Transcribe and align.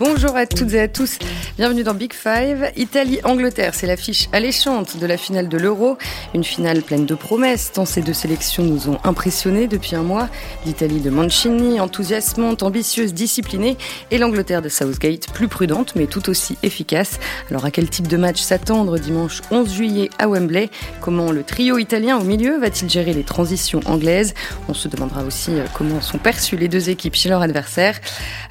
Bonjour 0.00 0.36
à 0.36 0.46
toutes 0.46 0.74
et 0.74 0.80
à 0.80 0.86
tous, 0.86 1.18
bienvenue 1.56 1.82
dans 1.82 1.92
Big 1.92 2.12
Five. 2.12 2.70
Italie-Angleterre, 2.76 3.74
c'est 3.74 3.88
l'affiche 3.88 4.28
alléchante 4.32 4.96
de 4.96 5.06
la 5.06 5.16
finale 5.16 5.48
de 5.48 5.58
l'Euro. 5.58 5.98
Une 6.34 6.44
finale 6.44 6.82
pleine 6.82 7.04
de 7.04 7.16
promesses, 7.16 7.72
tant 7.72 7.84
ces 7.84 8.00
deux 8.00 8.12
sélections 8.12 8.62
nous 8.62 8.88
ont 8.88 9.00
impressionnés 9.02 9.66
depuis 9.66 9.96
un 9.96 10.04
mois. 10.04 10.28
L'Italie 10.66 11.00
de 11.00 11.10
Mancini, 11.10 11.80
enthousiasmante, 11.80 12.62
ambitieuse, 12.62 13.12
disciplinée, 13.12 13.76
et 14.12 14.18
l'Angleterre 14.18 14.62
de 14.62 14.68
Southgate, 14.68 15.32
plus 15.32 15.48
prudente 15.48 15.96
mais 15.96 16.06
tout 16.06 16.30
aussi 16.30 16.56
efficace. 16.62 17.18
Alors 17.50 17.64
à 17.64 17.72
quel 17.72 17.90
type 17.90 18.06
de 18.06 18.16
match 18.16 18.40
s'attendre 18.40 19.00
dimanche 19.00 19.42
11 19.50 19.74
juillet 19.74 20.10
à 20.20 20.28
Wembley? 20.28 20.70
Comment 21.00 21.32
le 21.32 21.42
trio 21.42 21.76
italien 21.76 22.18
au 22.18 22.22
milieu 22.22 22.56
va-t-il 22.60 22.88
gérer 22.88 23.14
les 23.14 23.24
transitions 23.24 23.80
anglaises? 23.84 24.34
On 24.68 24.74
se 24.74 24.86
demandera 24.86 25.24
aussi 25.24 25.58
euh, 25.58 25.64
comment 25.74 26.00
sont 26.00 26.18
perçues 26.18 26.56
les 26.56 26.68
deux 26.68 26.88
équipes 26.88 27.16
chez 27.16 27.28
leur 27.28 27.42
adversaire. 27.42 27.98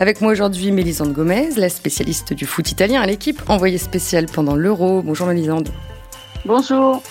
Avec 0.02 0.20
moi 0.20 0.34
aujourd'hui, 0.34 0.73
Mélisande 0.73 1.14
Gomez 1.14 1.37
la 1.58 1.70
spécialiste 1.70 2.34
du 2.34 2.46
foot 2.46 2.72
italien 2.72 3.02
à 3.02 3.05
l'équipe, 3.05 3.41
envoyée 3.48 3.77
spéciale 3.77 4.26
pendant 4.26 4.55
l'Euro. 4.55 5.04
Bonjour 5.04 5.27
Mélisande. 5.27 5.70
Bonjour. 6.46 7.04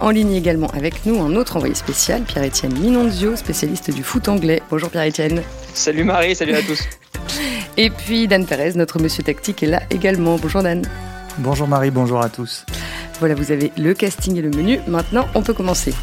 En 0.00 0.10
ligne 0.10 0.32
également 0.32 0.66
avec 0.68 1.06
nous, 1.06 1.20
un 1.22 1.36
autre 1.36 1.56
envoyé 1.56 1.74
spécial, 1.74 2.22
Pierre-Étienne 2.22 2.76
Minonzio, 2.76 3.36
spécialiste 3.36 3.92
du 3.92 4.02
foot 4.02 4.28
anglais. 4.28 4.62
Bonjour 4.68 4.90
Pierre-Étienne. 4.90 5.42
Salut 5.74 6.02
Marie, 6.02 6.34
salut 6.34 6.54
à 6.54 6.62
tous. 6.62 6.82
Et 7.76 7.90
puis 7.90 8.26
Dan 8.26 8.46
Perez, 8.46 8.72
notre 8.74 9.00
monsieur 9.00 9.22
tactique, 9.22 9.62
est 9.62 9.68
là 9.68 9.82
également. 9.90 10.36
Bonjour 10.36 10.62
Dan. 10.62 10.82
Bonjour 11.38 11.68
Marie, 11.68 11.92
bonjour 11.92 12.20
à 12.20 12.28
tous. 12.28 12.66
Voilà, 13.20 13.36
vous 13.36 13.52
avez 13.52 13.70
le 13.78 13.94
casting 13.94 14.36
et 14.36 14.42
le 14.42 14.50
menu. 14.50 14.80
Maintenant, 14.88 15.28
on 15.36 15.42
peut 15.42 15.54
commencer. 15.54 15.94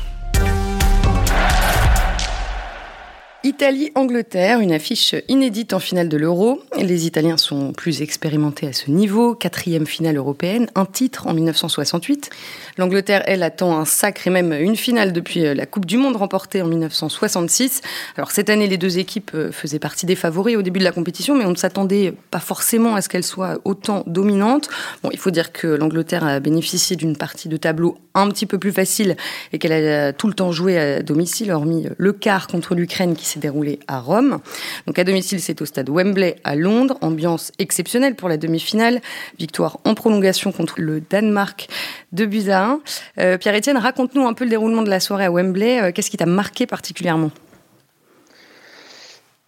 Italie-Angleterre, 3.46 4.60
une 4.60 4.74
affiche 4.74 5.16
inédite 5.30 5.72
en 5.72 5.80
finale 5.80 6.10
de 6.10 6.18
l'Euro. 6.18 6.62
Les 6.78 7.06
Italiens 7.06 7.38
sont 7.38 7.72
plus 7.72 8.02
expérimentés 8.02 8.68
à 8.68 8.74
ce 8.74 8.92
niveau. 8.92 9.34
Quatrième 9.34 9.88
finale 9.88 10.18
européenne, 10.18 10.68
un 10.76 10.86
titre 10.86 11.26
en 11.26 11.34
1968. 11.34 12.30
L'Angleterre, 12.78 13.24
elle, 13.28 13.44
attend 13.44 13.80
un 13.80 13.86
sacre 13.86 14.28
et 14.28 14.30
même 14.30 14.52
une 14.52 14.76
finale 14.76 15.14
depuis 15.14 15.46
euh, 15.46 15.54
la 15.54 15.66
Coupe 15.66 15.86
du 15.86 15.96
Monde 15.96 16.18
remportée 16.18 16.62
en 16.62 16.68
1966. 16.68 17.82
Alors 18.18 18.32
cette 18.32 18.50
année, 18.50 18.68
les 18.68 18.78
deux 18.78 18.98
équipes 18.98 19.32
euh, 19.34 19.54
faisaient 19.54 19.80
partie 19.80 20.06
des 20.06 20.18
favoris 20.18 20.58
au 20.58 20.62
début 20.62 20.80
de 20.80 20.84
la 20.84 20.92
compétition, 20.92 21.34
mais 21.34 21.46
on 21.46 21.52
ne 21.52 21.56
s'attendait 21.56 22.14
pas 22.32 22.40
forcément 22.40 22.96
à 22.96 23.02
ce 23.02 23.08
qu'elles 23.08 23.24
soient 23.24 23.60
autant 23.64 24.04
dominantes. 24.06 24.68
Bon, 25.02 25.12
il 25.14 25.18
faut 25.18 25.32
dire 25.32 25.54
que 25.54 25.68
l'Angleterre 25.68 26.26
a 26.26 26.42
bénéficié 26.42 26.98
d'une 26.98 27.16
partie 27.16 27.48
de 27.48 27.56
tableau 27.56 27.98
un 28.16 28.28
petit 28.30 28.46
peu 28.46 28.60
plus 28.60 28.74
facile 28.74 29.16
et 29.54 29.60
qu'elle 29.60 29.72
a 29.72 30.12
tout 30.12 30.28
le 30.28 30.34
temps 30.34 30.52
joué 30.52 30.78
à 30.78 31.02
domicile, 31.04 31.54
hormis 31.54 31.88
le 31.98 32.12
quart 32.12 32.48
contre 32.48 32.76
l'Ukraine 32.76 33.16
qui 33.16 33.29
s'est 33.30 33.40
déroulé 33.40 33.80
à 33.88 34.00
Rome. 34.00 34.40
Donc 34.88 35.00
à 35.00 35.04
domicile, 35.04 35.40
c'est 35.40 35.62
au 35.62 35.66
stade 35.66 35.90
Wembley 35.90 36.36
à 36.44 36.56
Londres. 36.56 36.98
Ambiance 37.02 37.52
exceptionnelle 37.60 38.16
pour 38.16 38.30
la 38.30 38.38
demi-finale. 38.38 39.02
Victoire 39.38 39.80
en 39.86 39.96
prolongation 39.96 40.52
contre 40.52 40.82
le 40.82 41.02
Danemark 41.02 41.68
de 42.12 42.26
Busa 42.26 42.80
euh, 43.20 43.38
Pierre-Etienne, 43.38 43.78
raconte-nous 43.78 44.28
un 44.28 44.34
peu 44.34 44.44
le 44.44 44.50
déroulement 44.50 44.82
de 44.82 44.90
la 44.90 45.00
soirée 45.00 45.26
à 45.26 45.32
Wembley. 45.32 45.82
Euh, 45.82 45.92
qu'est-ce 45.92 46.10
qui 46.10 46.18
t'a 46.18 46.26
marqué 46.26 46.66
particulièrement? 46.66 47.32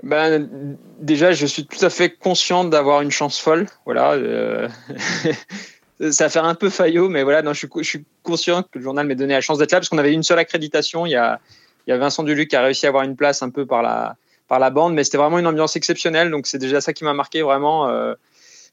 Ben, 0.04 0.48
déjà, 1.00 1.32
je 1.32 1.46
suis 1.46 1.66
tout 1.66 1.84
à 1.86 1.90
fait 1.90 2.10
conscient 2.10 2.64
d'avoir 2.64 3.02
une 3.02 3.12
chance 3.12 3.40
folle. 3.40 3.68
Voilà. 3.86 4.14
Euh, 4.14 4.68
ça 6.12 6.26
va 6.26 6.30
faire 6.30 6.46
un 6.46 6.56
peu 6.56 6.70
faillot, 6.70 7.10
mais 7.10 7.24
voilà, 7.24 7.42
non, 7.44 7.54
je, 7.54 7.68
suis, 7.84 8.06
conscient 8.24 8.64
que 8.64 8.80
le 8.80 8.82
journal 8.82 9.06
m'ait 9.06 9.16
donné 9.16 9.34
la 9.34 9.42
chance 9.42 9.60
d'être 9.60 9.72
là 9.72 9.80
parce 9.80 9.90
qu'on 9.90 10.00
avait 10.00 10.14
une 10.14 10.24
seule 10.24 10.40
accréditation. 10.40 11.06
Il 11.06 11.12
y 11.12 11.16
a, 11.16 11.40
il 11.88 11.92
y 11.92 11.94
a 11.94 11.98
Vincent 11.98 12.24
Duluc 12.24 12.50
qui 12.50 12.56
a 12.56 12.62
réussi 12.62 12.86
à 12.86 12.90
avoir 12.90 13.04
une 13.04 13.16
place 13.16 13.42
un 13.44 13.50
peu 13.50 13.66
par 13.66 13.82
la, 13.82 14.16
par 14.48 14.60
la 14.60 14.70
bande, 14.70 14.94
mais 14.94 15.04
c'était 15.04 15.18
vraiment 15.18 15.40
une 15.40 15.48
ambiance 15.48 15.76
exceptionnelle. 15.76 16.30
Donc 16.32 16.48
c'est 16.48 16.58
déjà 16.58 16.82
ça 16.82 16.94
qui 16.94 17.04
m'a 17.04 17.14
marqué 17.14 17.42
vraiment. 17.42 17.90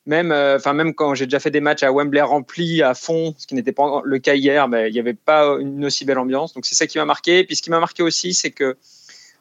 Même, 0.08 0.32
euh, 0.32 0.58
même 0.72 0.94
quand 0.94 1.14
j'ai 1.14 1.26
déjà 1.26 1.38
fait 1.38 1.50
des 1.50 1.60
matchs 1.60 1.82
à 1.82 1.92
Wembley 1.92 2.22
remplis 2.22 2.82
à 2.82 2.94
fond, 2.94 3.34
ce 3.36 3.46
qui 3.46 3.54
n'était 3.54 3.72
pas 3.72 4.00
le 4.02 4.18
cas 4.18 4.34
hier, 4.34 4.66
ben, 4.66 4.86
il 4.86 4.92
n'y 4.94 4.98
avait 4.98 5.12
pas 5.12 5.58
une 5.60 5.84
aussi 5.84 6.06
belle 6.06 6.18
ambiance. 6.18 6.54
Donc 6.54 6.64
c'est 6.64 6.74
ça 6.74 6.86
qui 6.86 6.96
m'a 6.96 7.04
marqué. 7.04 7.40
Et 7.40 7.44
puis 7.44 7.56
ce 7.56 7.60
qui 7.62 7.68
m'a 7.68 7.78
marqué 7.78 8.02
aussi, 8.02 8.32
c'est 8.32 8.50
que 8.50 8.78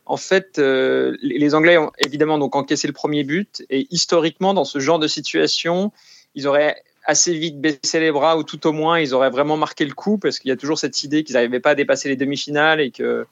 en 0.05 0.17
fait, 0.17 0.59
euh, 0.59 1.15
les 1.21 1.55
Anglais 1.55 1.77
ont 1.77 1.91
évidemment 1.99 2.37
donc 2.37 2.53
encaissé 2.57 2.85
le 2.85 2.93
premier 2.93 3.23
but 3.23 3.63
et 3.69 3.87
historiquement 3.91 4.53
dans 4.53 4.65
ce 4.65 4.79
genre 4.79 4.99
de 4.99 5.07
situation, 5.07 5.93
ils 6.35 6.47
auraient 6.47 6.75
assez 7.05 7.33
vite 7.33 7.61
baissé 7.61 8.01
les 8.01 8.11
bras 8.11 8.37
ou 8.37 8.43
tout 8.43 8.67
au 8.67 8.73
moins 8.73 8.99
ils 8.99 9.13
auraient 9.13 9.29
vraiment 9.29 9.55
marqué 9.55 9.85
le 9.85 9.93
coup 9.93 10.17
parce 10.17 10.39
qu'il 10.39 10.49
y 10.49 10.51
a 10.51 10.57
toujours 10.57 10.77
cette 10.77 11.01
idée 11.03 11.23
qu'ils 11.23 11.35
n'arrivaient 11.35 11.61
pas 11.61 11.71
à 11.71 11.75
dépasser 11.75 12.09
les 12.09 12.17
demi-finales 12.17 12.81
et 12.81 12.91
que 12.91 13.25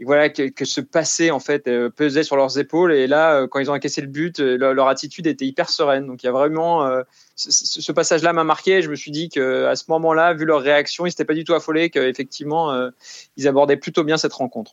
voilà 0.00 0.28
que, 0.28 0.48
que, 0.48 0.64
ce 0.64 0.80
passé 0.80 1.30
en 1.30 1.40
fait 1.40 1.68
euh, 1.68 1.90
pesait 1.90 2.22
sur 2.22 2.36
leurs 2.36 2.58
épaules. 2.58 2.92
Et 2.92 3.06
là 3.06 3.34
euh, 3.34 3.46
quand 3.46 3.58
ils 3.58 3.70
ont 3.70 3.74
encaissé 3.74 4.00
le 4.00 4.06
but 4.06 4.40
euh, 4.40 4.56
leur, 4.56 4.88
attitude 4.88 5.26
était 5.26 5.44
hyper 5.44 5.68
sereine. 5.68 6.06
Donc 6.06 6.22
il 6.22 6.26
y 6.26 6.28
a 6.28 6.32
vraiment 6.32 6.88
ce, 7.36 7.92
passage 7.92 8.22
là 8.22 8.32
m'a 8.32 8.44
marqué. 8.44 8.82
Je 8.82 8.90
me 8.90 8.96
suis 8.96 9.10
dit 9.10 9.28
que 9.28 9.66
à 9.66 9.76
ce 9.76 9.84
moment 9.88 10.12
là 10.12 10.34
vu 10.34 10.44
leur 10.44 10.60
réaction 10.60 11.06
ils 11.06 11.10
s'étaient 11.10 11.24
pas 11.24 11.34
du 11.34 11.44
tout 11.44 11.54
affolés 11.54 11.90
qu'effectivement 11.90 12.90
ils 13.36 13.48
abordaient 13.48 13.76
plutôt 13.76 14.04
bien 14.04 14.16
cette 14.16 14.32
rencontre 14.32 14.72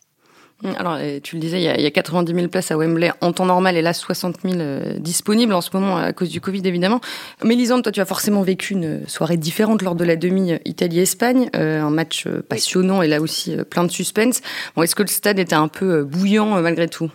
alors, 0.64 0.98
tu 1.22 1.36
le 1.36 1.42
disais, 1.42 1.60
il 1.60 1.64
y, 1.64 1.68
a, 1.68 1.78
il 1.78 1.84
y, 1.84 1.86
a, 1.86 1.92
90 1.92 2.34
000 2.34 2.48
places 2.48 2.72
à 2.72 2.78
Wembley 2.78 3.12
en 3.20 3.34
temps 3.34 3.46
normal 3.46 3.76
et 3.76 3.82
là 3.82 3.92
60 3.92 4.38
000 4.42 4.56
euh, 4.60 4.98
disponibles 5.00 5.54
en 5.54 5.60
ce 5.60 5.70
moment 5.74 5.98
à 5.98 6.14
cause 6.14 6.30
du 6.30 6.40
Covid 6.40 6.62
évidemment. 6.66 7.02
Mélisande, 7.44 7.84
toi 7.84 7.92
tu 7.92 8.00
as 8.00 8.06
forcément 8.06 8.42
vécu 8.42 8.74
une 8.74 9.06
soirée 9.06 9.36
différente 9.36 9.82
lors 9.82 9.96
de 9.96 10.06
la 10.06 10.16
demi 10.16 10.54
Italie-Espagne, 10.64 11.50
euh, 11.58 11.82
un 11.82 11.90
match 11.90 12.26
euh, 12.26 12.42
passionnant 12.42 13.02
et 13.02 13.08
là 13.08 13.20
aussi 13.20 13.58
plein 13.70 13.84
de 13.84 13.92
suspense. 13.92 14.42
Bon, 14.76 14.84
Est-ce 14.84 14.96
que 14.96 15.04
le 15.04 15.10
stade 15.10 15.40
était 15.40 15.56
un 15.56 15.68
peu 15.68 16.04
bouillant 16.04 16.62
malgré 16.62 16.88
tout? 16.88 17.12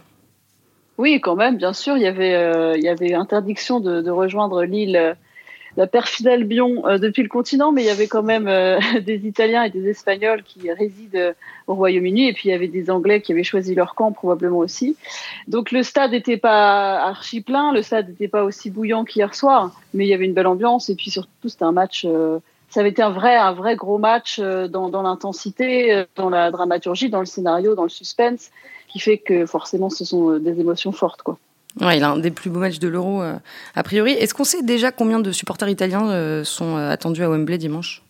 Oui, 0.98 1.18
quand 1.22 1.34
même, 1.34 1.56
bien 1.56 1.72
sûr. 1.72 1.96
Il 1.96 2.02
y 2.02 2.06
avait, 2.06 2.76
il 2.76 2.84
y 2.84 2.88
avait 2.88 3.14
interdiction 3.14 3.80
de, 3.80 4.02
de 4.02 4.10
rejoindre 4.10 4.64
l'île 4.64 5.16
la 5.76 5.86
perfide 5.86 6.28
Albion 6.28 6.86
euh, 6.86 6.98
depuis 6.98 7.22
le 7.22 7.28
continent, 7.28 7.72
mais 7.72 7.82
il 7.82 7.86
y 7.86 7.90
avait 7.90 8.08
quand 8.08 8.22
même 8.22 8.48
euh, 8.48 8.78
des 9.00 9.26
Italiens 9.26 9.64
et 9.64 9.70
des 9.70 9.88
Espagnols 9.88 10.42
qui 10.42 10.70
résident 10.70 11.18
euh, 11.18 11.32
au 11.66 11.74
Royaume-Uni, 11.74 12.28
et 12.28 12.32
puis 12.32 12.48
il 12.48 12.52
y 12.52 12.54
avait 12.54 12.68
des 12.68 12.90
Anglais 12.90 13.20
qui 13.20 13.32
avaient 13.32 13.44
choisi 13.44 13.74
leur 13.74 13.94
camp 13.94 14.12
probablement 14.12 14.58
aussi. 14.58 14.96
Donc 15.48 15.70
le 15.70 15.82
stade 15.82 16.12
n'était 16.12 16.36
pas 16.36 16.98
archi 17.00 17.40
plein, 17.40 17.72
le 17.72 17.82
stade 17.82 18.08
n'était 18.08 18.28
pas 18.28 18.44
aussi 18.44 18.70
bouillant 18.70 19.04
qu'hier 19.04 19.34
soir, 19.34 19.72
mais 19.94 20.06
il 20.06 20.08
y 20.08 20.14
avait 20.14 20.26
une 20.26 20.34
belle 20.34 20.46
ambiance, 20.46 20.90
et 20.90 20.94
puis 20.94 21.10
surtout 21.10 21.48
c'était 21.48 21.64
un 21.64 21.72
match. 21.72 22.06
ça 22.68 22.80
avait 22.80 22.90
été 22.90 23.02
un 23.02 23.10
vrai, 23.10 23.36
un 23.36 23.52
vrai 23.52 23.76
gros 23.76 23.98
match 23.98 24.40
dans, 24.40 24.88
dans 24.88 25.02
l'intensité, 25.02 26.04
dans 26.16 26.30
la 26.30 26.50
dramaturgie, 26.50 27.10
dans 27.10 27.20
le 27.20 27.26
scénario, 27.26 27.74
dans 27.74 27.84
le 27.84 27.88
suspense, 27.88 28.50
qui 28.88 28.98
fait 28.98 29.18
que 29.18 29.46
forcément 29.46 29.90
ce 29.90 30.04
sont 30.04 30.38
des 30.38 30.60
émotions 30.60 30.92
fortes, 30.92 31.22
quoi. 31.22 31.38
Il 31.78 32.04
a 32.04 32.10
un 32.10 32.18
des 32.18 32.30
plus 32.30 32.50
beaux 32.50 32.58
matchs 32.58 32.78
de 32.78 32.88
l'Euro, 32.88 33.22
euh, 33.22 33.34
a 33.74 33.82
priori. 33.82 34.12
Est-ce 34.12 34.34
qu'on 34.34 34.44
sait 34.44 34.62
déjà 34.62 34.90
combien 34.90 35.20
de 35.20 35.30
supporters 35.30 35.68
italiens 35.68 36.10
euh, 36.10 36.44
sont 36.44 36.76
euh, 36.76 36.90
attendus 36.90 37.22
à 37.22 37.28
Wembley 37.28 37.58
dimanche? 37.58 38.02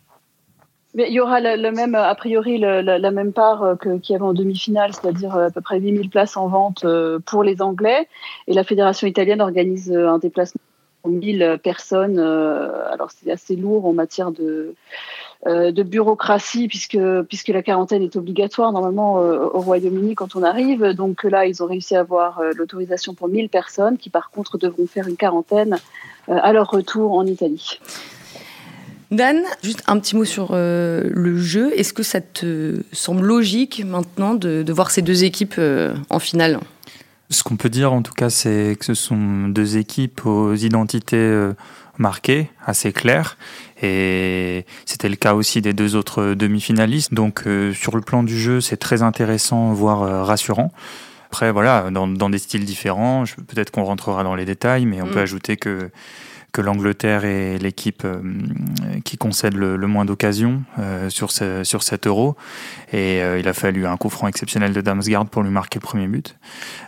Il 0.94 1.12
y 1.12 1.21
aura 1.21 1.41
même, 1.41 1.94
a 1.94 2.15
priori 2.16 2.59
la, 2.59 3.10
même 3.12 3.32
part 3.32 3.76
qu'il 3.81 4.00
y 4.09 4.15
avait 4.16 4.25
en 4.25 4.32
demi-finale, 4.32 4.93
c'est-à-dire 4.93 5.37
à 5.37 5.50
peu 5.50 5.60
près 5.60 5.78
8000 5.78 6.10
places 6.10 6.37
en 6.37 6.49
vente 6.49 6.84
pour 7.26 7.44
les 7.44 7.62
Anglais. 7.62 8.09
Et 8.49 8.54
la 8.54 8.65
fédération 8.65 9.06
italienne 9.06 9.41
organise 9.41 9.93
un 9.93 10.19
déplacement 10.19 10.60
pour 11.03 11.12
1000 11.12 11.60
personnes. 11.62 12.19
alors 12.19 13.12
c'est 13.12 13.31
assez 13.31 13.54
lourd 13.54 13.87
en 13.87 13.93
matière 13.93 14.32
de, 14.32 14.75
de 15.47 15.83
bureaucratie 15.83 16.69
puisque 16.69 16.99
puisque 17.28 17.49
la 17.49 17.62
quarantaine 17.62 18.03
est 18.03 18.17
obligatoire 18.17 18.73
normalement 18.73 19.23
euh, 19.23 19.47
au 19.53 19.61
Royaume-Uni 19.61 20.15
quand 20.15 20.37
on 20.37 20.43
arrive. 20.43 20.84
Donc 20.93 21.25
là, 21.25 21.47
ils 21.47 21.62
ont 21.62 21.67
réussi 21.67 21.97
à 21.97 22.01
avoir 22.01 22.41
euh, 22.41 22.53
l'autorisation 22.55 23.15
pour 23.15 23.28
1000 23.28 23.49
personnes 23.49 23.97
qui 23.97 24.11
par 24.11 24.31
contre 24.31 24.59
devront 24.59 24.87
faire 24.87 25.09
une 25.09 25.17
quarantaine 25.17 25.79
à 26.29 26.53
leur 26.53 26.71
retour 26.71 27.15
en 27.15 27.27
Italie. 27.27 27.81
Dan, 29.11 29.41
juste 29.62 29.83
un 29.89 29.99
petit 29.99 30.15
mot 30.15 30.25
sur 30.25 30.53
le 30.53 31.39
jeu. 31.39 31.73
Est-ce 31.77 31.93
que 31.93 32.05
ça 32.05 32.21
te 32.21 32.83
semble 32.93 33.27
logique 33.27 33.83
maintenant 33.84 34.34
de, 34.34 34.62
de 34.62 34.73
voir 34.73 34.93
ces 34.93 35.03
deux 35.03 35.25
équipes 35.25 35.61
en 36.11 36.19
finale? 36.21 36.61
Ce 37.31 37.43
qu'on 37.43 37.56
peut 37.56 37.71
dire 37.71 37.93
en 37.93 38.03
tout 38.03 38.12
cas, 38.12 38.31
c'est 38.31 38.76
que 38.79 38.85
ce 38.85 38.94
sont 38.94 39.49
deux 39.49 39.76
équipes 39.79 40.25
aux 40.26 40.55
identités 40.55 41.50
marquées, 42.00 42.50
assez 42.67 42.93
claires, 42.93 43.37
et 43.82 44.67
c'était 44.85 45.09
le 45.09 45.17
cas 45.17 45.35
aussi 45.35 45.62
des 45.62 45.73
deux 45.73 45.97
autres 45.97 46.35
demi-finalistes. 46.35 47.15
Donc 47.15 47.43
euh, 47.47 47.73
sur 47.73 47.97
le 47.97 48.03
plan 48.03 48.23
du 48.23 48.38
jeu, 48.38 48.61
c'est 48.61 48.77
très 48.77 49.03
intéressant, 49.03 49.73
voire 49.73 50.03
euh, 50.03 50.23
rassurant. 50.23 50.73
Après, 51.27 51.53
voilà, 51.53 51.91
dans, 51.91 52.09
dans, 52.09 52.29
des 52.29 52.38
styles 52.38 52.65
différents, 52.65 53.25
peut-être 53.47 53.71
qu'on 53.71 53.85
rentrera 53.85 54.25
dans 54.25 54.35
les 54.35 54.44
détails, 54.44 54.85
mais 54.85 55.00
on 55.00 55.06
peut 55.06 55.21
mm. 55.21 55.23
ajouter 55.23 55.56
que 55.56 55.91
que 56.53 56.61
l'Angleterre 56.61 57.25
est 57.25 57.59
l'équipe 57.59 58.05
qui 59.05 59.17
concède 59.17 59.55
le, 59.55 59.79
moins 59.87 60.05
d'occasions 60.05 60.65
sur, 61.09 61.31
ce, 61.31 61.62
sur 61.62 61.85
cet 61.85 62.09
euro. 62.09 62.35
Et 62.93 63.21
il 63.38 63.47
a 63.47 63.53
fallu 63.53 63.87
un 63.87 63.97
coup 63.97 64.11
franc 64.11 64.26
exceptionnel 64.26 64.73
de 64.73 64.81
Damsgaard 64.81 65.26
pour 65.26 65.44
lui 65.44 65.50
marquer 65.50 65.79
le 65.79 65.85
premier 65.85 66.09
but 66.09 66.37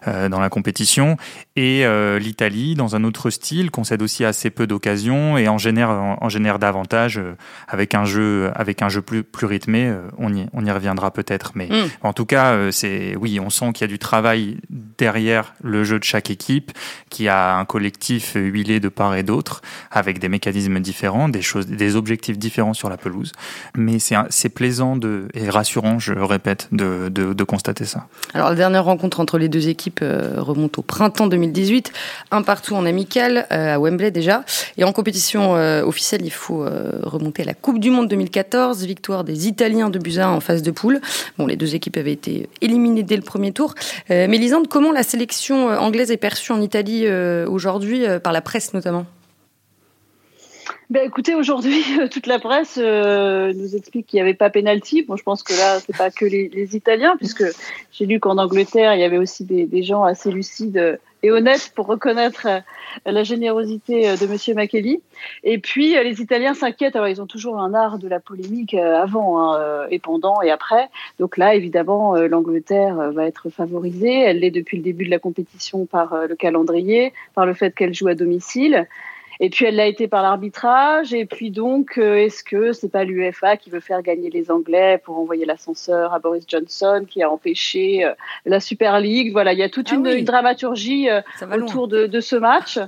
dans 0.05 0.41
la 0.41 0.49
compétition. 0.49 1.17
Et 1.57 1.85
l'Italie, 2.19 2.75
dans 2.75 2.97
un 2.97 3.05
autre 3.05 3.31
style, 3.31 3.71
concède 3.71 4.03
aussi 4.03 4.25
assez 4.25 4.51
peu 4.51 4.67
d'occasions 4.67 5.37
et 5.37 5.49
en 5.49 5.59
génère, 5.59 5.91
en, 5.91 6.29
génère 6.29 6.59
davantage 6.59 7.21
avec 7.69 7.95
un 7.95 8.05
jeu, 8.05 8.51
avec 8.55 8.83
un 8.83 8.89
jeu 8.89 9.03
plus, 9.03 9.23
plus 9.23 9.47
rythmé. 9.47 9.93
on, 10.19 10.35
y, 10.35 10.47
on 10.53 10.65
y 10.65 10.71
reviendra 10.71 11.11
peut-être. 11.11 11.53
Mais 11.55 11.67
mm. 11.67 11.91
en 12.03 12.13
tout 12.13 12.25
cas, 12.25 12.71
c'est 12.71 13.17
oui, 13.17 13.39
on 13.41 13.51
sent 13.51 13.73
qu'il 13.75 13.83
y 13.83 13.85
a 13.85 13.93
du 13.93 13.99
travail 13.99 14.59
derrière 14.99 15.55
le 15.63 15.85
jeu 15.85 15.99
de 15.99 16.05
chaque 16.05 16.31
équipe, 16.31 16.73
qui 17.11 17.29
a 17.29 17.57
un 17.57 17.65
collectif 17.65 18.33
huilé 18.35 18.81
de 18.81 18.89
part 18.89 19.15
et 19.15 19.23
d'autre, 19.23 19.63
avec 19.91 20.19
des 20.19 20.29
mécanismes 20.29 20.81
différents, 20.81 21.29
des 21.29 21.43
choses, 21.43 21.67
des 21.67 21.97
objectifs 21.97 22.39
différents 22.39 22.75
sur 22.75 22.89
la 22.89 22.97
pelouse. 22.97 23.33
Mais 23.77 23.99
c'est 23.99 24.49
plaisant 24.49 24.97
de, 24.97 25.29
et 25.35 25.49
rassurant, 25.51 25.99
je 25.99 26.15
répète, 26.15 26.69
de, 26.73 27.09
de, 27.09 27.45
constater 27.45 27.85
ça. 27.85 28.07
Alors 28.35 28.51
la 28.51 28.55
dernière 28.55 28.85
rencontre 28.85 29.19
entre 29.19 29.37
les 29.37 29.49
deux 29.49 29.69
équipes 29.69 30.01
euh, 30.03 30.37
remonte 30.39 30.79
au 30.79 30.83
printemps 30.83 31.27
2018, 31.47 31.93
un 32.31 32.43
partout 32.43 32.75
en 32.75 32.87
amical 32.87 33.47
euh, 33.53 33.75
à 33.75 33.79
Wembley 33.79 34.11
déjà, 34.11 34.45
et 34.77 34.85
en 34.85 34.93
compétition 34.93 35.57
euh, 35.57 35.83
officielle, 35.85 36.23
il 36.25 36.31
faut 36.31 36.65
remonter 37.03 37.43
à 37.43 37.47
la 37.47 37.55
Coupe 37.55 37.79
du 37.79 37.91
Monde 37.91 38.09
2014, 38.09 38.85
victoire 38.85 39.25
des 39.25 39.49
Italiens 39.49 39.91
de 39.91 39.99
Busa 39.99 40.29
en 40.29 40.41
phase 40.41 40.63
de 40.63 40.71
poule. 40.71 41.01
Bon, 41.39 41.47
les 41.47 41.57
deux 41.57 41.75
équipes 41.75 41.97
avaient 41.97 42.13
été 42.13 42.49
éliminées 42.61 43.03
dès 43.03 43.17
le 43.17 43.23
premier 43.23 43.53
tour. 43.53 43.75
mais 44.09 44.29
Lisande, 44.29 44.69
comment 44.69 44.93
la 44.93 45.03
sélection 45.03 45.69
anglaise 45.69 46.11
est 46.11 46.17
perçue 46.17 46.53
en 46.53 46.61
Italie 46.61 47.07
aujourd'hui 47.47 48.05
par 48.23 48.33
la 48.33 48.41
presse 48.41 48.75
notamment? 48.75 49.07
Ben 50.93 51.07
écoutez, 51.07 51.35
aujourd'hui, 51.35 51.83
toute 52.11 52.27
la 52.27 52.39
presse 52.39 52.79
euh, 52.81 53.55
nous 53.55 53.75
explique 53.77 54.07
qu'il 54.07 54.19
n'y 54.19 54.21
avait 54.21 54.35
pas 54.35 54.51
pénalty. 54.51 55.03
Bon, 55.03 55.17
je 55.17 55.23
pense 55.23 55.43
que 55.43 55.55
là, 55.55 55.81
c'est 55.81 55.97
pas 55.97 56.11
que 56.11 56.27
les, 56.27 56.77
Italiens, 56.77 57.15
puisque 57.17 57.45
j'ai 57.93 58.05
lu 58.05 58.21
qu'en 58.21 58.37
Angleterre, 58.37 58.95
il 58.95 59.01
y 59.01 59.05
avait 59.05 59.17
aussi 59.17 59.45
des, 59.45 59.83
gens 59.83 60.05
assez 60.05 60.31
lucides 60.31 61.01
et 61.23 61.31
honnêtes 61.31 61.73
pour 61.75 61.87
reconnaître 61.87 62.47
euh, 62.47 62.61
la 63.07 63.23
générosité 63.23 64.07
euh, 64.07 64.17
de 64.17 64.27
Monsieur 64.27 64.53
Makeli. 64.53 65.01
Et 65.45 65.57
puis, 65.57 65.95
les 65.95 66.21
Italiens 66.21 66.53
s'inquiètent. 66.53 66.95
Alors, 66.95 67.09
ils 67.09 67.23
ont 67.23 67.27
toujours 67.27 67.59
un 67.59 67.73
art 67.73 67.99
de 67.99 68.07
la 68.07 68.21
polémique 68.21 68.75
avant 68.75 69.41
hein, 69.41 69.87
et 69.91 69.99
pendant 69.99 70.43
et 70.43 70.51
après. 70.51 70.91
Donc 71.19 71.39
là, 71.39 71.55
évidemment, 71.55 72.17
l'Angleterre 72.17 73.13
va 73.13 73.25
être 73.25 73.49
favorisée. 73.49 74.21
Elle 74.21 74.41
l'est 74.41 74.51
depuis 74.51 74.77
le 74.77 74.83
début 74.83 75.07
de 75.07 75.11
la 75.11 75.19
compétition 75.19 75.87
par 75.87 76.27
le 76.29 76.37
calendrier, 76.37 77.15
par 77.35 77.47
le 77.47 77.55
fait 77.55 77.75
qu'elle 77.75 77.95
joue 77.95 78.09
à 78.09 78.15
domicile. 78.15 78.87
Et 79.45 79.51
puis 79.51 79.65
elle 79.65 79.75
l'a 79.75 79.89
été 79.89 80.07
par 80.07 80.23
l'arbitrage. 80.23 81.13
Et 81.13 81.27
puis 81.27 81.51
donc, 81.51 81.99
euh, 81.99 82.15
est-ce 82.15 82.45
que 82.45 82.73
c'est 82.73 82.89
pas 82.89 83.03
l'UEFA 83.03 83.57
qui 83.57 83.71
veut 83.71 83.81
faire 83.81 84.01
gagner 84.01 84.31
les 84.31 84.53
Anglais 84.53 85.03
pour 85.05 85.19
envoyer 85.19 85.45
l'ascenseur 85.45 86.15
à 86.15 86.21
Boris 86.21 86.45
Johnson 86.47 87.05
qui 87.09 87.25
a 87.25 87.31
empêché 87.31 88.05
euh, 88.05 88.13
la 88.47 88.61
Super 88.61 89.01
League? 89.01 89.33
Voilà, 89.33 89.53
il 89.53 89.59
y 89.59 89.65
a 89.65 89.69
toute 89.69 89.89
ah 89.91 89.97
une, 89.97 90.25
dramaturgie 90.25 91.11
euh, 91.11 91.23
autour 91.53 91.89
de, 91.89 92.21
ce 92.21 92.37
match. 92.37 92.79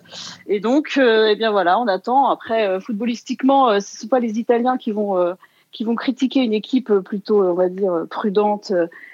Et 0.47 0.61
donc, 0.61 0.97
eh 0.97 1.35
bien 1.35 1.51
voilà, 1.51 1.77
on 1.81 1.89
attend. 1.89 2.31
Après, 2.31 2.79
footballistiquement, 2.81 3.81
ce 3.81 3.99
sont 3.99 4.07
pas 4.07 4.21
les 4.21 4.39
Italiens 4.39 4.79
qui 4.79 4.93
vont 4.93 5.35
qui 5.73 5.83
vont 5.83 5.97
critiquer 5.97 6.39
une 6.45 6.53
équipe 6.53 6.93
plutôt, 7.00 7.43
on 7.43 7.55
va 7.55 7.69
dire, 7.69 8.07
prudente 8.09 8.73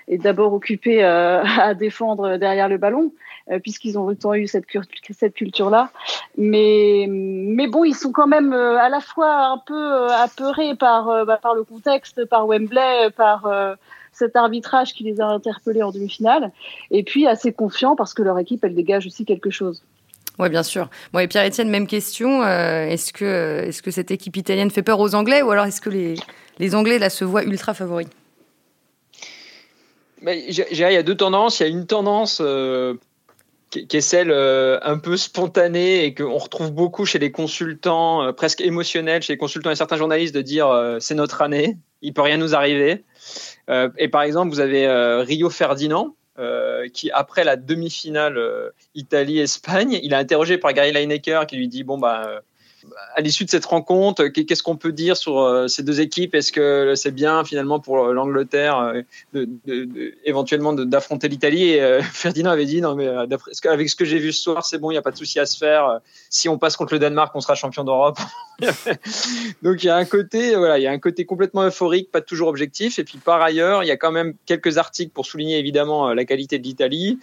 et 0.09 0.19
d'abord 0.19 0.53
occupée 0.53 1.03
à 1.05 1.73
défendre 1.73 2.37
derrière 2.37 2.69
le 2.69 2.77
ballon. 2.77 3.13
Euh, 3.51 3.59
puisqu'ils 3.59 3.99
ont 3.99 4.05
autant 4.05 4.35
eu 4.35 4.47
cette, 4.47 4.65
cette 5.19 5.35
culture-là. 5.35 5.91
Mais, 6.39 7.07
mais 7.09 7.67
bon, 7.67 7.85
ils 7.85 7.97
sont 7.97 8.13
quand 8.13 8.29
même 8.29 8.53
euh, 8.53 8.79
à 8.79 8.89
la 8.89 9.01
fois 9.01 9.47
un 9.47 9.59
peu 9.59 9.75
euh, 9.75 10.09
apeurés 10.09 10.77
par, 10.77 11.27
bah, 11.27 11.39
par 11.43 11.55
le 11.55 11.65
contexte, 11.65 12.25
par 12.27 12.47
Wembley, 12.47 13.11
par 13.17 13.49
cet 14.13 14.37
arbitrage 14.37 14.93
qui 14.93 15.05
les 15.05 15.21
a 15.21 15.27
interpellés 15.27 15.83
en 15.83 15.91
demi-finale, 15.91 16.53
et 16.91 17.03
puis 17.03 17.27
assez 17.27 17.53
confiants 17.53 17.97
parce 17.97 18.15
que 18.15 18.23
leur 18.23 18.39
équipe, 18.39 18.65
elle 18.65 18.75
dégage 18.75 19.07
aussi 19.07 19.25
quelque 19.25 19.51
chose. 19.51 19.83
Oui, 20.39 20.49
bien 20.49 20.63
sûr. 20.63 20.89
Bon, 21.13 21.19
et 21.19 21.29
Pierre-Etienne, 21.29 21.71
même 21.71 21.87
question. 21.87 22.45
est-ce 22.45 23.13
que, 23.13 23.65
est 23.67 23.83
que 23.83 23.91
cette 23.91 24.11
équipe 24.11 24.37
italienne 24.37 24.71
fait 24.71 24.83
peur 24.83 25.01
aux 25.01 25.15
Anglais 25.15 25.43
ou 25.43 25.51
alors 25.51 25.65
est-ce 25.65 25.81
que 25.81 25.91
les, 25.91 26.15
les 26.59 26.75
Anglais 26.75 26.99
là 26.99 27.11
se 27.11 27.25
voient 27.25 27.45
ultra 27.45 27.75
favoris? 27.75 28.09
Il 30.23 30.77
y 30.77 30.83
a 30.83 31.03
deux 31.03 31.17
tendances. 31.17 31.61
Il 31.61 31.63
y 31.65 31.67
a 31.67 31.69
une 31.69 31.87
tendance 31.87 32.43
qui 33.71 33.97
est 33.97 34.01
celle 34.01 34.31
euh, 34.31 34.79
un 34.83 34.99
peu 34.99 35.17
spontanée 35.17 36.05
et 36.05 36.15
qu'on 36.15 36.37
retrouve 36.37 36.73
beaucoup 36.73 37.07
chez 37.07 37.19
les 37.19 37.31
consultants, 37.31 38.23
euh, 38.23 38.33
presque 38.33 38.61
émotionnels, 38.61 39.23
chez 39.23 39.35
les 39.35 39.39
consultants 39.39 39.71
et 39.71 39.77
certains 39.77 39.97
journalistes, 39.97 40.35
de 40.35 40.43
dire 40.43 40.69
euh, 40.69 40.99
c'est 40.99 41.15
notre 41.15 41.41
année, 41.41 41.79
il 42.03 42.13
peut 42.13 42.23
rien 42.23 42.37
nous 42.37 42.55
arriver. 42.55 43.05
et 43.99 44.09
par 44.09 44.23
exemple, 44.23 44.51
vous 44.51 44.61
avez 44.61 44.89
Rio 45.23 45.51
Ferdinand, 45.51 46.17
qui 46.93 47.11
après 47.13 47.45
la 47.45 47.57
demi-finale 47.57 48.41
Italie-Espagne, 48.95 50.01
il 50.03 50.15
a 50.15 50.19
interrogé 50.19 50.57
par 50.59 50.73
Gary 50.73 50.93
Lineker 50.93 51.47
qui 51.47 51.57
lui 51.57 51.69
dit 51.69 51.85
bon 51.85 51.99
bah 51.99 52.41
à 53.15 53.21
l'issue 53.21 53.45
de 53.45 53.51
cette 53.51 53.65
rencontre, 53.65 54.27
qu'est-ce 54.29 54.63
qu'on 54.63 54.77
peut 54.77 54.93
dire 54.93 55.17
sur 55.17 55.39
euh, 55.39 55.69
ces 55.69 55.83
deux 55.83 56.01
équipes? 56.01 56.35
Est-ce 56.35 56.53
que 56.53 56.95
c'est 56.95 57.11
bien 57.11 57.45
finalement 57.45 57.81
pour 57.81 58.13
l'Angleterre 58.13 59.03
euh, 59.35 59.47
éventuellement 60.25 60.73
d'affronter 60.73 61.29
l'Italie? 61.29 61.71
Et 61.71 61.83
euh, 61.83 62.03
Ferdinand 62.13 62.51
avait 62.51 62.65
dit 62.65 62.81
non 62.81 62.95
mais 62.95 63.07
avec 63.09 63.89
ce 63.89 63.97
que 63.97 64.05
j'ai 64.05 64.19
vu 64.19 64.33
ce 64.33 64.43
soir, 64.43 64.65
c'est 64.65 64.79
bon, 64.79 64.91
il 64.91 64.95
n'y 64.95 64.99
a 64.99 65.03
pas 65.03 65.11
de 65.11 65.17
souci 65.17 65.39
à 65.39 65.47
se 65.47 65.59
faire. 65.59 66.01
Si 66.31 66.49
on 66.49 66.59
passe 66.59 66.77
contre 66.77 66.95
le 66.95 66.99
Danemark, 66.99 67.35
on 67.35 67.41
sera 67.41 67.55
champion 67.55 67.85
d'Europe. 67.85 68.19
Donc 69.63 69.83
il 69.83 69.87
y 69.87 69.91
a 69.91 69.97
un 69.97 70.05
côté 70.05 70.55
voilà, 70.55 70.79
il 70.79 70.83
y 70.83 70.87
a 70.87 70.93
un 70.93 70.99
côté 70.99 71.25
complètement 71.25 71.65
euphorique, 71.65 72.11
pas 72.11 72.21
toujours 72.21 72.49
objectif. 72.49 72.99
Et 72.99 73.05
puis 73.05 73.19
par 73.19 73.43
ailleurs, 73.43 73.83
il 73.83 73.87
y 73.87 73.93
a 73.93 73.97
quand 73.97 74.13
même 74.13 74.35
quelques 74.47 74.79
articles 74.79 75.13
pour 75.13 75.27
souligner 75.27 75.59
évidemment 75.59 76.13
la 76.15 76.25
qualité 76.25 76.59
de 76.59 76.65
l'Italie. 76.65 77.19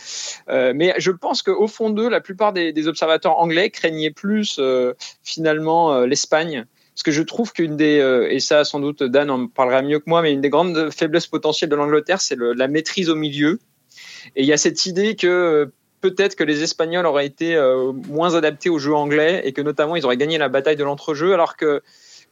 mais 0.48 0.94
je 0.98 1.12
pense 1.12 1.42
qu'au 1.42 1.68
fond 1.68 1.90
d'eux, 1.90 2.10
la 2.10 2.22
plupart 2.22 2.54
des, 2.54 2.88
observateurs 2.88 3.40
anglais 3.40 3.70
craignaient 3.70 4.12
plus 4.12 4.60
finalement 5.24 5.47
finalement 5.48 5.94
euh, 5.94 6.06
l'Espagne. 6.06 6.66
Parce 6.94 7.04
que 7.04 7.12
je 7.12 7.22
trouve 7.22 7.54
qu'une 7.54 7.78
des, 7.78 8.00
euh, 8.00 8.28
et 8.30 8.40
ça 8.40 8.66
sans 8.66 8.80
doute 8.80 9.04
Dan 9.04 9.30
en 9.30 9.48
parlera 9.48 9.82
mieux 9.82 10.00
que 10.00 10.06
moi, 10.08 10.22
mais 10.22 10.34
une 10.34 10.42
des 10.42 10.50
grandes 10.50 10.90
faiblesses 10.92 11.28
potentielles 11.28 11.70
de 11.70 11.76
l'Angleterre, 11.76 12.20
c'est 12.20 12.38
la 12.38 12.68
maîtrise 12.68 13.10
au 13.10 13.16
milieu. 13.16 13.60
Et 14.36 14.42
il 14.42 14.48
y 14.48 14.52
a 14.52 14.58
cette 14.58 14.86
idée 14.88 15.16
que 15.16 15.28
euh, 15.28 15.66
peut-être 16.02 16.36
que 16.36 16.44
les 16.44 16.64
Espagnols 16.64 17.06
auraient 17.06 17.26
été 17.26 17.58
moins 18.10 18.36
adaptés 18.36 18.70
au 18.70 18.78
jeu 18.78 18.94
anglais 18.94 19.42
et 19.46 19.52
que 19.52 19.62
notamment 19.62 19.96
ils 19.96 20.06
auraient 20.06 20.18
gagné 20.18 20.38
la 20.38 20.48
bataille 20.48 20.76
de 20.76 20.84
l'entrejeu, 20.84 21.34
alors 21.34 21.56
que 21.56 21.82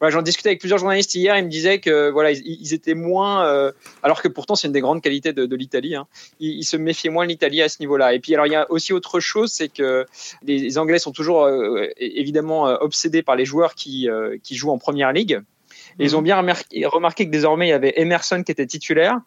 j'en 0.02 0.22
discutais 0.22 0.50
avec 0.50 0.60
plusieurs 0.60 0.80
journalistes 0.80 1.16
hier. 1.16 1.38
Ils 1.38 1.46
me 1.46 1.50
disaient 1.50 1.80
que 1.80 2.10
voilà, 2.10 2.32
ils, 2.32 2.74
étaient 2.74 2.94
moins, 2.94 3.46
euh, 3.46 3.72
alors 4.04 4.22
que 4.22 4.28
pourtant 4.28 4.56
c'est 4.56 4.68
une 4.68 4.74
des 4.74 4.82
grandes 4.82 5.02
qualités 5.02 5.34
de, 5.34 5.56
l'Italie. 5.56 5.96
Hein, 5.96 6.08
ils, 6.40 6.64
se 6.64 6.78
méfiaient 6.78 7.10
moins 7.10 7.26
de 7.26 7.30
l'Italie 7.30 7.62
à 7.62 7.70
ce 7.70 7.78
niveau-là. 7.80 8.14
Et 8.14 8.20
puis 8.20 8.34
alors 8.34 8.48
il 8.48 8.54
y 8.54 8.56
a 8.56 8.70
aussi 8.72 8.94
autre 8.94 9.20
chose, 9.20 9.52
c'est 9.52 9.70
que 9.70 10.06
les, 10.44 10.78
Anglais 10.78 11.00
sont 11.00 11.12
toujours 11.12 11.46
euh, 11.46 11.88
évidemment 11.98 12.68
euh, 12.68 12.78
obsédés 12.82 13.24
par 13.24 13.36
les 13.36 13.46
joueurs 13.46 13.76
qui 13.76 14.08
qui 14.44 14.56
jouent 14.56 14.72
en 14.72 14.78
première 14.78 15.12
ligue. 15.12 15.42
Et 16.00 16.06
ils 16.06 16.12
mhm. 16.12 16.18
ont 16.18 16.22
bien 16.22 16.36
remarqué 16.38 17.26
que 17.26 17.32
désormais 17.32 17.68
il 17.68 17.72
y 17.72 17.74
avait 17.74 17.94
Emerson 17.98 18.44
qui 18.44 18.52
était 18.52 18.66
titulaire. 18.66 19.20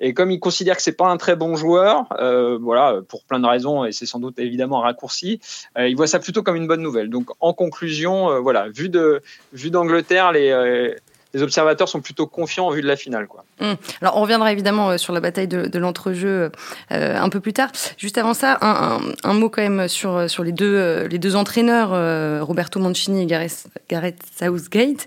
Et 0.00 0.14
comme 0.14 0.30
il 0.30 0.40
considère 0.40 0.76
que 0.76 0.82
c'est 0.82 0.96
pas 0.96 1.08
un 1.08 1.18
très 1.18 1.36
bon 1.36 1.56
joueur, 1.56 2.06
euh, 2.18 2.58
voilà, 2.60 3.00
pour 3.06 3.22
plein 3.24 3.38
de 3.38 3.46
raisons, 3.46 3.84
et 3.84 3.92
c'est 3.92 4.06
sans 4.06 4.18
doute 4.18 4.38
évidemment 4.38 4.80
un 4.80 4.84
raccourci, 4.84 5.40
euh, 5.78 5.88
il 5.88 5.96
voit 5.96 6.06
ça 6.06 6.18
plutôt 6.18 6.42
comme 6.42 6.56
une 6.56 6.66
bonne 6.66 6.82
nouvelle. 6.82 7.10
Donc, 7.10 7.28
en 7.40 7.52
conclusion, 7.52 8.30
euh, 8.30 8.38
voilà, 8.40 8.68
vu 8.68 8.88
de 8.88 9.20
vue 9.52 9.70
d'Angleterre, 9.70 10.32
les 10.32 10.94
les 11.32 11.44
observateurs 11.44 11.88
sont 11.88 12.00
plutôt 12.00 12.26
confiants 12.26 12.66
en 12.66 12.70
vue 12.70 12.82
de 12.82 12.88
la 12.88 12.96
finale. 12.96 13.28
Quoi. 13.28 13.44
Hum. 13.60 13.76
Alors 14.00 14.16
on 14.16 14.22
reviendra 14.22 14.50
évidemment 14.50 14.98
sur 14.98 15.12
la 15.12 15.20
bataille 15.20 15.46
de, 15.46 15.66
de 15.66 15.78
l'entrejeu 15.78 16.50
un 16.90 17.28
peu 17.28 17.38
plus 17.38 17.52
tard. 17.52 17.70
Juste 17.98 18.18
avant 18.18 18.34
ça, 18.34 18.58
un, 18.62 18.98
un, 19.22 19.32
mot 19.32 19.48
quand 19.48 19.62
même 19.62 19.86
sur, 19.86 20.28
sur 20.28 20.42
les, 20.42 20.50
deux, 20.50 21.04
les 21.04 21.20
deux 21.20 21.36
entraîneurs, 21.36 21.90
Roberto 22.44 22.80
Mancini 22.80 23.22
et 23.22 23.26
Gareth 23.26 24.18
Southgate. 24.36 25.06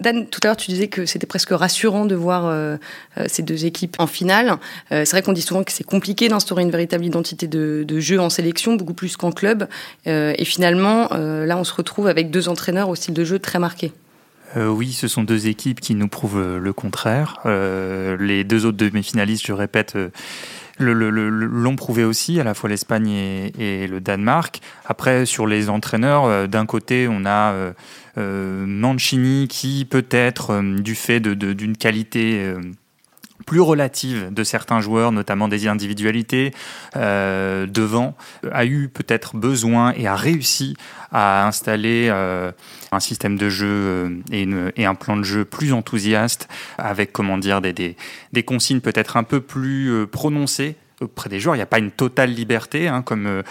Dan, 0.00 0.26
tout 0.26 0.40
à 0.42 0.48
l'heure, 0.48 0.56
tu 0.56 0.70
disais 0.70 0.88
que 0.88 1.06
c'était 1.06 1.26
presque 1.26 1.50
rassurant 1.50 2.06
de 2.06 2.14
voir 2.14 2.46
euh, 2.46 2.76
euh, 3.18 3.24
ces 3.28 3.42
deux 3.42 3.64
équipes 3.64 3.96
en 3.98 4.06
finale. 4.06 4.56
Euh, 4.92 5.04
c'est 5.04 5.12
vrai 5.12 5.22
qu'on 5.22 5.32
dit 5.32 5.42
souvent 5.42 5.64
que 5.64 5.72
c'est 5.72 5.84
compliqué 5.84 6.28
d'instaurer 6.28 6.62
une 6.62 6.70
véritable 6.70 7.04
identité 7.04 7.46
de, 7.46 7.84
jeu 7.98 8.20
en 8.20 8.30
sélection, 8.30 8.74
beaucoup 8.74 8.94
plus 8.94 9.16
qu'en 9.16 9.32
club. 9.32 9.68
et 10.04 10.44
finalement, 10.44 11.08
là, 11.10 11.56
on 11.56 11.64
se 11.64 11.72
retrouve 11.72 12.08
avec 12.08 12.30
deux 12.30 12.48
entraîneurs 12.48 12.88
au 12.88 12.94
style 12.94 13.14
de 13.14 13.24
jeu 13.24 13.38
très 13.38 13.58
marqué. 13.58 13.92
oui, 14.54 14.92
ce 14.92 15.08
sont 15.08 15.22
deux 15.22 15.46
équipes 15.46 15.80
qui 15.80 15.94
nous 15.94 16.08
prouvent 16.08 16.58
le 16.58 16.72
contraire. 16.72 17.40
les 17.44 18.44
deux 18.44 18.66
autres 18.66 18.76
demi-finalistes, 18.76 19.46
je 19.46 19.52
répète, 19.52 19.96
l'ont 20.78 21.76
prouvé 21.76 22.04
aussi, 22.04 22.40
à 22.40 22.44
la 22.44 22.54
fois 22.54 22.68
l'Espagne 22.68 23.08
et, 23.08 23.86
le 23.86 24.00
Danemark. 24.00 24.60
Après, 24.84 25.26
sur 25.26 25.46
les 25.46 25.68
entraîneurs, 25.68 26.48
d'un 26.48 26.66
côté, 26.66 27.08
on 27.08 27.24
a 27.24 27.74
euh, 28.18 28.64
Mancini 28.64 29.46
qui 29.46 29.84
peut-être 29.84 30.50
euh, 30.50 30.80
du 30.80 30.94
fait 30.94 31.20
d'une 31.20 31.76
qualité 31.76 32.40
euh, 32.42 32.58
plus 33.46 33.60
relative 33.60 34.34
de 34.34 34.44
certains 34.44 34.80
joueurs, 34.80 35.12
notamment 35.12 35.48
des 35.48 35.68
individualités 35.68 36.52
euh, 36.96 37.66
devant, 37.66 38.16
a 38.50 38.66
eu 38.66 38.88
peut-être 38.88 39.36
besoin 39.36 39.92
et 39.96 40.08
a 40.08 40.16
réussi 40.16 40.76
à 41.12 41.46
installer 41.46 42.08
euh, 42.10 42.50
un 42.90 43.00
système 43.00 43.38
de 43.38 43.48
jeu 43.48 43.66
euh, 43.68 44.10
et, 44.32 44.48
et, 44.76 44.84
un 44.84 44.96
plan 44.96 45.16
de 45.16 45.22
jeu 45.22 45.44
plus 45.44 45.72
enthousiaste, 45.72 46.48
avec 46.76 47.12
comment 47.12 47.38
dire 47.38 47.60
des, 47.60 47.72
des, 47.72 47.96
des 48.32 48.42
consignes 48.42 48.80
peut-être 48.80 49.16
un 49.16 49.22
peu 49.22 49.40
plus 49.40 50.06
prononcées 50.10 50.76
auprès 51.02 51.28
des 51.28 51.40
joueurs. 51.40 51.54
Il 51.54 51.58
n'y 51.58 51.62
a 51.62 51.66
pas 51.66 51.78
une 51.78 51.90
totale 51.90 52.30
liberté, 52.30 52.88
hein, 52.88 53.02
comme, 53.02 53.26
euh, 53.26 53.42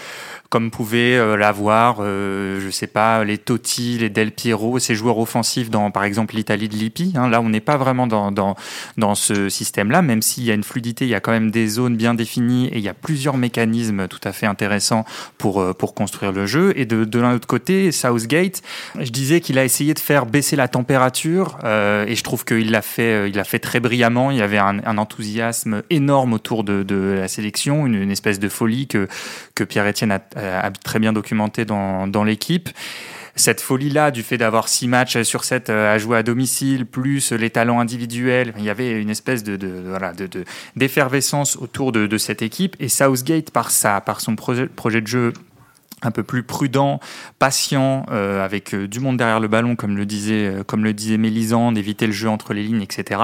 comme 0.48 0.70
pouvaient 0.72 1.16
euh, 1.16 1.36
l'avoir, 1.36 1.98
euh, 2.00 2.60
je 2.60 2.70
sais 2.70 2.88
pas, 2.88 3.22
les 3.22 3.38
Totti, 3.38 3.98
les 3.98 4.10
Del 4.10 4.32
Piero, 4.32 4.80
ces 4.80 4.96
joueurs 4.96 5.18
offensifs 5.18 5.70
dans, 5.70 5.92
par 5.92 6.04
exemple, 6.04 6.34
l'Italie 6.34 6.68
de 6.68 6.74
Lippi. 6.74 7.12
Hein. 7.14 7.28
Là, 7.28 7.40
on 7.40 7.48
n'est 7.48 7.60
pas 7.60 7.76
vraiment 7.76 8.08
dans, 8.08 8.32
dans, 8.32 9.14
ce 9.14 9.48
système-là, 9.48 10.02
même 10.02 10.22
s'il 10.22 10.44
y 10.44 10.50
a 10.50 10.54
une 10.54 10.64
fluidité, 10.64 11.04
il 11.04 11.10
y 11.10 11.14
a 11.14 11.20
quand 11.20 11.30
même 11.30 11.50
des 11.50 11.68
zones 11.68 11.96
bien 11.96 12.14
définies 12.14 12.66
et 12.66 12.78
il 12.78 12.82
y 12.82 12.88
a 12.88 12.94
plusieurs 12.94 13.36
mécanismes 13.36 14.08
tout 14.08 14.20
à 14.24 14.32
fait 14.32 14.46
intéressants 14.46 15.04
pour, 15.38 15.74
pour 15.76 15.94
construire 15.94 16.32
le 16.32 16.46
jeu. 16.46 16.72
Et 16.76 16.84
de, 16.84 17.04
de 17.04 17.18
l'autre 17.20 17.46
côté, 17.46 17.92
Southgate, 17.92 18.62
je 18.98 19.10
disais 19.10 19.40
qu'il 19.40 19.58
a 19.58 19.64
essayé 19.64 19.94
de 19.94 19.98
faire 20.00 20.26
baisser 20.26 20.56
la 20.56 20.68
température 20.68 21.58
et 21.64 22.14
je 22.14 22.22
trouve 22.22 22.44
qu'il 22.44 22.70
l'a 22.70 22.82
fait, 22.82 23.32
fait 23.44 23.58
très 23.58 23.80
brillamment. 23.80 24.30
Il 24.30 24.38
y 24.38 24.42
avait 24.42 24.58
un, 24.58 24.80
un 24.84 24.98
enthousiasme 24.98 25.82
énorme 25.90 26.32
autour 26.32 26.64
de, 26.64 26.82
de 26.82 27.16
la 27.18 27.28
sélection, 27.36 27.86
une, 27.86 28.10
espèce 28.10 28.38
de 28.38 28.48
folie 28.48 28.86
que, 28.86 29.08
que 29.54 29.64
Pierre-Etienne 29.64 30.12
a, 30.12 30.70
très 30.84 30.98
bien 30.98 31.12
documenté 31.12 31.64
dans, 31.64 32.06
dans 32.06 32.24
l'équipe 32.24 32.68
cette 33.36 33.60
folie-là 33.60 34.10
du 34.10 34.22
fait 34.22 34.38
d'avoir 34.38 34.66
six 34.66 34.88
matchs 34.88 35.22
sur 35.22 35.44
sept 35.44 35.68
euh, 35.68 35.94
à 35.94 35.98
jouer 35.98 36.16
à 36.16 36.22
domicile, 36.22 36.86
plus 36.86 37.32
les 37.32 37.50
talents 37.50 37.80
individuels, 37.80 38.54
il 38.56 38.64
y 38.64 38.70
avait 38.70 38.98
une 39.00 39.10
espèce 39.10 39.44
de, 39.44 39.56
de 39.56 39.68
voilà 39.86 40.12
de, 40.12 40.28
d'effervescence 40.74 41.56
autour 41.56 41.92
de, 41.92 42.16
cette 42.16 42.40
équipe. 42.40 42.76
Et 42.80 42.88
Southgate, 42.88 43.50
par 43.50 43.70
ça, 43.70 44.00
par 44.00 44.20
son 44.22 44.36
projet 44.36 45.00
de 45.02 45.06
jeu 45.06 45.32
un 46.02 46.10
peu 46.10 46.22
plus 46.22 46.42
prudent, 46.42 47.00
patient, 47.38 48.06
euh, 48.10 48.44
avec 48.44 48.74
euh, 48.74 48.86
du 48.86 49.00
monde 49.00 49.16
derrière 49.16 49.40
le 49.40 49.48
ballon, 49.48 49.76
comme 49.76 49.96
le 49.96 50.06
disait, 50.06 50.52
comme 50.66 50.84
le 50.84 50.92
disait 50.92 51.18
Mélisande, 51.18 51.74
d'éviter 51.74 52.06
le 52.06 52.12
jeu 52.12 52.28
entre 52.28 52.52
les 52.52 52.62
lignes, 52.62 52.82
etc. 52.82 53.20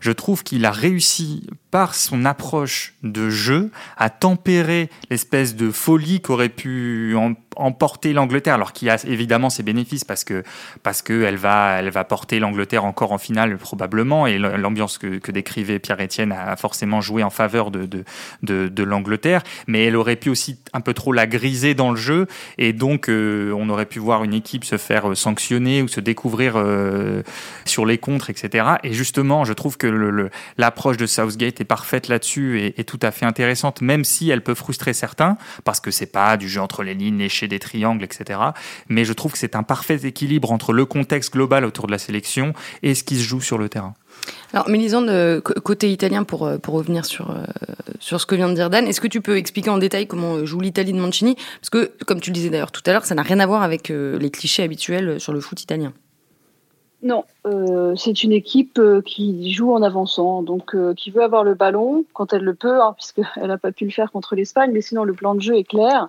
Je 0.00 0.12
trouve 0.12 0.42
qu'il 0.42 0.64
a 0.64 0.70
réussi 0.70 1.46
par 1.70 1.94
son 1.94 2.24
approche 2.24 2.94
de 3.02 3.28
jeu, 3.28 3.70
à 3.96 4.08
tempérer 4.08 4.88
l'espèce 5.10 5.54
de 5.54 5.70
folie 5.70 6.20
qu'aurait 6.20 6.48
pu 6.48 7.14
emporter 7.56 8.12
l'Angleterre, 8.12 8.54
alors 8.54 8.72
qu'il 8.72 8.88
a 8.88 8.96
évidemment 9.04 9.50
ses 9.50 9.62
bénéfices 9.62 10.04
parce 10.04 10.24
que 10.24 10.44
parce 10.82 11.02
que 11.02 11.24
elle 11.24 11.36
va 11.36 11.76
elle 11.78 11.90
va 11.90 12.04
porter 12.04 12.38
l'Angleterre 12.38 12.84
encore 12.84 13.12
en 13.12 13.18
finale 13.18 13.58
probablement. 13.58 14.26
Et 14.26 14.38
l'ambiance 14.38 14.96
que, 14.96 15.18
que, 15.18 15.32
décrivait 15.32 15.78
Pierre-Étienne 15.78 16.32
a 16.32 16.56
forcément 16.56 17.00
joué 17.00 17.22
en 17.22 17.30
faveur 17.30 17.70
de 17.70 17.84
de, 17.84 18.04
de, 18.42 18.68
de 18.68 18.82
l'Angleterre, 18.82 19.42
mais 19.66 19.84
elle 19.84 19.96
aurait 19.96 20.16
pu 20.16 20.30
aussi 20.30 20.58
un 20.72 20.80
peu 20.80 20.94
trop 20.94 21.12
la 21.12 21.26
griser 21.26 21.74
dans 21.74 21.90
le 21.90 21.96
jeu 21.98 22.26
et 22.56 22.72
donc 22.72 23.08
euh, 23.08 23.52
on 23.52 23.68
aurait 23.68 23.86
pu 23.86 23.98
voir 23.98 24.24
une 24.24 24.34
équipe 24.34 24.64
se 24.64 24.76
faire 24.76 25.16
sanctionner 25.16 25.82
ou 25.82 25.88
se 25.88 26.00
découvrir 26.00 26.54
euh, 26.56 27.22
sur 27.64 27.86
les 27.86 27.98
contres, 27.98 28.30
etc. 28.30 28.66
Et 28.82 28.92
justement, 28.92 29.44
je 29.44 29.52
trouve 29.52 29.76
que 29.76 30.30
l'approche 30.56 30.96
de 30.96 31.06
Southgate 31.06 31.60
est 31.60 31.64
parfaite 31.64 32.08
là-dessus 32.08 32.72
et, 32.76 32.84
tout 32.84 32.98
à 33.02 33.10
fait 33.10 33.26
intéressante, 33.26 33.82
même 33.82 34.04
si 34.04 34.30
elle 34.30 34.42
peut 34.42 34.54
frustrer 34.54 34.94
certains, 34.94 35.36
parce 35.64 35.80
que 35.80 35.90
c'est 35.90 36.06
pas 36.06 36.36
du 36.36 36.48
jeu 36.48 36.60
entre 36.60 36.82
les 36.82 36.94
lignes, 36.94 37.18
lécher 37.18 37.48
des 37.48 37.58
triangles, 37.58 38.04
etc. 38.04 38.40
Mais 38.88 39.04
je 39.04 39.12
trouve 39.12 39.32
que 39.32 39.38
c'est 39.38 39.56
un 39.56 39.62
parfait 39.62 40.00
équilibre 40.04 40.52
entre 40.52 40.72
le 40.72 40.86
contexte 40.86 41.32
global 41.32 41.64
autour 41.64 41.86
de 41.86 41.92
la 41.92 41.98
sélection 41.98 42.54
et 42.82 42.94
ce 42.94 43.04
qui 43.04 43.16
se 43.16 43.22
joue 43.22 43.40
sur 43.40 43.58
le 43.58 43.68
terrain. 43.68 43.94
Alors, 44.52 44.68
Mélisande, 44.68 45.42
côté 45.42 45.90
italien, 45.92 46.24
pour, 46.24 46.46
euh, 46.46 46.56
revenir 46.66 47.04
sur, 47.04 47.30
euh, 47.30 47.44
sur 48.00 48.20
ce 48.20 48.26
que 48.26 48.34
vient 48.34 48.48
de 48.48 48.54
dire 48.54 48.70
Dan, 48.70 48.86
est-ce 48.86 49.00
que 49.00 49.08
tu 49.08 49.20
peux 49.20 49.36
expliquer 49.36 49.70
en 49.70 49.78
détail 49.78 50.06
comment 50.06 50.44
joue 50.44 50.60
l'Italie 50.60 50.92
de 50.92 50.98
Mancini? 50.98 51.36
Parce 51.60 51.70
que, 51.70 51.92
comme 52.06 52.20
tu 52.20 52.30
le 52.30 52.34
disais 52.34 52.50
d'ailleurs 52.50 52.72
tout 52.72 52.82
à 52.86 52.92
l'heure, 52.92 53.04
ça 53.04 53.14
n'a 53.14 53.22
rien 53.22 53.40
à 53.40 53.46
voir 53.46 53.62
avec 53.62 53.90
euh, 53.90 54.18
les 54.18 54.30
clichés 54.30 54.62
habituels 54.62 55.20
sur 55.20 55.32
le 55.32 55.40
foot 55.40 55.62
italien. 55.62 55.92
Non, 57.00 57.24
euh, 57.46 57.94
c'est 57.94 58.24
une 58.24 58.32
équipe 58.32 58.78
euh, 58.78 59.02
qui 59.02 59.52
joue 59.52 59.72
en 59.72 59.82
avançant, 59.82 60.42
donc 60.42 60.74
euh, 60.74 60.94
qui 60.94 61.12
veut 61.12 61.22
avoir 61.22 61.44
le 61.44 61.54
ballon 61.54 62.04
quand 62.12 62.32
elle 62.32 62.42
le 62.42 62.54
peut, 62.54 62.82
hein, 62.82 62.94
puisqu'elle 62.96 63.24
n'a 63.46 63.58
pas 63.58 63.70
pu 63.70 63.84
le 63.84 63.92
faire 63.92 64.10
contre 64.10 64.34
l'Espagne, 64.34 64.72
mais 64.72 64.80
sinon 64.80 65.04
le 65.04 65.12
plan 65.12 65.36
de 65.36 65.40
jeu 65.40 65.56
est 65.56 65.64
clair. 65.64 66.08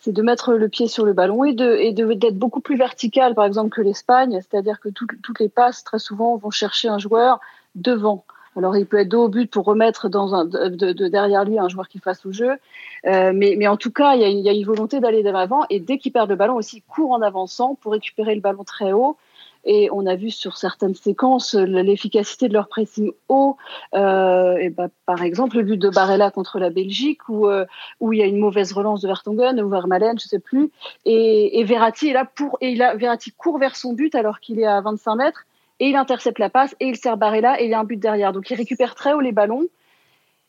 C'est 0.00 0.12
de 0.12 0.22
mettre 0.22 0.54
le 0.54 0.68
pied 0.68 0.88
sur 0.88 1.04
le 1.04 1.12
ballon 1.12 1.44
et 1.44 1.52
de 1.52 1.76
et 1.76 1.92
d'être 1.92 2.38
beaucoup 2.38 2.60
plus 2.60 2.76
vertical, 2.76 3.34
par 3.34 3.44
exemple, 3.44 3.70
que 3.70 3.82
l'Espagne, 3.82 4.40
c'est-à-dire 4.40 4.80
que 4.80 4.88
toutes 4.88 5.40
les 5.40 5.48
passes 5.48 5.84
très 5.84 5.98
souvent 5.98 6.36
vont 6.36 6.50
chercher 6.50 6.88
un 6.88 6.98
joueur 6.98 7.40
devant. 7.74 8.24
Alors 8.56 8.76
il 8.76 8.84
peut 8.84 8.98
être 8.98 9.08
dos 9.08 9.24
au 9.24 9.28
but 9.28 9.48
pour 9.48 9.64
remettre 9.64 10.08
dans 10.08 10.34
un, 10.34 10.44
de, 10.44 11.08
derrière 11.08 11.44
lui 11.44 11.58
un 11.58 11.68
joueur 11.68 11.88
qui 11.88 12.00
fasse 12.00 12.26
au 12.26 12.32
jeu, 12.32 12.56
mais, 13.04 13.54
mais 13.56 13.68
en 13.68 13.76
tout 13.76 13.92
cas 13.92 14.14
il 14.14 14.22
y 14.22 14.24
a, 14.24 14.28
il 14.28 14.40
y 14.40 14.48
a 14.48 14.52
une 14.52 14.64
volonté 14.64 14.98
d'aller 14.98 15.22
de 15.22 15.30
l'avant 15.30 15.64
et 15.70 15.78
dès 15.78 15.98
qu'il 15.98 16.12
perd 16.12 16.28
le 16.28 16.34
ballon 16.34 16.56
aussi 16.56 16.82
court 16.82 17.12
en 17.12 17.22
avançant 17.22 17.76
pour 17.80 17.92
récupérer 17.92 18.34
le 18.34 18.40
ballon 18.40 18.64
très 18.64 18.92
haut 18.92 19.16
et 19.64 19.90
on 19.92 20.06
a 20.06 20.14
vu 20.16 20.30
sur 20.30 20.56
certaines 20.56 20.94
séquences 20.94 21.54
l'efficacité 21.54 22.48
de 22.48 22.54
leur 22.54 22.68
pressing 22.68 23.12
haut. 23.28 23.56
Euh, 23.94 24.56
et 24.56 24.70
bah, 24.70 24.88
par 25.06 25.22
exemple, 25.22 25.56
le 25.56 25.62
but 25.62 25.76
de 25.76 25.90
Barella 25.90 26.30
contre 26.30 26.58
la 26.58 26.70
Belgique, 26.70 27.28
où, 27.28 27.46
euh, 27.46 27.66
où 28.00 28.12
il 28.12 28.18
y 28.18 28.22
a 28.22 28.26
une 28.26 28.38
mauvaise 28.38 28.72
relance 28.72 29.02
de 29.02 29.08
Vertonghen 29.08 29.60
ou 29.60 29.68
Vermaelen, 29.68 30.18
je 30.18 30.28
sais 30.28 30.38
plus. 30.38 30.70
Et, 31.04 31.60
et 31.60 31.64
Verratti 31.64 32.08
est 32.08 32.14
là 32.14 32.24
pour. 32.24 32.56
Et 32.60 32.70
il 32.70 32.82
a, 32.82 32.94
Verratti 32.94 33.32
court 33.32 33.58
vers 33.58 33.76
son 33.76 33.92
but 33.92 34.14
alors 34.14 34.40
qu'il 34.40 34.58
est 34.60 34.66
à 34.66 34.80
25 34.80 35.16
mètres. 35.16 35.46
Et 35.78 35.88
il 35.88 35.96
intercepte 35.96 36.38
la 36.38 36.50
passe 36.50 36.74
et 36.78 36.88
il 36.88 36.96
sert 36.96 37.16
Barella 37.16 37.60
et 37.60 37.64
il 37.64 37.70
y 37.70 37.74
a 37.74 37.80
un 37.80 37.84
but 37.84 37.96
derrière. 37.98 38.32
Donc 38.32 38.50
il 38.50 38.54
récupère 38.54 38.94
très 38.94 39.14
haut 39.14 39.20
les 39.20 39.32
ballons. 39.32 39.66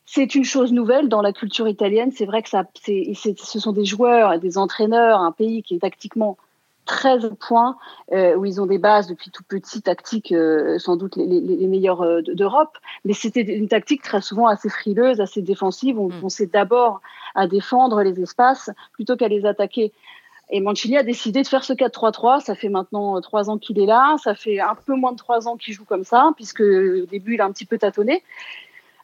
C'est 0.04 0.34
une 0.34 0.44
chose 0.44 0.72
nouvelle 0.72 1.08
dans 1.08 1.22
la 1.22 1.32
culture 1.32 1.68
italienne. 1.68 2.12
C'est 2.12 2.26
vrai 2.26 2.42
que 2.42 2.50
ça, 2.50 2.64
ce 2.84 3.58
sont 3.58 3.72
des 3.72 3.84
joueurs, 3.84 4.38
des 4.38 4.58
entraîneurs, 4.58 5.20
un 5.20 5.32
pays 5.32 5.62
qui 5.62 5.76
est 5.76 5.78
tactiquement 5.78 6.36
13 6.86 7.32
points 7.38 7.76
euh, 8.12 8.34
où 8.36 8.44
ils 8.44 8.60
ont 8.60 8.66
des 8.66 8.78
bases 8.78 9.06
depuis 9.06 9.30
tout 9.30 9.44
petit, 9.44 9.82
tactiques 9.82 10.32
euh, 10.32 10.78
sans 10.78 10.96
doute 10.96 11.16
les, 11.16 11.26
les, 11.26 11.40
les 11.40 11.66
meilleures 11.66 12.02
euh, 12.02 12.22
d'Europe, 12.22 12.76
mais 13.04 13.12
c'était 13.12 13.42
une 13.42 13.68
tactique 13.68 14.02
très 14.02 14.20
souvent 14.20 14.46
assez 14.46 14.68
frileuse, 14.68 15.20
assez 15.20 15.42
défensive. 15.42 15.98
On 15.98 16.08
mm. 16.08 16.20
pensait 16.20 16.46
d'abord 16.46 17.00
à 17.34 17.46
défendre 17.46 18.02
les 18.02 18.20
espaces 18.20 18.70
plutôt 18.92 19.16
qu'à 19.16 19.28
les 19.28 19.46
attaquer. 19.46 19.92
Et 20.50 20.60
Mancini 20.60 20.98
a 20.98 21.02
décidé 21.02 21.42
de 21.42 21.46
faire 21.46 21.64
ce 21.64 21.72
4-3-3. 21.72 22.40
Ça 22.40 22.54
fait 22.54 22.68
maintenant 22.68 23.18
trois 23.22 23.48
ans 23.48 23.56
qu'il 23.56 23.80
est 23.80 23.86
là. 23.86 24.16
Ça 24.22 24.34
fait 24.34 24.60
un 24.60 24.74
peu 24.74 24.94
moins 24.94 25.12
de 25.12 25.16
trois 25.16 25.48
ans 25.48 25.56
qu'il 25.56 25.72
joue 25.72 25.86
comme 25.86 26.04
ça, 26.04 26.32
puisque 26.36 26.60
au 26.60 27.06
début 27.06 27.34
il 27.34 27.40
a 27.40 27.46
un 27.46 27.52
petit 27.52 27.64
peu 27.64 27.78
tâtonné 27.78 28.22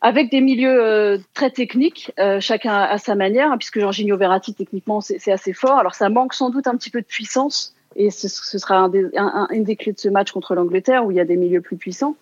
avec 0.00 0.30
des 0.30 0.40
milieux 0.40 0.82
euh, 0.82 1.18
très 1.34 1.50
techniques, 1.50 2.12
euh, 2.18 2.40
chacun 2.40 2.74
à 2.74 2.98
sa 2.98 3.14
manière, 3.14 3.50
hein, 3.50 3.58
puisque 3.58 3.80
Jorginho 3.80 4.16
Verratti, 4.16 4.54
techniquement, 4.54 5.00
c'est 5.00 5.32
assez 5.32 5.52
fort. 5.52 5.78
Alors, 5.78 5.94
ça 5.94 6.08
manque 6.08 6.34
sans 6.34 6.50
doute 6.50 6.66
un 6.66 6.76
petit 6.76 6.90
peu 6.90 7.00
de 7.00 7.06
puissance, 7.06 7.74
et 7.96 8.10
ce, 8.10 8.28
sera 8.28 8.88
un, 9.16 9.48
une 9.50 9.64
des 9.64 9.76
clés 9.76 9.92
de 9.92 9.98
ce 9.98 10.08
match 10.08 10.30
contre 10.30 10.54
l'Angleterre, 10.54 11.04
où 11.04 11.10
il 11.10 11.16
y 11.16 11.20
a 11.20 11.24
des 11.24 11.36
milieux 11.36 11.60
plus 11.60 11.76
puissants. 11.76 12.16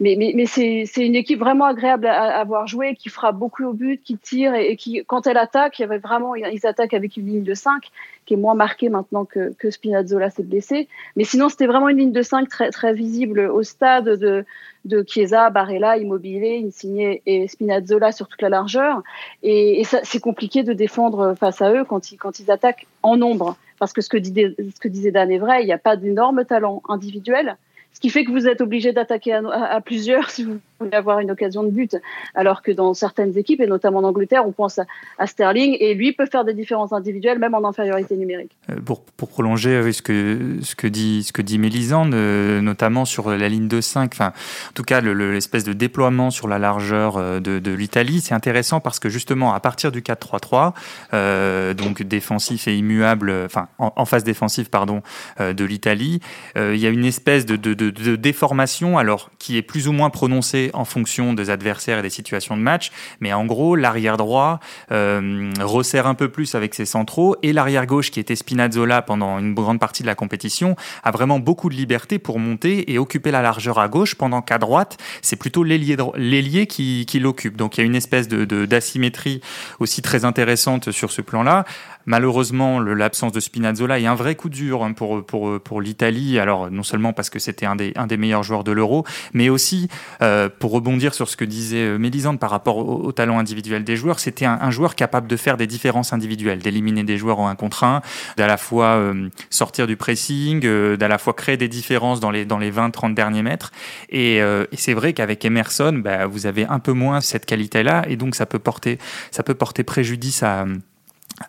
Mais, 0.00 0.46
c'est 0.46 0.86
une 0.96 1.16
équipe 1.16 1.40
vraiment 1.40 1.64
agréable 1.64 2.06
à, 2.06 2.38
avoir 2.38 2.68
joué, 2.68 2.94
qui 2.94 3.08
fera 3.08 3.32
beaucoup 3.32 3.64
au 3.64 3.72
but, 3.72 4.00
qui 4.02 4.16
tire, 4.16 4.54
et, 4.54 4.76
qui, 4.76 5.02
quand 5.06 5.26
elle 5.26 5.36
attaque, 5.36 5.78
il 5.78 5.82
y 5.82 5.84
avait 5.84 5.98
vraiment, 5.98 6.36
ils 6.36 6.66
attaquent 6.66 6.94
avec 6.94 7.16
une 7.16 7.26
ligne 7.26 7.42
de 7.42 7.54
5, 7.54 7.82
qui 8.24 8.34
est 8.34 8.36
moins 8.36 8.54
marquée 8.54 8.90
maintenant 8.90 9.24
que, 9.24 9.52
Spinazzola 9.70 10.30
s'est 10.30 10.44
blessé. 10.44 10.88
Mais 11.16 11.24
sinon, 11.24 11.48
c'était 11.48 11.66
vraiment 11.66 11.88
une 11.88 11.98
ligne 11.98 12.12
de 12.12 12.22
5 12.22 12.48
très, 12.48 12.94
visible 12.94 13.40
au 13.40 13.64
stade 13.64 14.08
de, 14.08 14.44
de 14.84 15.04
Chiesa, 15.06 15.50
Barella, 15.50 15.98
Immobilier, 15.98 16.62
Insigne 16.64 17.20
et 17.26 17.48
Spinazzola 17.48 18.12
sur 18.12 18.28
toute 18.28 18.42
la 18.42 18.50
largeur. 18.50 19.02
Et, 19.42 19.82
c'est 20.04 20.20
compliqué 20.20 20.62
de 20.62 20.72
défendre 20.72 21.34
face 21.34 21.60
à 21.60 21.72
eux 21.72 21.84
quand 21.84 22.12
ils, 22.12 22.50
attaquent 22.50 22.86
en 23.02 23.16
nombre. 23.16 23.56
Parce 23.80 23.92
que 23.92 24.00
ce 24.00 24.08
que, 24.08 24.18
ce 24.18 24.80
que 24.80 24.88
disait 24.88 25.10
Dan 25.10 25.30
est 25.30 25.38
vrai, 25.38 25.62
il 25.62 25.66
n'y 25.66 25.72
a 25.72 25.78
pas 25.78 25.96
d'énorme 25.96 26.44
talent 26.44 26.82
individuel 26.88 27.56
ce 27.98 28.00
qui 28.00 28.10
fait 28.10 28.24
que 28.24 28.30
vous 28.30 28.46
êtes 28.46 28.60
obligé 28.60 28.92
d'attaquer 28.92 29.32
à, 29.32 29.80
plusieurs 29.80 30.30
si 30.30 30.44
vous 30.44 30.60
avoir 30.92 31.20
une 31.20 31.30
occasion 31.30 31.62
de 31.62 31.70
but. 31.70 31.96
Alors 32.34 32.62
que 32.62 32.72
dans 32.72 32.94
certaines 32.94 33.36
équipes, 33.36 33.60
et 33.60 33.66
notamment 33.66 33.98
en 33.98 34.04
Angleterre, 34.04 34.46
on 34.46 34.52
pense 34.52 34.80
à, 35.18 35.26
Sterling, 35.26 35.76
et 35.80 35.94
lui 35.94 36.12
peut 36.12 36.26
faire 36.26 36.44
des 36.44 36.54
différences 36.54 36.92
individuelles, 36.92 37.38
même 37.38 37.54
en 37.54 37.66
infériorité 37.66 38.16
numérique. 38.16 38.52
Euh, 38.70 38.76
pour, 38.84 39.02
pour 39.02 39.28
prolonger 39.28 39.92
ce 39.92 40.02
que, 40.02 40.56
ce 40.62 40.74
que 40.74 40.86
dit, 40.86 41.22
ce 41.24 41.32
que 41.32 41.42
dit 41.42 41.58
Mélisande, 41.58 42.14
euh, 42.14 42.60
notamment 42.60 43.04
sur 43.04 43.30
la 43.30 43.48
ligne 43.48 43.68
de 43.68 43.80
5, 43.80 44.10
enfin, 44.14 44.28
en 44.28 44.72
tout 44.74 44.82
cas 44.82 45.00
l'espèce 45.00 45.64
de 45.64 45.72
déploiement 45.72 46.30
sur 46.30 46.48
la 46.48 46.58
largeur 46.58 47.16
euh, 47.16 47.40
de, 47.40 47.58
de 47.58 47.72
l'Italie, 47.72 48.20
c'est 48.20 48.34
intéressant 48.34 48.80
parce 48.80 48.98
que 48.98 49.08
justement, 49.08 49.52
à 49.54 49.60
partir 49.60 49.92
du 49.92 50.00
4-3-3, 50.00 50.72
euh, 51.14 51.74
donc 51.74 52.02
défensif 52.02 52.68
et 52.68 52.76
immuable, 52.76 53.32
enfin, 53.44 53.68
en, 53.78 54.04
phase 54.04 54.24
défensive, 54.24 54.70
pardon, 54.70 55.02
de 55.38 55.64
l'Italie, 55.64 56.20
il 56.56 56.76
y 56.76 56.86
a 56.86 56.90
une 56.90 57.04
espèce 57.04 57.44
de, 57.44 57.56
de, 57.56 57.74
de 57.74 58.16
déformation, 58.16 58.96
alors 58.96 59.30
qui 59.38 59.56
est 59.56 59.62
plus 59.62 59.88
ou 59.88 59.92
moins 59.92 60.10
prononcée 60.10 60.67
en 60.74 60.84
fonction 60.84 61.32
des 61.32 61.50
adversaires 61.50 61.98
et 61.98 62.02
des 62.02 62.10
situations 62.10 62.56
de 62.56 62.62
match. 62.62 62.90
Mais 63.20 63.32
en 63.32 63.44
gros, 63.44 63.76
l'arrière 63.76 64.16
droit 64.16 64.60
euh, 64.92 65.52
resserre 65.60 66.06
un 66.06 66.14
peu 66.14 66.28
plus 66.28 66.54
avec 66.54 66.74
ses 66.74 66.84
centraux 66.84 67.36
et 67.42 67.52
l'arrière 67.52 67.86
gauche, 67.86 68.10
qui 68.10 68.20
était 68.20 68.36
Spinazzola 68.36 69.02
pendant 69.02 69.38
une 69.38 69.54
grande 69.54 69.80
partie 69.80 70.02
de 70.02 70.08
la 70.08 70.14
compétition, 70.14 70.76
a 71.04 71.10
vraiment 71.10 71.38
beaucoup 71.38 71.68
de 71.68 71.74
liberté 71.74 72.18
pour 72.18 72.38
monter 72.38 72.92
et 72.92 72.98
occuper 72.98 73.30
la 73.30 73.42
largeur 73.42 73.78
à 73.78 73.88
gauche, 73.88 74.14
pendant 74.14 74.42
qu'à 74.42 74.58
droite, 74.58 74.96
c'est 75.22 75.36
plutôt 75.36 75.64
l'ailier 75.64 76.66
qui, 76.66 77.06
qui 77.06 77.18
l'occupe. 77.18 77.56
Donc 77.56 77.76
il 77.76 77.80
y 77.80 77.84
a 77.84 77.86
une 77.86 77.96
espèce 77.96 78.28
de 78.28 78.44
d'asymétrie 78.66 79.40
aussi 79.80 80.02
très 80.02 80.24
intéressante 80.24 80.90
sur 80.90 81.10
ce 81.10 81.22
plan-là. 81.22 81.64
Malheureusement, 82.08 82.80
l'absence 82.80 83.32
de 83.32 83.40
Spinazzola 83.40 84.00
est 84.00 84.06
un 84.06 84.14
vrai 84.14 84.34
coup 84.34 84.48
dur 84.48 84.82
hein, 84.82 84.94
pour, 84.94 85.26
pour, 85.26 85.60
pour 85.60 85.82
l'Italie. 85.82 86.38
Alors, 86.38 86.70
non 86.70 86.82
seulement 86.82 87.12
parce 87.12 87.28
que 87.28 87.38
c'était 87.38 87.66
un 87.66 87.76
des, 87.76 87.92
un 87.96 88.06
des 88.06 88.16
meilleurs 88.16 88.42
joueurs 88.42 88.64
de 88.64 88.72
l'Euro, 88.72 89.04
mais 89.34 89.50
aussi, 89.50 89.88
euh, 90.22 90.48
pour 90.48 90.70
rebondir 90.70 91.12
sur 91.12 91.28
ce 91.28 91.36
que 91.36 91.44
disait 91.44 91.84
euh, 91.84 91.98
Mélisande 91.98 92.40
par 92.40 92.48
rapport 92.48 92.78
au, 92.78 93.12
talent 93.12 93.38
individuel 93.38 93.84
des 93.84 93.94
joueurs, 93.94 94.20
c'était 94.20 94.46
un, 94.46 94.70
joueur 94.70 94.94
capable 94.94 95.28
de 95.28 95.36
faire 95.36 95.58
des 95.58 95.66
différences 95.66 96.14
individuelles, 96.14 96.60
d'éliminer 96.60 97.04
des 97.04 97.18
joueurs 97.18 97.40
en 97.40 97.48
un 97.48 97.54
contre 97.54 97.84
un, 97.84 98.00
d'à 98.38 98.46
la 98.46 98.56
fois 98.56 98.96
euh, 98.96 99.28
sortir 99.50 99.86
du 99.86 99.98
pressing, 99.98 100.60
d'à 100.96 101.08
la 101.08 101.18
fois 101.18 101.34
créer 101.34 101.58
des 101.58 101.68
différences 101.68 102.20
dans 102.20 102.30
les, 102.30 102.46
dans 102.46 102.58
les 102.58 102.72
20-30 102.72 103.12
derniers 103.12 103.42
mètres. 103.42 103.70
Et, 104.08 104.36
et 104.36 104.76
c'est 104.76 104.94
vrai 104.94 105.12
qu'avec 105.12 105.44
Emerson, 105.44 106.00
bah, 106.02 106.26
vous 106.26 106.46
avez 106.46 106.64
un 106.64 106.78
peu 106.78 106.92
moins 106.92 107.20
cette 107.20 107.44
qualité-là, 107.44 108.04
et 108.08 108.16
donc 108.16 108.34
ça 108.34 108.46
peut 108.46 108.58
porter, 108.58 108.98
ça 109.30 109.42
peut 109.42 109.54
porter 109.54 109.84
préjudice 109.84 110.42
à 110.42 110.64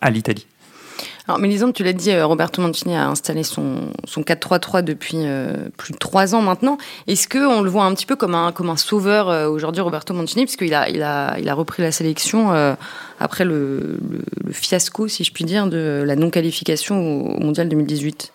à 0.01 0.09
l'Italie. 0.09 0.47
Alors, 1.29 1.37
Mélisande, 1.37 1.73
tu 1.73 1.83
l'as 1.83 1.93
dit, 1.93 2.09
euh, 2.09 2.25
Roberto 2.25 2.59
Mancini 2.59 2.95
a 2.95 3.07
installé 3.07 3.43
son, 3.43 3.91
son 4.05 4.21
4-3-3 4.21 4.81
depuis 4.81 5.17
euh, 5.19 5.69
plus 5.77 5.93
de 5.93 5.97
trois 5.99 6.33
ans 6.33 6.41
maintenant. 6.41 6.79
Est-ce 7.05 7.29
qu'on 7.29 7.61
le 7.61 7.69
voit 7.69 7.83
un 7.83 7.93
petit 7.93 8.07
peu 8.07 8.15
comme 8.15 8.33
un, 8.33 8.51
comme 8.51 8.71
un 8.71 8.77
sauveur 8.77 9.29
euh, 9.29 9.47
aujourd'hui, 9.47 9.83
Roberto 9.83 10.11
Mancini, 10.15 10.45
puisqu'il 10.45 10.73
a, 10.73 10.89
il 10.89 11.03
a, 11.03 11.37
il 11.37 11.47
a 11.47 11.53
repris 11.53 11.83
la 11.83 11.91
sélection 11.91 12.49
après 13.19 13.45
le, 13.45 13.99
le, 14.43 14.51
fiasco, 14.51 15.07
si 15.07 15.23
je 15.23 15.31
puis 15.31 15.43
dire, 15.43 15.67
de 15.67 16.03
la 16.03 16.15
non-qualification 16.15 17.35
au, 17.35 17.39
Mondial 17.39 17.69
2018 17.69 18.33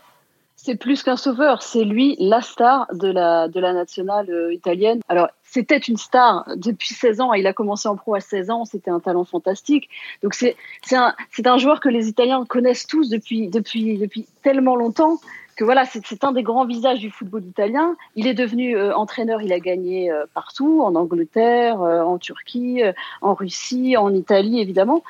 c'est 0.56 0.76
plus 0.76 1.02
qu'un 1.02 1.18
sauveur, 1.18 1.60
c'est 1.60 1.84
lui 1.84 2.16
la 2.18 2.40
star 2.40 2.86
de 2.94 3.08
la, 3.08 3.48
de 3.48 3.60
la 3.60 3.74
nationale 3.74 4.26
italienne. 4.50 5.00
Alors, 5.10 5.28
c'était 5.54 5.78
une 5.78 5.96
star 5.96 6.44
depuis 6.56 6.94
16 6.94 7.20
ans. 7.20 7.32
Il 7.32 7.46
a 7.46 7.52
commencé 7.52 7.86
en 7.86 7.94
pro 7.94 8.16
à 8.16 8.20
16 8.20 8.50
ans. 8.50 8.64
C'était 8.64 8.90
un 8.90 8.98
talent 8.98 9.24
fantastique. 9.24 9.88
Donc 10.24 10.34
c'est 10.34 10.56
un, 10.90 11.14
un 11.44 11.58
joueur 11.58 11.78
que 11.78 11.88
les 11.88 12.08
Italiens 12.08 12.44
connaissent 12.44 12.88
tous 12.88 13.08
depuis, 13.08 13.46
depuis, 13.48 13.96
depuis 13.96 14.26
tellement 14.42 14.74
longtemps 14.74 15.20
que 15.56 15.62
voilà, 15.62 15.84
c'est 15.84 16.24
un 16.24 16.32
des 16.32 16.42
grands 16.42 16.66
visages 16.66 16.98
du 16.98 17.08
football 17.08 17.44
italien. 17.44 17.94
Il 18.16 18.26
est 18.26 18.34
devenu 18.34 18.76
euh, 18.76 18.92
entraîneur, 18.96 19.40
il 19.40 19.52
a 19.52 19.60
gagné 19.60 20.10
euh, 20.10 20.24
partout, 20.34 20.82
en 20.82 20.96
Angleterre, 20.96 21.80
euh, 21.80 22.02
en 22.02 22.18
Turquie, 22.18 22.82
en 23.20 23.34
Russie, 23.34 23.96
en 23.96 24.12
Italie 24.12 24.58
évidemment. 24.60 25.04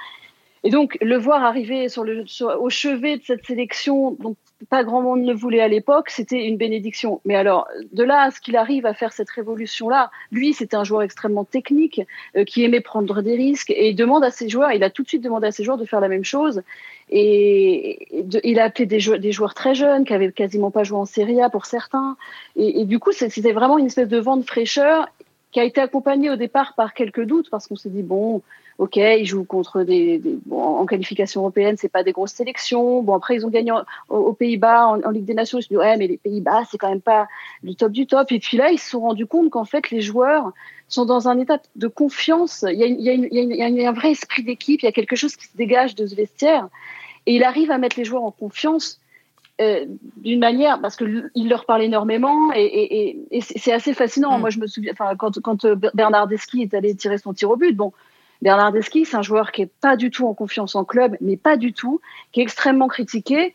Et 0.64 0.70
donc 0.70 0.96
le 1.02 1.18
voir 1.18 1.44
arriver 1.44 1.86
au 1.98 2.70
chevet 2.70 3.18
de 3.18 3.22
cette 3.22 3.44
sélection, 3.44 4.12
donc 4.12 4.36
pas 4.70 4.82
grand 4.82 5.02
monde 5.02 5.20
ne 5.20 5.34
voulait 5.34 5.60
à 5.60 5.68
l'époque, 5.68 6.08
c'était 6.08 6.46
une 6.46 6.56
bénédiction. 6.56 7.20
Mais 7.26 7.34
alors, 7.34 7.68
de 7.92 8.02
là 8.02 8.22
à 8.22 8.30
ce 8.30 8.40
qu'il 8.40 8.56
arrive 8.56 8.86
à 8.86 8.94
faire 8.94 9.12
cette 9.12 9.28
révolution-là, 9.28 10.10
lui, 10.32 10.54
c'était 10.54 10.76
un 10.76 10.84
joueur 10.84 11.02
extrêmement 11.02 11.44
technique, 11.44 12.00
euh, 12.34 12.44
qui 12.44 12.64
aimait 12.64 12.80
prendre 12.80 13.20
des 13.20 13.36
risques, 13.36 13.70
et 13.70 13.90
il 13.90 13.94
demande 13.94 14.24
à 14.24 14.30
ses 14.30 14.48
joueurs, 14.48 14.72
il 14.72 14.82
a 14.82 14.88
tout 14.88 15.02
de 15.02 15.08
suite 15.08 15.22
demandé 15.22 15.46
à 15.46 15.52
ses 15.52 15.64
joueurs 15.64 15.76
de 15.76 15.84
faire 15.84 16.00
la 16.00 16.08
même 16.08 16.24
chose. 16.24 16.62
Et 17.10 18.08
il 18.42 18.58
a 18.58 18.64
appelé 18.64 18.86
des, 18.86 19.00
joueurs, 19.00 19.18
des 19.18 19.32
joueurs 19.32 19.52
très 19.52 19.74
jeunes, 19.74 20.06
qui 20.06 20.14
avaient 20.14 20.32
quasiment 20.32 20.70
pas 20.70 20.82
joué 20.82 20.96
en 20.96 21.04
Serie 21.04 21.42
A 21.42 21.50
pour 21.50 21.66
certains. 21.66 22.16
Et, 22.56 22.80
et 22.80 22.84
du 22.86 22.98
coup, 22.98 23.12
c'était 23.12 23.52
vraiment 23.52 23.76
une 23.76 23.86
espèce 23.86 24.08
de 24.08 24.18
vent 24.18 24.38
de 24.38 24.44
fraîcheur 24.44 25.08
qui 25.52 25.60
a 25.60 25.64
été 25.64 25.80
accompagné 25.80 26.30
au 26.30 26.36
départ 26.36 26.74
par 26.74 26.94
quelques 26.94 27.24
doutes, 27.24 27.50
parce 27.50 27.68
qu'on 27.68 27.76
s'est 27.76 27.90
dit, 27.90 28.02
bon, 28.02 28.40
ok, 28.78 28.96
ils 28.96 29.24
jouent 29.24 29.44
contre 29.44 29.82
des, 29.82 30.20
bon, 30.46 30.60
en 30.60 30.86
qualification 30.86 31.42
européenne, 31.42 31.76
c'est 31.78 31.88
pas 31.88 32.02
des 32.02 32.12
grosses 32.12 32.32
sélections. 32.32 33.02
Bon, 33.02 33.14
après 33.14 33.36
ils 33.36 33.46
ont 33.46 33.50
gagné 33.50 33.72
aux 34.08 34.32
Pays-Bas 34.32 34.88
en, 35.04 35.10
Ligue 35.10 35.24
des 35.24 35.34
Nations. 35.34 35.60
Je 35.60 35.66
me 35.66 35.68
dis 35.68 35.76
ouais, 35.76 35.96
mais 35.96 36.06
les 36.06 36.16
Pays-Bas 36.16 36.64
c'est 36.70 36.78
quand 36.78 36.88
même 36.88 37.00
pas 37.00 37.28
du 37.62 37.76
top 37.76 37.92
du 37.92 38.06
top. 38.06 38.32
Et 38.32 38.38
puis 38.38 38.56
là, 38.56 38.70
ils 38.70 38.78
se 38.78 38.90
sont 38.90 39.00
rendus 39.00 39.26
compte 39.26 39.50
qu'en 39.50 39.64
fait 39.64 39.90
les 39.90 40.00
joueurs 40.00 40.52
sont 40.88 41.04
dans 41.04 41.28
un 41.28 41.38
état 41.38 41.60
de 41.76 41.88
confiance. 41.88 42.64
Il 42.68 42.78
y 42.78 42.82
a, 42.82 42.86
il 42.86 43.00
y 43.00 43.08
a, 43.08 43.12
une, 43.12 43.28
il 43.30 43.56
y 43.56 43.84
a 43.84 43.88
un 43.88 43.92
vrai 43.92 44.10
esprit 44.10 44.42
d'équipe. 44.42 44.82
Il 44.82 44.86
y 44.86 44.88
a 44.88 44.92
quelque 44.92 45.16
chose 45.16 45.36
qui 45.36 45.46
se 45.46 45.56
dégage 45.56 45.94
de 45.94 46.06
ce 46.06 46.14
vestiaire. 46.14 46.68
Et 47.26 47.36
il 47.36 47.44
arrive 47.44 47.70
à 47.70 47.78
mettre 47.78 47.96
les 47.98 48.04
joueurs 48.04 48.24
en 48.24 48.30
confiance. 48.30 49.00
Euh, 49.60 49.84
d'une 50.16 50.40
manière 50.40 50.80
parce 50.80 50.96
que 50.96 51.30
il 51.36 51.48
leur 51.48 51.64
parle 51.64 51.84
énormément 51.84 52.52
et, 52.56 52.64
et, 52.64 53.18
et, 53.30 53.40
c'est 53.40 53.72
assez 53.72 53.94
fascinant. 53.94 54.36
Mm. 54.36 54.40
Moi, 54.40 54.50
je 54.50 54.58
me 54.58 54.66
souviens, 54.66 54.90
enfin, 54.92 55.14
quand, 55.14 55.40
quand 55.40 55.64
Bernardeschi 55.94 56.62
est 56.62 56.74
allé 56.74 56.92
tirer 56.96 57.18
son 57.18 57.32
tir 57.32 57.50
au 57.50 57.56
but, 57.56 57.72
bon, 57.72 57.92
Bernardeschi, 58.44 59.06
c'est 59.06 59.16
un 59.16 59.22
joueur 59.22 59.52
qui 59.52 59.62
est 59.62 59.70
pas 59.80 59.96
du 59.96 60.10
tout 60.10 60.26
en 60.26 60.34
confiance 60.34 60.74
en 60.74 60.84
club, 60.84 61.16
mais 61.22 61.38
pas 61.38 61.56
du 61.56 61.72
tout, 61.72 62.02
qui 62.30 62.40
est 62.40 62.42
extrêmement 62.42 62.88
critiqué, 62.88 63.54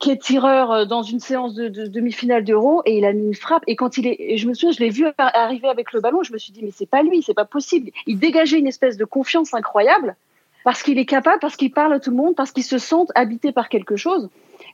qui 0.00 0.10
est 0.10 0.20
tireur 0.20 0.70
euh, 0.70 0.84
dans 0.84 1.02
une 1.02 1.18
séance 1.18 1.54
de, 1.54 1.68
demi-finale 1.68 2.44
d'Euro 2.44 2.82
et 2.84 2.98
il 2.98 3.06
a 3.06 3.14
mis 3.14 3.24
une 3.28 3.34
frappe. 3.34 3.62
Et 3.66 3.74
quand 3.74 3.96
il 3.96 4.06
est, 4.06 4.36
je 4.36 4.46
me 4.46 4.52
souviens, 4.52 4.72
je 4.72 4.80
l'ai 4.80 4.90
vu 4.90 5.06
arriver 5.16 5.68
avec 5.68 5.94
le 5.94 6.02
ballon, 6.02 6.22
je 6.22 6.34
me 6.34 6.38
suis 6.38 6.52
dit 6.52 6.60
mais 6.62 6.72
c'est 6.76 6.86
pas 6.86 7.02
lui, 7.02 7.22
c'est 7.22 7.32
pas 7.32 7.46
possible. 7.46 7.90
Il 8.06 8.18
dégageait 8.18 8.58
une 8.58 8.66
espèce 8.66 8.98
de 8.98 9.06
confiance 9.06 9.54
incroyable 9.54 10.14
parce 10.62 10.82
qu'il 10.82 10.98
est 10.98 11.06
capable, 11.06 11.38
parce 11.40 11.56
qu'il 11.56 11.72
parle 11.72 11.94
à 11.94 11.98
tout 11.98 12.10
le 12.10 12.16
monde, 12.16 12.34
parce 12.36 12.52
qu'il 12.52 12.64
se 12.64 12.76
sent 12.76 13.06
habité 13.14 13.50
par 13.50 13.70
quelque 13.70 13.96
chose. 13.96 14.28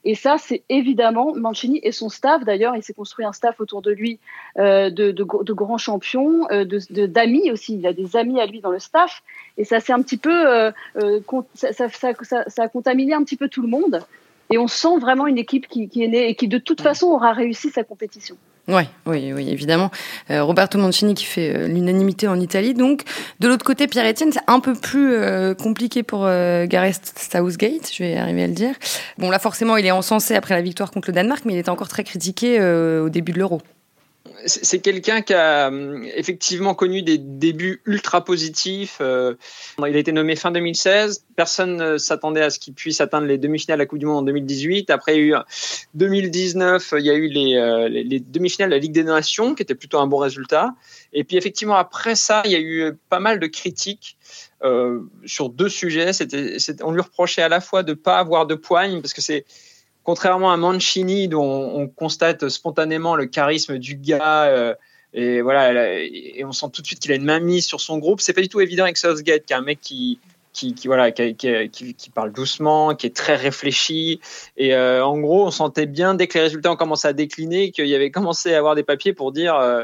Et 0.05 0.15
ça, 0.15 0.37
c'est 0.39 0.63
évidemment 0.69 1.35
Mancini 1.35 1.81
et 1.83 1.91
son 1.91 2.11
staff. 2.11 2.45
D'ailleurs, 2.45 2.77
il 2.77 2.83
s'est 2.83 2.93
construit 2.93 3.25
un 3.25 3.33
staff 3.33 3.59
autour 3.61 3.81
de 3.81 3.91
lui 3.91 4.21
euh, 4.59 4.91
de, 4.91 5.11
de, 5.13 5.25
de, 5.43 5.53
grands 5.53 5.79
champions, 5.79 6.47
euh, 6.51 6.67
d'amis 6.91 7.51
aussi. 7.51 7.77
Il 7.77 7.87
a 7.87 7.95
des 7.95 8.17
amis 8.17 8.39
à 8.39 8.47
lui 8.47 8.61
dans 8.61 8.71
le 8.71 8.79
staff. 8.79 9.23
Et 9.57 9.65
ça, 9.65 9.81
c'est 9.81 9.93
un 9.93 10.03
petit 10.03 10.19
peu, 10.19 10.47
euh, 10.47 10.71
euh 10.97 11.21
ça, 11.55 11.73
ça, 11.73 11.89
ça, 11.89 12.45
ça, 12.47 12.63
a 12.63 12.69
contaminé 12.69 13.15
un 13.15 13.25
petit 13.25 13.37
peu 13.37 13.49
tout 13.49 13.63
le 13.63 13.69
monde. 13.69 14.03
Et 14.51 14.59
on 14.59 14.69
sent 14.69 14.99
vraiment 15.01 15.27
une 15.27 15.39
équipe 15.39 15.69
qui, 15.69 15.89
qui 15.89 16.05
est 16.05 16.09
née 16.09 16.29
et 16.29 16.35
qui, 16.35 16.49
de 16.49 16.59
toute 16.59 16.83
façon, 16.83 17.07
aura 17.07 17.33
réussi 17.33 17.71
sa 17.71 17.83
compétition. 17.83 18.37
Ouais, 18.67 18.89
oui, 19.05 19.33
oui, 19.35 19.51
évidemment. 19.51 19.91
Euh, 20.31 20.43
Roberto 20.43 20.79
Mancini 20.79 21.13
qui 21.13 21.27
fait 21.27 21.55
euh, 21.55 21.69
l'unanimité 21.69 22.29
en 22.29 22.41
Italie. 22.41 22.73
Donc, 22.73 23.03
de 23.41 23.49
l'autre 23.49 23.65
côté, 23.65 23.87
Pierre-Etienne, 23.87 24.33
c'est 24.33 24.41
un 24.47 24.61
peu 24.61 24.73
plus 24.75 25.13
euh, 25.13 25.55
compliqué 25.55 26.03
pour 26.03 26.23
Gareth 26.25 27.13
Southgate, 27.19 27.93
je 27.93 28.03
vais 28.03 28.17
arriver 28.17 28.45
à 28.45 28.47
le 28.47 28.55
dire. 28.55 28.75
Bon, 29.19 29.31
là, 29.31 29.39
forcément, 29.39 29.77
il 29.77 29.85
est 29.85 29.91
encensé 29.91 30.35
après 30.35 30.55
la 30.55 30.63
victoire 30.63 30.91
contre 30.91 31.11
le 31.11 31.15
Danemark, 31.15 31.45
mais 31.45 31.53
il 31.53 31.59
était 31.59 31.69
encore 31.69 31.89
très 31.89 32.05
critiqué 32.05 32.61
au 32.63 33.11
début 33.11 33.33
de 33.33 33.39
l'Euro 33.39 33.61
c'est 34.47 34.81
quelqu'un 34.81 35.23
qui 35.23 35.35
a 35.35 35.69
hum, 35.69 36.05
effectivement 36.15 36.75
connu 36.75 37.03
des 37.03 37.19
débuts 37.19 37.83
ultra 37.87 38.25
positifs. 38.25 38.99
Euh, 39.01 39.35
il 39.79 39.85
a 39.85 39.99
été 39.99 40.13
nommé 40.13 40.37
fin 40.37 40.51
2016. 40.51 41.27
Personne 41.37 41.77
ne 41.77 41.99
s'attendait 41.99 42.43
à 42.43 42.51
ce 42.51 42.59
qu'il 42.59 42.75
puisse 42.75 43.01
atteindre 43.01 43.27
les 43.27 43.39
demi-finales 43.39 43.79
de 43.79 43.83
la 43.83 43.87
Coupe 43.87 43.99
du 43.99 44.07
Monde 44.07 44.19
en 44.19 44.23
2018. 44.23 44.91
Après, 44.91 45.17
il 45.17 45.27
y 45.27 45.35
a 45.35 45.39
eu 45.39 45.43
2019, 45.95 46.95
il 46.99 47.05
y 47.05 47.11
a 47.11 47.15
eu 47.15 47.29
les, 47.29 47.57
euh, 47.57 47.89
les 47.89 48.21
demi-finales 48.21 48.71
de 48.71 48.75
la 48.75 48.81
Ligue 48.81 48.93
des 48.93 49.05
Nations, 49.05 49.55
qui 49.55 49.63
était 49.63 49.75
plutôt 49.75 49.99
un 49.99 50.07
bon 50.07 50.19
résultat. 50.19 50.75
Et 51.13 51.25
puis 51.25 51.37
effectivement, 51.37 51.77
après 51.77 52.15
ça, 52.15 52.43
il 52.45 52.53
y 52.53 52.57
a 52.57 52.61
eu 52.61 52.93
pas 53.09 53.21
mal 53.21 53.39
de 53.39 53.47
critiques. 53.47 54.17
Euh, 54.63 55.01
sur 55.27 55.51
deux 55.51 55.69
sujets. 55.69 56.13
On 56.83 56.93
lui 56.93 57.03
reprochait 57.03 57.43
à 57.43 57.51
la 57.51 57.61
fois 57.61 57.83
de 57.83 57.93
pas 57.93 58.19
avoir 58.19 58.47
de 58.47 58.55
poigne, 58.55 59.03
parce 59.03 59.13
que 59.13 59.21
c'est 59.21 59.45
contrairement 60.05 60.53
à 60.53 60.57
Mancini, 60.57 61.29
dont 61.29 61.43
on, 61.75 61.89
constate 61.89 62.49
spontanément 62.49 63.17
le 63.17 63.27
charisme 63.27 63.79
du 63.79 63.97
gars, 63.97 64.45
euh, 64.45 64.75
et 65.13 65.41
voilà, 65.41 66.01
et 66.03 66.45
on 66.45 66.53
sent 66.53 66.67
tout 66.73 66.83
de 66.83 66.87
suite 66.87 67.01
qu'il 67.01 67.13
a 67.13 67.15
une 67.15 67.25
main 67.25 67.41
mise 67.41 67.67
sur 67.67 67.81
son 67.81 67.99
groupe, 67.99 68.21
c'est 68.21 68.33
pas 68.33 68.43
du 68.43 68.49
tout 68.49 68.61
évident 68.61 68.85
avec 68.85 68.97
Southgate, 68.97 69.45
qui 69.47 69.53
est 69.53 69.57
un 69.57 69.63
mec 69.63 69.81
qui, 69.81 70.19
qui, 70.55 70.75
voilà, 70.87 71.11
qui, 71.11 71.35
qui, 71.35 72.11
parle 72.11 72.33
doucement, 72.33 72.95
qui 72.95 73.09
est 73.09 73.15
très 73.15 73.35
réfléchi. 73.35 74.21
Et 74.57 74.73
euh, 74.75 75.05
en 75.05 75.19
gros, 75.19 75.47
on 75.47 75.51
sentait 75.51 75.87
bien 75.87 76.15
dès 76.15 76.29
que 76.29 76.39
les 76.39 76.45
résultats 76.45 76.71
ont 76.71 76.77
commencé 76.77 77.09
à 77.09 77.13
décliner 77.13 77.73
qu'il 77.73 77.89
y 77.89 77.95
avait 77.95 78.13
commencé 78.13 78.55
à 78.55 78.59
avoir 78.59 78.77
des 78.77 78.85
papiers 78.85 79.13
pour 79.13 79.33
dire 79.33 79.57
euh, 79.57 79.83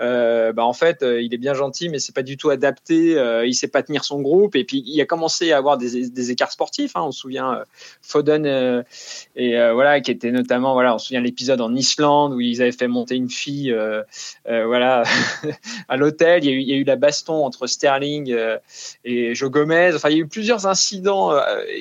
euh, 0.00 0.52
bah 0.52 0.64
en 0.64 0.72
fait, 0.72 1.02
il 1.02 1.32
est 1.32 1.38
bien 1.38 1.54
gentil, 1.54 1.88
mais 1.88 2.00
c'est 2.00 2.14
pas 2.14 2.24
du 2.24 2.36
tout 2.36 2.50
adapté. 2.50 3.16
Il 3.46 3.54
sait 3.54 3.68
pas 3.68 3.82
tenir 3.84 4.04
son 4.04 4.20
groupe. 4.20 4.56
Et 4.56 4.64
puis, 4.64 4.82
il 4.84 5.00
a 5.00 5.06
commencé 5.06 5.52
à 5.52 5.58
avoir 5.58 5.78
des, 5.78 6.10
des 6.10 6.30
écarts 6.32 6.50
sportifs. 6.50 6.96
Hein, 6.96 7.02
on 7.04 7.12
se 7.12 7.20
souvient 7.20 7.62
Foden 8.02 8.84
et 9.36 9.72
voilà, 9.72 10.00
qui 10.00 10.10
était 10.10 10.32
notamment 10.32 10.72
voilà, 10.72 10.94
on 10.94 10.98
se 10.98 11.06
souvient 11.06 11.20
l'épisode 11.20 11.60
en 11.60 11.74
Islande 11.74 12.32
où 12.32 12.40
ils 12.40 12.60
avaient 12.62 12.72
fait 12.72 12.88
monter 12.88 13.14
une 13.14 13.30
fille, 13.30 13.76
voilà, 14.46 15.04
à 15.88 15.96
l'hôtel. 15.96 16.44
Il, 16.44 16.50
il, 16.50 16.68
y 16.68 16.72
a 16.72 16.76
eu 16.76 16.84
la 16.84 16.96
baston 16.96 17.44
entre 17.44 17.68
Sterling 17.68 18.34
et 19.04 19.34
Joe 19.36 19.50
Gomez. 19.50 19.92
Enfin, 20.00 20.10
il 20.10 20.16
y 20.16 20.20
a 20.20 20.22
eu 20.22 20.28
plusieurs 20.28 20.66
incidents 20.66 21.32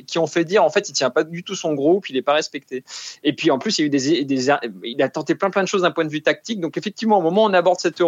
qui 0.08 0.20
ont 0.20 0.28
fait 0.28 0.44
dire 0.44 0.64
en 0.64 0.70
fait, 0.70 0.90
il 0.90 0.94
tient 0.94 1.10
pas 1.10 1.24
du 1.24 1.44
tout 1.44 1.56
son 1.56 1.74
groupe, 1.74 2.10
il 2.10 2.18
est 2.18 2.22
pas 2.22 2.34
respecté. 2.34 2.84
Et 3.24 3.34
puis 3.34 3.52
en 3.52 3.60
plus, 3.60 3.78
il 3.78 3.82
y 3.82 3.84
a 3.84 3.88
eu 3.88 3.90
des, 3.90 4.26
des 4.26 4.52
il 4.84 5.02
a 5.02 5.10
tenté 5.10 5.36
plein 5.36 5.50
plein 5.50 5.64
de 5.64 5.68
choses 5.68 5.84
d'un 5.84 5.92
point 5.92 6.06
de 6.06 6.10
vue 6.10 6.22
tactique. 6.22 6.60
Donc 6.60 6.78
effectivement, 6.78 7.20
au 7.20 7.22
moment 7.22 7.44
où 7.46 7.50
on 7.50 7.54
aborde 7.54 7.80
cette 7.80 8.00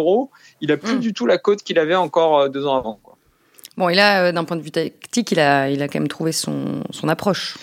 il 0.60 0.72
a 0.72 0.76
plus 0.76 0.96
mm. 0.96 1.00
du 1.00 1.12
tout 1.12 1.26
la 1.26 1.38
cote 1.38 1.62
qu'il 1.62 1.78
avait 1.78 1.94
encore 1.94 2.40
euh, 2.40 2.48
deux 2.48 2.66
ans 2.66 2.78
avant. 2.78 3.00
Bon, 3.76 3.88
et 3.88 3.94
là, 3.94 4.24
euh, 4.24 4.32
d'un 4.32 4.44
point 4.44 4.56
de 4.56 4.62
vue 4.62 4.70
tactique, 4.70 5.32
il 5.32 5.40
a, 5.40 5.70
il 5.70 5.82
a 5.82 5.88
quand 5.88 5.98
même 5.98 6.08
trouvé 6.08 6.32
son, 6.32 6.82
son 6.90 7.08
approche. 7.08 7.56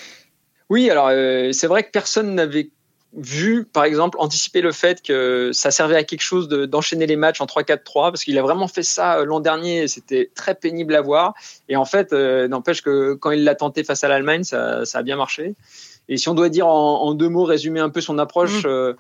Oui, 0.69 0.89
alors 0.89 1.09
euh, 1.11 1.51
c'est 1.51 1.67
vrai 1.67 1.83
que 1.83 1.91
personne 1.91 2.35
n'avait 2.35 2.69
vu, 3.13 3.65
par 3.65 3.83
exemple, 3.83 4.17
anticiper 4.19 4.61
le 4.61 4.71
fait 4.71 5.01
que 5.01 5.51
ça 5.53 5.71
servait 5.71 5.95
à 5.95 6.03
quelque 6.03 6.21
chose 6.21 6.47
d'enchaîner 6.47 7.07
les 7.07 7.15
matchs 7.15 7.41
en 7.41 7.45
3-4-3, 7.45 8.11
parce 8.11 8.23
qu'il 8.23 8.37
a 8.37 8.41
vraiment 8.41 8.67
fait 8.67 8.83
ça 8.83 9.23
l'an 9.23 9.39
dernier, 9.39 9.87
c'était 9.87 10.29
très 10.35 10.55
pénible 10.55 10.95
à 10.95 11.01
voir. 11.01 11.33
Et 11.69 11.75
en 11.75 11.85
fait, 11.85 12.13
n'empêche 12.13 12.81
que 12.81 13.13
quand 13.13 13.31
il 13.31 13.43
l'a 13.43 13.55
tenté 13.55 13.83
face 13.83 14.03
à 14.03 14.07
l'Allemagne, 14.07 14.43
ça, 14.43 14.83
a 14.93 15.01
bien 15.01 15.15
marché. 15.15 15.55
Et 16.07 16.17
si 16.17 16.29
on 16.29 16.33
doit 16.33 16.49
dire 16.49 16.67
en, 16.67 17.13
deux 17.13 17.29
mots, 17.29 17.45
résumer 17.45 17.79
un 17.79 17.89
peu 17.89 18.01
son 18.01 18.17
approche, 18.19 18.65
mmh. 18.65 18.95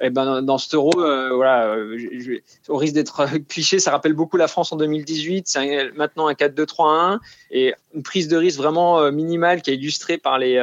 Eh 0.00 0.10
ben, 0.10 0.42
dans 0.42 0.58
ce 0.58 0.74
euro, 0.74 0.90
euh, 0.98 1.30
voilà, 1.34 1.68
euh, 1.68 2.40
au 2.68 2.76
risque 2.76 2.94
d'être 2.94 3.26
cliché, 3.48 3.78
ça 3.78 3.92
rappelle 3.92 4.12
beaucoup 4.12 4.36
la 4.36 4.48
France 4.48 4.72
en 4.72 4.76
2018. 4.76 5.46
C'est 5.46 5.92
maintenant 5.92 6.26
un 6.26 6.32
4-2-3-1 6.32 7.20
et 7.52 7.74
une 7.94 8.02
prise 8.02 8.26
de 8.26 8.36
risque 8.36 8.58
vraiment 8.58 9.00
euh, 9.00 9.12
minimale 9.12 9.62
qui 9.62 9.70
est 9.70 9.74
illustrée 9.74 10.18
par 10.18 10.38
les 10.38 10.58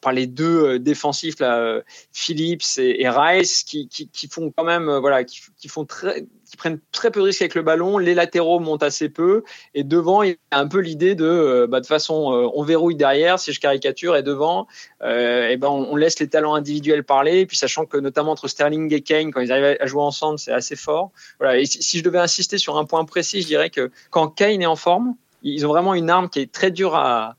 par 0.00 0.12
les 0.12 0.26
deux 0.26 0.78
défensifs 0.78 1.38
là, 1.40 1.80
Phillips 2.12 2.78
et, 2.78 3.08
Rice, 3.08 3.64
qui, 3.64 3.88
qui, 3.88 4.08
qui, 4.08 4.28
font 4.28 4.52
quand 4.56 4.64
même 4.64 4.90
voilà, 4.98 5.24
qui, 5.24 5.40
qui 5.58 5.68
font 5.68 5.84
très 5.84 6.26
qui 6.54 6.56
prennent 6.56 6.78
très 6.92 7.10
peu 7.10 7.20
de 7.20 7.26
risques 7.26 7.42
avec 7.42 7.54
le 7.54 7.62
ballon. 7.62 7.98
Les 7.98 8.14
latéraux 8.14 8.60
montent 8.60 8.82
assez 8.82 9.08
peu. 9.08 9.42
Et 9.74 9.82
devant, 9.82 10.22
il 10.22 10.30
y 10.30 10.36
a 10.52 10.60
un 10.60 10.68
peu 10.68 10.78
l'idée 10.78 11.14
de, 11.14 11.24
euh, 11.24 11.66
bah, 11.66 11.80
de 11.80 11.86
façon, 11.86 12.32
euh, 12.32 12.48
on 12.54 12.62
verrouille 12.62 12.94
derrière, 12.94 13.38
si 13.38 13.52
je 13.52 13.60
caricature, 13.60 14.16
et 14.16 14.22
devant, 14.22 14.66
euh, 15.02 15.48
et 15.48 15.56
ben, 15.56 15.68
on, 15.68 15.96
laisse 15.96 16.18
les 16.20 16.28
talents 16.28 16.54
individuels 16.54 17.02
parler. 17.02 17.40
Et 17.40 17.46
puis, 17.46 17.56
sachant 17.56 17.86
que 17.86 17.96
notamment 17.96 18.32
entre 18.32 18.48
Sterling 18.48 18.92
et 18.94 19.00
Kane, 19.00 19.32
quand 19.32 19.40
ils 19.40 19.50
arrivent 19.50 19.76
à 19.80 19.86
jouer 19.86 20.02
ensemble, 20.02 20.38
c'est 20.38 20.52
assez 20.52 20.76
fort. 20.76 21.10
Voilà. 21.40 21.58
Et 21.58 21.66
si, 21.66 21.98
je 21.98 22.04
devais 22.04 22.18
insister 22.18 22.58
sur 22.58 22.78
un 22.78 22.84
point 22.84 23.04
précis, 23.04 23.42
je 23.42 23.46
dirais 23.46 23.70
que 23.70 23.90
quand 24.10 24.28
Kane 24.28 24.62
est 24.62 24.66
en 24.66 24.76
forme, 24.76 25.16
ils 25.42 25.66
ont 25.66 25.70
vraiment 25.70 25.94
une 25.94 26.08
arme 26.08 26.28
qui 26.28 26.40
est 26.40 26.50
très 26.50 26.70
dure 26.70 26.94
à, 26.94 27.36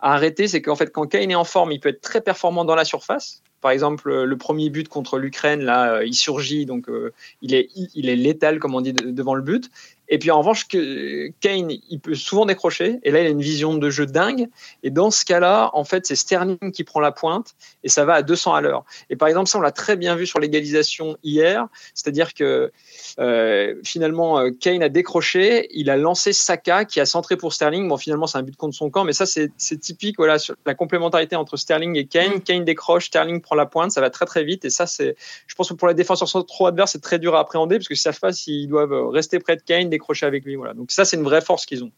à 0.00 0.14
arrêter. 0.14 0.48
C'est 0.48 0.62
qu'en 0.62 0.76
fait, 0.76 0.92
quand 0.92 1.06
Kane 1.06 1.30
est 1.30 1.36
en 1.36 1.44
forme, 1.44 1.72
il 1.72 1.80
peut 1.80 1.88
être 1.90 2.00
très 2.00 2.20
performant 2.20 2.64
dans 2.64 2.74
la 2.74 2.84
surface 2.84 3.42
par 3.66 3.72
exemple, 3.72 4.22
le 4.22 4.36
premier 4.36 4.70
but 4.70 4.88
contre 4.88 5.18
l'Ukraine, 5.18 5.60
là, 5.60 5.94
euh, 5.94 6.06
il 6.06 6.14
surgit, 6.14 6.66
donc 6.66 6.88
euh, 6.88 7.12
il, 7.42 7.52
est, 7.52 7.68
il 7.74 8.08
est 8.08 8.14
létal, 8.14 8.60
comme 8.60 8.76
on 8.76 8.80
dit, 8.80 8.92
devant 8.92 9.34
le 9.34 9.42
but. 9.42 9.70
Et 10.08 10.18
puis 10.18 10.30
en 10.30 10.38
revanche, 10.38 10.68
que 10.68 11.30
Kane, 11.40 11.70
il 11.90 12.00
peut 12.00 12.14
souvent 12.14 12.46
décrocher. 12.46 12.98
Et 13.02 13.10
là, 13.10 13.20
il 13.20 13.26
a 13.26 13.30
une 13.30 13.40
vision 13.40 13.74
de 13.74 13.90
jeu 13.90 14.06
dingue. 14.06 14.48
Et 14.82 14.90
dans 14.90 15.10
ce 15.10 15.24
cas-là, 15.24 15.70
en 15.74 15.84
fait, 15.84 16.06
c'est 16.06 16.16
Sterling 16.16 16.72
qui 16.72 16.84
prend 16.84 17.00
la 17.00 17.12
pointe 17.12 17.54
et 17.82 17.88
ça 17.88 18.04
va 18.04 18.14
à 18.14 18.22
200 18.22 18.54
à 18.54 18.60
l'heure. 18.60 18.84
Et 19.10 19.16
par 19.16 19.28
exemple, 19.28 19.48
ça, 19.48 19.58
on 19.58 19.60
l'a 19.60 19.72
très 19.72 19.96
bien 19.96 20.14
vu 20.16 20.26
sur 20.26 20.38
l'égalisation 20.38 21.16
hier. 21.22 21.66
C'est-à-dire 21.94 22.34
que 22.34 22.70
euh, 23.18 23.74
finalement, 23.84 24.38
euh, 24.38 24.50
Kane 24.50 24.82
a 24.82 24.88
décroché. 24.88 25.68
Il 25.72 25.90
a 25.90 25.96
lancé 25.96 26.32
Saka 26.32 26.84
qui 26.84 27.00
a 27.00 27.06
centré 27.06 27.36
pour 27.36 27.52
Sterling. 27.52 27.88
Bon, 27.88 27.96
finalement, 27.96 28.26
c'est 28.26 28.38
un 28.38 28.42
but 28.42 28.56
contre 28.56 28.76
son 28.76 28.90
camp. 28.90 29.04
Mais 29.04 29.12
ça, 29.12 29.26
c'est 29.26 29.80
typique. 29.80 30.16
Voilà, 30.18 30.38
sur 30.38 30.54
la 30.64 30.74
complémentarité 30.74 31.36
entre 31.36 31.56
Sterling 31.56 31.96
et 31.96 32.06
Kane. 32.06 32.36
Mm. 32.36 32.40
Kane 32.40 32.64
décroche, 32.64 33.06
Sterling 33.06 33.40
prend 33.40 33.56
la 33.56 33.66
pointe. 33.66 33.90
Ça 33.90 34.00
va 34.00 34.10
très, 34.10 34.26
très 34.26 34.44
vite. 34.44 34.64
Et 34.64 34.70
ça, 34.70 34.86
c'est, 34.86 35.16
je 35.46 35.54
pense 35.54 35.68
que 35.68 35.74
pour 35.74 35.88
les 35.88 35.94
défenseurs 35.94 36.46
trop 36.46 36.66
adverses, 36.66 36.92
c'est 36.92 37.02
très 37.02 37.18
dur 37.18 37.34
à 37.34 37.40
appréhender 37.40 37.76
parce 37.76 37.88
que 37.88 37.94
savent 38.06 38.20
pas 38.20 38.32
s'ils 38.32 38.68
doivent 38.68 39.08
rester 39.08 39.38
près 39.38 39.56
de 39.56 39.62
Kane 39.62 39.88
décrocher 39.96 40.26
avec 40.26 40.44
lui. 40.44 40.56
Voilà. 40.56 40.74
Donc 40.74 40.90
ça, 40.90 41.04
c'est 41.04 41.16
une 41.16 41.24
vraie 41.24 41.40
force 41.40 41.66
qu'ils 41.66 41.84
ont. 41.84 41.92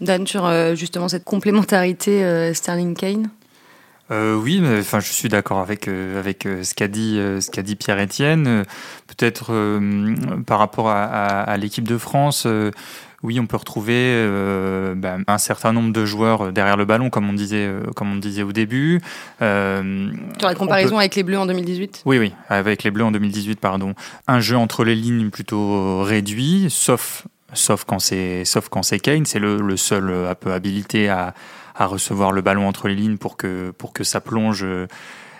Dan, 0.00 0.26
sur 0.26 0.46
euh, 0.46 0.74
justement 0.74 1.08
cette 1.08 1.24
complémentarité 1.24 2.24
euh, 2.24 2.52
Sterling 2.54 2.94
Kane? 2.96 3.30
Euh, 4.10 4.34
oui, 4.34 4.60
mais, 4.60 4.80
enfin, 4.80 5.00
je 5.00 5.12
suis 5.12 5.28
d'accord 5.28 5.60
avec, 5.60 5.88
avec 5.88 6.42
ce 6.42 6.74
qu'a 6.74 6.88
dit, 6.88 7.14
ce 7.16 7.50
qu'a 7.50 7.62
dit 7.62 7.76
Pierre-Etienne. 7.76 8.64
Peut-être 9.06 9.80
par 10.44 10.58
rapport 10.58 10.90
à, 10.90 11.56
l'équipe 11.56 11.86
de 11.86 11.96
France, 11.96 12.46
oui, 13.22 13.38
on 13.40 13.46
peut 13.46 13.56
retrouver 13.56 14.26
ben, 14.96 15.24
un 15.26 15.38
certain 15.38 15.72
nombre 15.72 15.92
de 15.92 16.04
joueurs 16.04 16.52
derrière 16.52 16.76
le 16.76 16.84
ballon, 16.84 17.10
comme 17.10 17.28
on 17.28 17.32
disait, 17.32 17.70
comme 17.94 18.12
on 18.12 18.16
disait 18.16 18.42
au 18.42 18.52
début. 18.52 19.00
Sur 19.38 19.44
la 19.44 20.54
comparaison 20.56 20.98
avec 20.98 21.14
les 21.14 21.22
Bleus 21.22 21.38
en 21.38 21.46
2018 21.46 22.02
Oui, 22.04 22.18
oui, 22.18 22.32
avec 22.48 22.82
les 22.82 22.90
Bleus 22.90 23.04
en 23.04 23.12
2018, 23.12 23.60
pardon. 23.60 23.94
Un 24.26 24.40
jeu 24.40 24.56
entre 24.56 24.84
les 24.84 24.94
lignes 24.94 25.30
plutôt 25.30 26.02
réduit, 26.02 26.66
sauf 26.68 27.26
sauf 27.52 27.84
quand 27.84 27.98
c'est 27.98 28.44
sauf 28.44 28.68
quand 28.68 28.82
c'est 28.82 28.98
Kane, 28.98 29.26
c'est 29.26 29.38
le, 29.38 29.58
le, 29.58 29.76
seul 29.76 30.10
euh, 30.10 30.30
un 30.30 30.34
peu 30.34 30.52
habilité 30.52 31.08
à, 31.08 31.34
à, 31.74 31.86
recevoir 31.86 32.32
le 32.32 32.42
ballon 32.42 32.66
entre 32.66 32.88
les 32.88 32.94
lignes 32.94 33.18
pour 33.18 33.36
que 33.36 33.72
pour 33.76 33.92
que 33.92 34.04
ça 34.04 34.20
plonge 34.20 34.64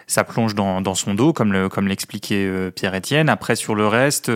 ça 0.06 0.24
plonge 0.24 0.54
dans, 0.54 0.80
dans 0.80 0.94
son 0.94 1.14
dos 1.14 1.32
comme 1.32 1.52
le, 1.52 1.68
comme 1.68 1.88
l'expliquait 1.88 2.46
euh, 2.46 2.70
Pierre 2.70 2.94
Etienne. 2.94 3.28
Après 3.28 3.56
sur 3.56 3.74
le 3.74 3.86
reste 3.86 4.30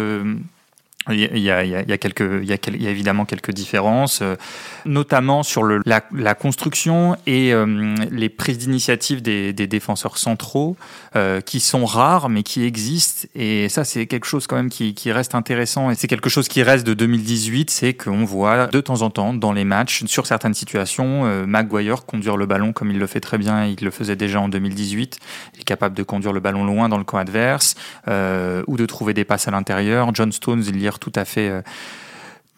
euh, 1.08 1.14
il 1.14 1.38
y, 1.38 1.50
a, 1.50 1.64
il, 1.64 1.70
y 1.70 1.92
a, 1.92 1.98
quelques, 1.98 2.20
il, 2.20 2.48
y 2.48 2.52
a, 2.52 2.56
il 2.68 2.82
y 2.82 2.86
a 2.86 2.90
évidemment 2.90 3.24
quelques 3.24 3.52
différences, 3.52 4.20
euh, 4.22 4.36
notamment 4.84 5.42
sur 5.42 5.62
le, 5.62 5.80
la, 5.84 6.02
la 6.12 6.34
construction 6.34 7.16
et 7.26 7.52
euh, 7.52 7.94
les 8.10 8.28
prises 8.28 8.58
d'initiative 8.58 9.22
des, 9.22 9.52
des, 9.52 9.66
défenseurs 9.66 10.18
centraux, 10.18 10.76
euh, 11.14 11.40
qui 11.40 11.60
sont 11.60 11.84
rares 11.84 12.28
mais 12.28 12.42
qui 12.42 12.64
existent. 12.64 13.28
Et 13.34 13.68
ça, 13.68 13.84
c'est 13.84 14.06
quelque 14.06 14.26
chose 14.26 14.46
quand 14.46 14.56
même 14.56 14.70
qui, 14.70 14.94
qui 14.94 15.12
reste 15.12 15.34
intéressant. 15.34 15.90
Et 15.90 15.94
c'est 15.94 16.08
quelque 16.08 16.30
chose 16.30 16.48
qui 16.48 16.62
reste 16.62 16.86
de 16.86 16.94
2018, 16.94 17.70
c'est 17.70 17.94
qu'on 17.94 18.24
voit 18.24 18.66
de 18.66 18.80
temps 18.80 19.02
en 19.02 19.10
temps 19.10 19.32
dans 19.32 19.52
les 19.52 19.64
matchs, 19.64 20.04
sur 20.06 20.26
certaines 20.26 20.54
situations, 20.54 21.46
Maguire 21.46 22.04
conduire 22.04 22.36
le 22.36 22.46
ballon 22.46 22.72
comme 22.72 22.90
il 22.90 22.98
le 22.98 23.06
fait 23.06 23.20
très 23.20 23.38
bien, 23.38 23.64
il 23.64 23.82
le 23.82 23.90
faisait 23.90 24.16
déjà 24.16 24.40
en 24.40 24.48
2018. 24.48 25.18
Il 25.54 25.60
est 25.60 25.64
capable 25.64 25.94
de 25.94 26.02
conduire 26.02 26.32
le 26.32 26.40
ballon 26.40 26.64
loin 26.64 26.88
dans 26.88 26.98
le 26.98 27.04
camp 27.04 27.18
adverse 27.18 27.74
ou 28.06 28.76
de 28.76 28.86
trouver 28.86 29.14
des 29.14 29.24
passes 29.24 29.48
à 29.48 29.50
l'intérieur. 29.50 30.10
John 30.14 30.32
Stones, 30.32 30.64
il 30.66 30.80
y 30.80 30.88
tout 30.98 31.12
à 31.14 31.24
fait 31.24 31.50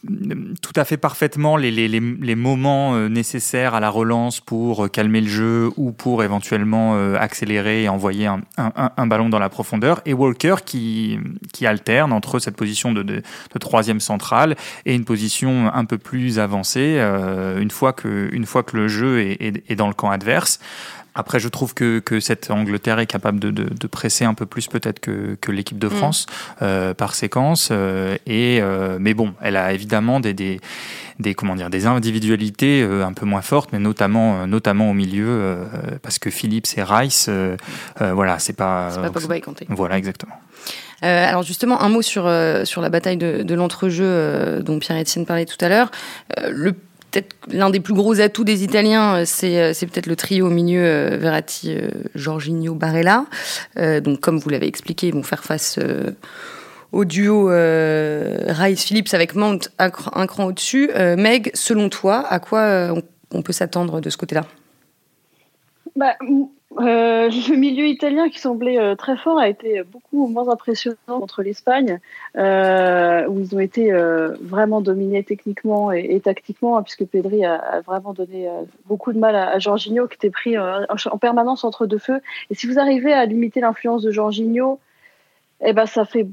euh, 0.08 0.54
tout 0.62 0.72
à 0.76 0.84
fait 0.84 0.96
parfaitement 0.96 1.56
les, 1.56 1.72
les, 1.72 1.88
les, 1.88 2.34
moments 2.36 2.94
euh, 2.94 3.08
nécessaires 3.08 3.74
à 3.74 3.80
la 3.80 3.90
relance 3.90 4.38
pour 4.38 4.84
euh, 4.84 4.88
calmer 4.88 5.20
le 5.20 5.26
jeu 5.26 5.70
ou 5.76 5.90
pour 5.90 6.22
éventuellement 6.22 6.94
accélérer 7.16 7.82
et 7.82 7.88
envoyer 7.88 8.26
un, 8.26 8.40
un, 8.56 9.06
ballon 9.06 9.28
dans 9.28 9.40
la 9.40 9.48
profondeur. 9.48 10.00
Et 10.06 10.12
Walker 10.12 10.56
qui, 10.64 11.18
qui 11.52 11.66
alterne 11.66 12.12
entre 12.12 12.38
cette 12.38 12.56
position 12.56 12.92
de, 12.92 13.02
de, 13.02 13.22
troisième 13.58 13.98
centrale 14.00 14.56
et 14.86 14.94
une 14.94 15.04
position 15.04 15.72
un 15.72 15.84
peu 15.84 15.98
plus 15.98 16.38
avancée 16.38 16.98
une, 17.60 17.70
fois 17.70 17.92
que, 17.92 18.28
une 18.32 18.46
fois 18.46 18.62
que 18.62 18.76
le 18.76 18.88
jeu 18.88 19.20
est, 19.20 19.36
est, 19.40 19.70
est 19.70 19.76
dans 19.76 19.88
le 19.88 19.94
camp 19.94 20.10
adverse. 20.10 20.60
Après, 21.18 21.40
je 21.40 21.48
trouve 21.48 21.74
que, 21.74 21.98
que 21.98 22.20
cette 22.20 22.48
Angleterre 22.48 23.00
est 23.00 23.06
capable 23.06 23.40
de, 23.40 23.50
de, 23.50 23.86
presser 23.88 24.24
un 24.24 24.34
peu 24.34 24.46
plus 24.46 24.68
peut-être 24.68 25.00
que, 25.00 25.36
que 25.40 25.50
l'équipe 25.50 25.76
de 25.76 25.88
mm. 25.88 25.90
France 25.90 26.26
euh, 26.62 26.94
par 26.94 27.16
séquence. 27.16 27.70
Euh, 27.72 28.16
et 28.24 28.60
euh, 28.62 28.98
mais 29.00 29.14
bon, 29.14 29.34
elle 29.42 29.56
a 29.56 29.72
évidemment 29.72 30.20
des, 30.20 30.32
des, 30.32 30.60
des 31.18 31.34
comment 31.34 31.56
dire 31.56 31.70
des 31.70 31.86
individualités 31.86 32.84
un 32.84 33.12
peu 33.14 33.26
moins 33.26 33.42
fortes, 33.42 33.70
mais 33.72 33.80
notamment 33.80 34.46
notamment 34.46 34.90
au 34.90 34.94
milieu 34.94 35.58
parce 36.02 36.20
que 36.20 36.30
Phillips 36.30 36.68
et 36.76 36.84
Rice, 36.84 37.28
voilà, 37.98 38.38
c'est 38.38 38.52
pas. 38.52 38.90
C'est 38.92 39.00
pas 39.00 39.10
Pogba 39.10 39.36
et 39.36 39.40
Kanté. 39.40 39.66
Voilà, 39.68 39.98
exactement. 39.98 40.34
alors 41.02 41.42
justement, 41.42 41.82
un 41.82 41.88
mot 41.88 42.02
sur, 42.02 42.30
sur 42.62 42.80
la 42.80 42.90
bataille 42.90 43.16
de, 43.16 43.42
de 43.42 43.54
l'entrejeu 43.56 44.62
dont 44.62 44.78
Pierre-Etienne 44.78 45.26
parlait 45.26 45.46
tout 45.46 45.62
à 45.64 45.68
l'heure. 45.68 45.90
le 46.48 46.76
peut-être 47.10 47.36
l'un 47.48 47.70
des 47.70 47.80
plus 47.80 47.94
gros 47.94 48.20
atouts 48.20 48.44
des 48.44 48.64
Italiens, 48.64 49.16
euh, 49.16 49.24
euh, 49.44 49.72
c'est, 49.74 49.86
peut-être 49.86 50.06
le 50.06 50.16
trio 50.16 50.46
au 50.46 50.50
milieu 50.50 50.84
euh, 50.84 51.16
Verratti, 51.18 51.76
Jorginho, 52.14 52.74
Barella. 52.74 53.26
donc, 53.76 54.20
comme 54.20 54.38
vous 54.38 54.48
l'avez 54.48 54.66
expliqué, 54.66 55.08
ils 55.08 55.14
vont 55.14 55.22
faire 55.22 55.44
face 55.44 55.78
au 56.92 57.04
duo 57.04 57.48
Rice 57.48 58.84
Phillips 58.84 59.14
avec 59.14 59.34
Mount 59.34 59.58
un, 59.78 59.90
cran 59.90 60.44
au-dessus. 60.44 60.90
Meg, 61.16 61.50
selon 61.54 61.88
toi, 61.88 62.26
à 62.28 62.38
quoi 62.38 62.92
on, 63.32 63.42
peut 63.42 63.52
s'attendre 63.52 64.00
de 64.00 64.10
ce 64.10 64.16
côté-là? 64.16 64.44
Bah, 65.96 66.16
euh, 66.80 67.28
le 67.48 67.56
milieu 67.56 67.86
italien 67.86 68.28
qui 68.28 68.38
semblait 68.38 68.78
euh, 68.78 68.94
très 68.94 69.16
fort 69.16 69.38
a 69.38 69.48
été 69.48 69.82
beaucoup 69.82 70.28
moins 70.28 70.48
impressionnant 70.48 70.96
contre 71.06 71.42
l'Espagne, 71.42 72.00
euh, 72.36 73.26
où 73.26 73.40
ils 73.40 73.54
ont 73.54 73.60
été 73.60 73.92
vraiment 74.40 74.80
dominés 74.80 75.24
techniquement 75.24 75.92
et, 75.92 76.20
tactiquement, 76.20 76.76
hein, 76.76 76.82
puisque 76.82 77.04
Pedri 77.04 77.44
a, 77.44 77.80
vraiment 77.86 78.12
donné 78.12 78.48
beaucoup 78.86 79.12
de 79.12 79.18
mal 79.18 79.36
à, 79.36 79.54
à 79.54 79.58
qui 79.58 80.14
était 80.14 80.30
pris 80.30 80.56
en 80.58 81.18
permanence 81.20 81.64
entre 81.64 81.86
deux 81.86 81.98
feux. 81.98 82.20
Et 82.50 82.54
si 82.54 82.66
vous 82.66 82.78
arrivez 82.78 83.12
à 83.12 83.24
limiter 83.24 83.60
l'influence 83.60 84.02
de 84.02 84.10
Jorginho, 84.10 84.78
eh 85.60 85.72
ben, 85.72 85.86
ça 85.86 86.04
fait 86.04 86.26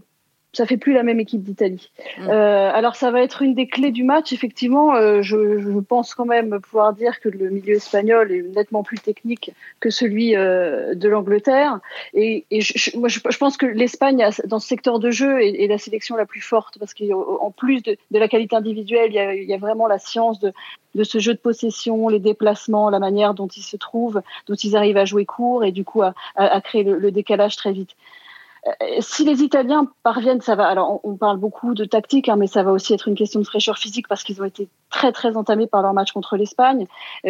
ça 0.56 0.66
fait 0.66 0.78
plus 0.78 0.94
la 0.94 1.04
même 1.04 1.20
équipe 1.20 1.44
d'Italie. 1.44 1.92
Mm. 2.18 2.30
Euh, 2.30 2.72
alors 2.74 2.96
ça 2.96 3.12
va 3.12 3.22
être 3.22 3.42
une 3.42 3.54
des 3.54 3.68
clés 3.68 3.92
du 3.92 4.04
match. 4.04 4.34
Effectivement, 4.34 4.96
euh, 4.96 5.22
je, 5.22 5.60
je, 5.60 5.80
pense 5.80 6.16
quand 6.16 6.26
même 6.26 6.60
pouvoir 6.60 6.94
dire 6.94 7.20
que 7.20 7.30
le 7.30 7.50
milieu 7.50 7.76
espagnol 7.76 8.32
est 8.32 8.42
nettement 8.42 8.84
plus 8.84 8.98
technique 8.98 9.52
que 9.80 9.90
celui 9.90 10.36
euh, 10.36 10.96
de 10.96 11.10
l'Angleterre. 11.10 11.80
Et, 12.14 12.46
et 12.52 12.62
je, 12.62 12.98
moi, 12.98 13.10
je, 13.10 13.20
pense 13.38 13.58
que 13.58 13.66
l'Espagne, 13.66 14.28
dans 14.46 14.60
ce 14.60 14.68
secteur 14.68 15.00
de 15.00 15.12
jeu, 15.12 15.42
est, 15.42 15.64
est, 15.64 15.68
la 15.68 15.78
sélection 15.78 16.16
la 16.16 16.26
plus 16.26 16.42
forte 16.42 16.80
parce 16.80 16.94
qu'en 16.94 17.52
plus 17.52 17.84
de, 17.84 17.98
de, 18.12 18.20
la 18.20 18.28
qualité 18.28 18.56
individuelle, 18.56 19.12
il 19.12 19.16
y, 19.16 19.20
a, 19.20 19.36
il 19.36 19.48
y 19.48 19.54
a 19.54 19.58
vraiment 19.58 19.88
la 19.88 20.00
science 20.00 20.40
de, 20.40 20.54
de 20.96 21.04
ce 21.04 21.20
jeu 21.20 21.34
de 21.34 21.40
possession, 21.40 22.08
les 22.08 22.20
déplacements, 22.20 22.90
la 22.90 23.00
manière 23.00 23.34
dont 23.34 23.48
ils 23.48 23.62
se 23.64 23.78
trouvent, 23.78 24.22
dont 24.48 24.56
ils 24.56 24.76
arrivent 24.76 24.98
à 24.98 25.06
jouer 25.06 25.26
court 25.26 25.64
et 25.64 25.72
du 25.72 25.84
coup 25.84 26.02
à, 26.02 26.14
à, 26.36 26.46
à 26.46 26.62
créer 26.62 26.84
le, 26.84 26.98
le 26.98 27.12
décalage 27.12 27.56
très 27.58 27.74
vite. 27.74 27.96
Euh, 28.68 28.72
si 29.00 29.24
les 29.26 29.44
Italiens 29.44 29.88
parviennent, 30.04 30.42
ça 30.42 30.56
va. 30.56 30.68
Alors, 30.68 31.00
on, 31.04 31.16
parle 31.16 31.38
beaucoup 31.38 31.74
de 31.76 31.86
tactique, 31.86 32.30
hein, 32.30 32.36
mais 32.36 32.48
ça 32.48 32.64
va 32.64 32.72
aussi 32.72 32.94
être 32.94 33.08
une 33.08 33.16
question 33.16 33.40
de 33.40 33.46
fraîcheur 33.46 33.78
physique 33.78 34.08
parce 34.08 34.24
qu'ils 34.24 34.42
ont 34.42 34.46
été 34.46 34.68
très 34.90 35.12
très 35.12 35.38
entamés 35.38 35.68
par 35.68 35.82
leur 35.82 35.94
match 35.94 36.12
contre 36.12 36.36
l'Espagne, 36.36 36.88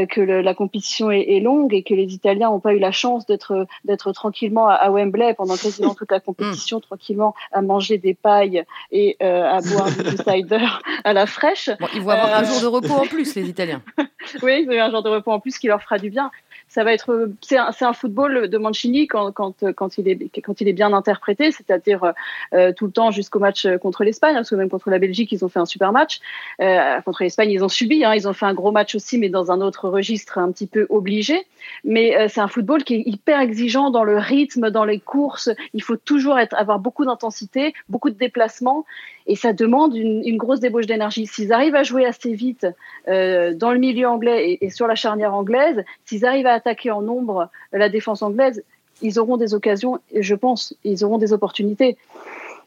que 0.10 0.21
la 0.21 0.54
compétition 0.54 1.12
est, 1.12 1.39
longue 1.39 1.74
et 1.74 1.84
que 1.84 1.93
les 1.93 2.13
Italiens 2.13 2.50
n'ont 2.50 2.60
pas 2.60 2.74
eu 2.74 2.80
la 2.80 2.91
chance 2.91 3.26
d'être 3.26 3.67
d'être 3.86 4.12
tranquillement 4.12 4.67
à, 4.67 4.89
Wembley 4.91 5.34
pendant 5.34 5.56
quasiment 5.56 5.93
toute 5.95 6.12
la 6.12 6.19
compétition, 6.19 6.80
tranquillement 6.80 7.34
à 7.52 7.62
manger 7.62 7.98
des 7.98 8.13
pailles 8.13 8.63
et 8.91 9.17
à 9.19 9.60
boire 9.62 9.88
du 9.88 10.17
cider 10.17 10.65
à 11.04 11.13
la 11.13 11.26
fraîche. 11.26 11.69
ils 11.93 12.02
vont 12.02 12.12
avoir 12.12 12.36
un 12.36 12.43
jour 12.43 12.62
de 12.62 12.67
repos 12.67 12.93
en 12.93 13.08
plus, 13.08 13.36
les 13.36 13.50
Italiens. 13.50 13.82
oui, 14.43 14.63
ils 14.63 14.69
ont 14.69 14.74
eu 14.74 14.80
un 14.80 14.91
jour 14.91 15.04
de 15.04 15.10
repos 15.10 15.32
en 15.32 15.39
plus 15.39 15.58
qui 15.58 15.67
leur 15.67 15.82
fera 15.82 15.98
du 15.98 16.10
bien 16.10 16.32
ça 16.75 16.83
va 16.83 16.91
être 16.91 17.29
c'est 17.39 17.57
un, 17.57 17.93
football 17.93 18.49
de 18.49 18.57
Mancini 18.57 19.07
quand, 19.07 19.31
quand, 19.31 19.63
quand 19.75 19.97
il 19.97 20.09
est 20.09 20.41
quand 20.41 20.59
il 20.59 20.67
est 20.67 20.73
bien 20.73 20.91
interprété, 20.91 21.49
c'est-à-dire 21.51 22.13
euh, 22.53 22.73
tout 22.73 22.88
le 22.88 22.91
temps 22.91 23.11
jusqu'au 23.11 23.39
match 23.39 23.65
contre 23.81 24.03
l'Espagne, 24.03 24.35
parce 24.35 24.49
que 24.49 24.55
même 24.55 24.69
contre 24.69 24.89
la 24.89 24.99
Belgique 24.99 25.31
ils 25.31 25.45
ont 25.45 25.47
fait 25.47 25.59
un 25.59 25.65
super 25.65 25.93
match. 25.93 26.19
Euh, 26.59 26.99
contre 27.05 27.23
l'Espagne 27.23 27.49
ils 27.49 27.63
ont 27.63 27.69
subi, 27.69 28.03
hein, 28.03 28.13
ils 28.13 28.27
ont 28.27 28.33
fait 28.33 28.45
un 28.45 28.53
gros 28.53 28.73
match 28.73 28.93
aussi, 28.93 29.17
mais 29.17 29.29
dans 29.29 29.53
un 29.53 29.61
autre 29.61 29.88
registre 29.88 30.38
un 30.38 30.51
petit 30.51 30.67
peu 30.67 30.85
obligé. 30.89 31.47
Mais 31.85 32.17
euh, 32.17 32.27
c'est 32.27 32.41
un 32.41 32.49
football 32.49 32.83
qui 32.83 32.95
est 32.95 33.03
hyper 33.05 33.39
exigeant 33.39 33.89
dans 33.89 34.03
le 34.03 34.17
rythme, 34.17 34.69
dans 34.69 34.83
les 34.83 34.99
courses. 34.99 35.49
Il 35.73 35.81
faut 35.81 35.95
toujours 35.95 36.38
être 36.39 36.57
avoir 36.57 36.79
beaucoup 36.79 37.05
d'intensité, 37.05 37.73
beaucoup 37.88 38.09
de 38.09 38.17
déplacements 38.17 38.85
et 39.27 39.38
ça 39.38 39.53
demande 39.53 39.95
une, 39.95 40.38
grosse 40.38 40.59
débauche 40.59 40.88
d'énergie. 40.88 41.25
S'ils 41.25 41.53
arrivent 41.53 41.73
à 41.75 41.83
jouer 41.83 42.05
assez 42.05 42.33
vite 42.33 42.67
dans 43.07 43.71
le 43.71 43.77
milieu 43.77 44.07
anglais 44.07 44.51
et, 44.51 44.65
et, 44.65 44.69
sur 44.69 44.85
la 44.85 44.93
charnière 44.93 45.33
anglaise, 45.33 45.83
s'ils 46.03 46.25
arrivent 46.25 46.45
à 46.45 46.53
attaquer 46.65 46.91
en 46.91 47.01
nombre 47.01 47.49
la 47.71 47.89
défense 47.89 48.21
anglaise, 48.21 48.63
ils 49.01 49.19
auront 49.19 49.38
des 49.38 49.54
occasions, 49.54 49.99
et 50.12 50.23
je 50.23 50.36
pense, 50.36 50.73
ils 50.84 51.04
auront 51.04 51.17
des 51.17 51.34
opportunités. 51.34 51.97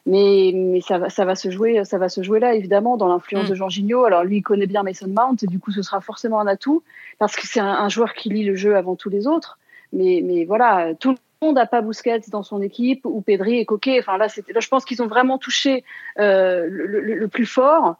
Mais, 0.06 0.52
mais 0.54 0.80
ça, 0.80 0.98
va, 0.98 1.10
ça, 1.10 1.24
va 1.24 1.34
se 1.34 1.50
jouer, 1.50 1.84
ça 1.84 1.98
va 1.98 2.08
se 2.08 2.22
jouer 2.22 2.40
là, 2.40 2.54
évidemment, 2.54 2.96
dans 2.96 3.08
l'influence 3.08 3.46
mm. 3.46 3.50
de 3.50 3.54
Jorginho. 3.54 4.04
Alors 4.04 4.24
lui, 4.24 4.38
il 4.38 4.42
connaît 4.42 4.66
bien 4.66 4.82
Mason 4.82 5.08
Mount, 5.08 5.42
et 5.42 5.46
du 5.46 5.58
coup, 5.58 5.70
ce 5.70 5.82
sera 5.82 6.00
forcément 6.00 6.40
un 6.40 6.46
atout, 6.46 6.82
parce 7.18 7.36
que 7.36 7.46
c'est 7.46 7.60
un, 7.60 7.66
un, 7.66 7.88
joueur 7.88 8.14
qui 8.14 8.30
lit 8.30 8.44
le 8.44 8.54
jeu 8.54 8.76
avant 8.76 8.96
tous 8.96 9.10
les 9.10 9.26
autres. 9.26 9.58
Mais, 9.92 10.20
mais 10.22 10.44
voilà, 10.44 10.94
tout 10.94 11.14
monde 11.42 11.56
n'a 11.56 11.66
pas 11.66 11.80
Busquets 11.80 12.20
dans 12.28 12.42
son 12.42 12.62
équipe 12.62 13.04
ou 13.04 13.20
Pedri 13.20 13.58
et 13.58 13.64
Coquet. 13.64 13.98
Enfin 14.00 14.18
là, 14.18 14.26
là 14.26 14.60
je 14.60 14.68
pense 14.68 14.84
qu'ils 14.84 15.02
ont 15.02 15.06
vraiment 15.06 15.38
touché 15.38 15.84
euh, 16.18 16.66
le, 16.68 17.00
le, 17.00 17.28
plus 17.28 17.46
fort. 17.46 17.96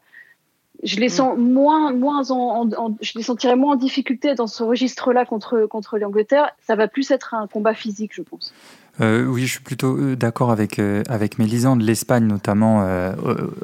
Je 0.82 1.00
les 1.00 1.08
sens 1.08 1.36
mm. 1.36 1.52
moins, 1.52 1.92
moins 1.92 2.30
en, 2.30 2.70
en, 2.76 2.96
je 3.00 3.12
les 3.16 3.22
sentirais 3.22 3.56
moins 3.56 3.74
en 3.74 3.76
difficulté 3.76 4.34
dans 4.34 4.46
ce 4.46 4.62
registre-là 4.62 5.24
contre 5.24 5.66
contre 5.66 5.98
l'Angleterre. 5.98 6.50
Ça 6.66 6.76
va 6.76 6.88
plus 6.88 7.10
être 7.10 7.34
un 7.34 7.46
combat 7.46 7.74
physique, 7.74 8.12
je 8.14 8.22
pense. 8.22 8.52
Euh, 9.00 9.24
oui, 9.26 9.42
je 9.42 9.52
suis 9.52 9.60
plutôt 9.60 9.96
euh, 9.96 10.16
d'accord 10.16 10.50
avec 10.50 10.78
euh, 10.78 11.02
avec 11.08 11.38
Mélisande. 11.38 11.82
L'Espagne, 11.82 12.26
notamment, 12.26 12.82
euh, 12.82 13.12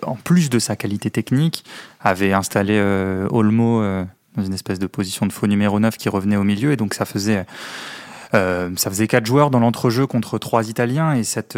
en 0.03 0.15
plus 0.15 0.49
de 0.49 0.59
sa 0.59 0.77
qualité 0.77 1.11
technique, 1.11 1.65
avait 2.01 2.33
installé 2.33 2.79
Olmo 3.31 3.83
dans 4.37 4.45
une 4.45 4.55
espèce 4.55 4.79
de 4.79 4.87
position 4.87 5.27
de 5.27 5.33
faux 5.33 5.47
numéro 5.47 5.79
9 5.81 5.97
qui 5.97 6.09
revenait 6.09 6.37
au 6.37 6.45
milieu, 6.45 6.73
et 6.73 6.77
donc 6.77 6.95
ça 6.95 7.05
faisait 7.05 7.47
ça 8.33 8.91
faisait 8.91 9.07
quatre 9.07 9.27
joueurs 9.27 9.51
dans 9.51 9.61
l'entrejeu 9.61 10.09
contre 10.09 10.39
trois 10.39 10.69
Italiens 10.69 11.15
et 11.15 11.23
cette 11.23 11.57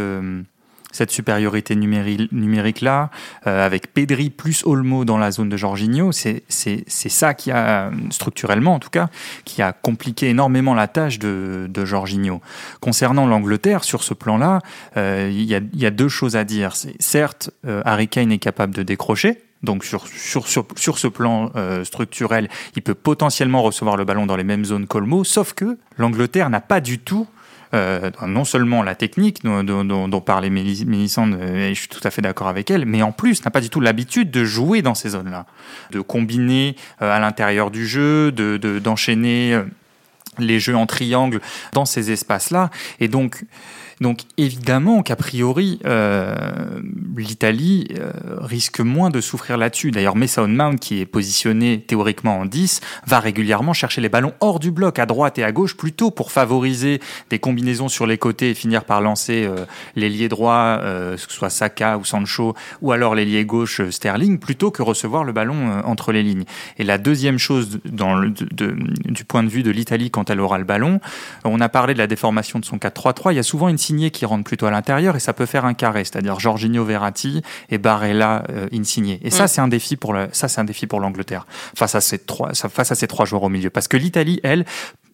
cette 0.96 1.10
supériorité 1.10 1.76
numérique, 1.76 2.32
numérique 2.32 2.80
là, 2.80 3.10
euh, 3.46 3.64
avec 3.64 3.92
Pedri 3.92 4.30
plus 4.30 4.64
Olmo 4.64 5.04
dans 5.04 5.18
la 5.18 5.30
zone 5.30 5.48
de 5.48 5.56
Jorginho, 5.56 6.10
c'est 6.12 6.42
ça 6.48 7.34
qui 7.34 7.50
a, 7.50 7.90
structurellement 8.10 8.74
en 8.74 8.78
tout 8.78 8.90
cas, 8.90 9.08
qui 9.44 9.62
a 9.62 9.72
compliqué 9.72 10.28
énormément 10.28 10.74
la 10.74 10.88
tâche 10.88 11.18
de, 11.18 11.66
de 11.68 11.84
Jorginho. 11.84 12.40
Concernant 12.80 13.26
l'Angleterre, 13.26 13.84
sur 13.84 14.02
ce 14.02 14.14
plan-là, 14.14 14.60
il 14.96 15.42
y, 15.42 15.54
a, 15.54 15.60
y, 15.74 15.86
a, 15.86 15.90
deux 15.90 16.08
choses 16.08 16.36
à 16.36 16.44
dire. 16.44 16.72
Certes, 16.98 17.50
Harry 17.84 18.08
Kane 18.08 18.32
est 18.32 18.38
capable 18.38 18.74
de 18.74 18.82
décrocher, 18.82 19.38
donc 19.62 19.84
sur, 19.84 20.06
sur, 20.06 20.46
sur, 20.46 20.66
sur 20.76 20.98
ce 20.98 21.08
plan 21.08 21.50
euh, 21.56 21.84
structurel, 21.84 22.48
il 22.74 22.82
peut 22.82 22.94
potentiellement 22.94 23.62
recevoir 23.62 23.96
le 23.96 24.04
ballon 24.04 24.26
dans 24.26 24.36
les 24.36 24.44
mêmes 24.44 24.64
zones 24.64 24.86
qu'Olmo, 24.86 25.24
sauf 25.24 25.52
que 25.54 25.78
l'Angleterre 25.96 26.50
n'a 26.50 26.60
pas 26.60 26.80
du 26.80 26.98
tout 26.98 27.26
euh, 27.74 28.10
non 28.26 28.44
seulement 28.44 28.82
la 28.82 28.94
technique 28.94 29.44
dont, 29.44 29.62
dont, 29.62 30.08
dont 30.08 30.20
parlait 30.20 30.50
Mélissande, 30.50 31.38
et 31.40 31.74
je 31.74 31.80
suis 31.80 31.88
tout 31.88 32.00
à 32.04 32.10
fait 32.10 32.22
d'accord 32.22 32.48
avec 32.48 32.70
elle, 32.70 32.86
mais 32.86 33.02
en 33.02 33.12
plus 33.12 33.44
n'a 33.44 33.50
pas 33.50 33.60
du 33.60 33.70
tout 33.70 33.80
l'habitude 33.80 34.30
de 34.30 34.44
jouer 34.44 34.82
dans 34.82 34.94
ces 34.94 35.10
zones-là, 35.10 35.46
de 35.90 36.00
combiner 36.00 36.76
euh, 37.02 37.14
à 37.14 37.18
l'intérieur 37.18 37.70
du 37.70 37.86
jeu, 37.86 38.32
de 38.32 38.56
d'enchaîner 38.78 39.60
les 40.38 40.60
jeux 40.60 40.76
en 40.76 40.86
triangle 40.86 41.40
dans 41.72 41.84
ces 41.84 42.10
espaces-là, 42.10 42.70
et 43.00 43.08
donc 43.08 43.44
donc 44.00 44.20
évidemment 44.36 45.02
qu'a 45.02 45.16
priori, 45.16 45.80
euh, 45.86 46.34
l'Italie 47.16 47.88
euh, 47.98 48.12
risque 48.40 48.80
moins 48.80 49.10
de 49.10 49.20
souffrir 49.20 49.56
là-dessus. 49.56 49.90
D'ailleurs, 49.90 50.16
Mason 50.16 50.48
Mount, 50.48 50.76
qui 50.78 51.00
est 51.00 51.06
positionné 51.06 51.80
théoriquement 51.80 52.40
en 52.40 52.44
10, 52.44 52.80
va 53.06 53.20
régulièrement 53.20 53.72
chercher 53.72 54.00
les 54.00 54.08
ballons 54.08 54.34
hors 54.40 54.60
du 54.60 54.70
bloc, 54.70 54.98
à 54.98 55.06
droite 55.06 55.38
et 55.38 55.44
à 55.44 55.52
gauche, 55.52 55.76
plutôt 55.76 56.10
pour 56.10 56.30
favoriser 56.30 57.00
des 57.30 57.38
combinaisons 57.38 57.88
sur 57.88 58.06
les 58.06 58.18
côtés 58.18 58.50
et 58.50 58.54
finir 58.54 58.84
par 58.84 59.00
lancer 59.00 59.44
euh, 59.46 59.64
l'ailier 59.94 60.28
droit, 60.28 60.78
euh, 60.80 61.16
que 61.16 61.20
ce 61.20 61.30
soit 61.30 61.50
Saka 61.50 61.98
ou 61.98 62.04
Sancho, 62.04 62.54
ou 62.82 62.92
alors 62.92 63.14
l'ailier 63.14 63.44
gauche 63.44 63.80
euh, 63.80 63.90
Sterling, 63.90 64.38
plutôt 64.38 64.70
que 64.70 64.82
recevoir 64.82 65.24
le 65.24 65.32
ballon 65.32 65.68
euh, 65.68 65.80
entre 65.84 66.12
les 66.12 66.22
lignes. 66.22 66.44
Et 66.78 66.84
la 66.84 66.98
deuxième 66.98 67.38
chose 67.38 67.80
dans 67.84 68.14
le, 68.14 68.30
de, 68.30 68.76
du 69.04 69.24
point 69.24 69.42
de 69.42 69.48
vue 69.48 69.62
de 69.62 69.70
l'Italie 69.70 70.10
quand 70.10 70.30
elle 70.30 70.40
aura 70.40 70.58
le 70.58 70.64
ballon, 70.64 71.00
on 71.44 71.60
a 71.60 71.68
parlé 71.68 71.94
de 71.94 71.98
la 71.98 72.06
déformation 72.06 72.58
de 72.58 72.64
son 72.64 72.76
4-3-3, 72.76 73.32
il 73.32 73.36
y 73.36 73.38
a 73.38 73.42
souvent 73.42 73.68
une 73.68 73.78
Insigné 73.86 74.10
qui 74.10 74.26
rentre 74.26 74.42
plutôt 74.42 74.66
à 74.66 74.72
l'intérieur 74.72 75.14
et 75.14 75.20
ça 75.20 75.32
peut 75.32 75.46
faire 75.46 75.64
un 75.64 75.74
carré, 75.74 76.04
c'est-à-dire 76.04 76.40
Jorginho 76.40 76.84
Verratti 76.84 77.42
et 77.70 77.78
Barella 77.78 78.42
euh, 78.50 78.66
Insigné. 78.72 79.20
Et 79.22 79.30
ça, 79.30 79.44
mm. 79.44 79.48
c'est 79.48 79.60
un 79.60 79.68
défi 79.68 79.94
pour 79.96 80.12
le, 80.12 80.28
ça, 80.32 80.48
c'est 80.48 80.60
un 80.60 80.64
défi 80.64 80.88
pour 80.88 80.98
l'Angleterre 80.98 81.46
face 81.76 81.94
à 81.94 82.00
ces 82.00 82.18
trois, 82.18 82.52
face 82.54 82.90
à 82.90 82.96
ces 82.96 83.06
trois 83.06 83.26
joueurs 83.26 83.44
au 83.44 83.48
milieu. 83.48 83.70
Parce 83.70 83.86
que 83.86 83.96
l'Italie, 83.96 84.40
elle, 84.42 84.64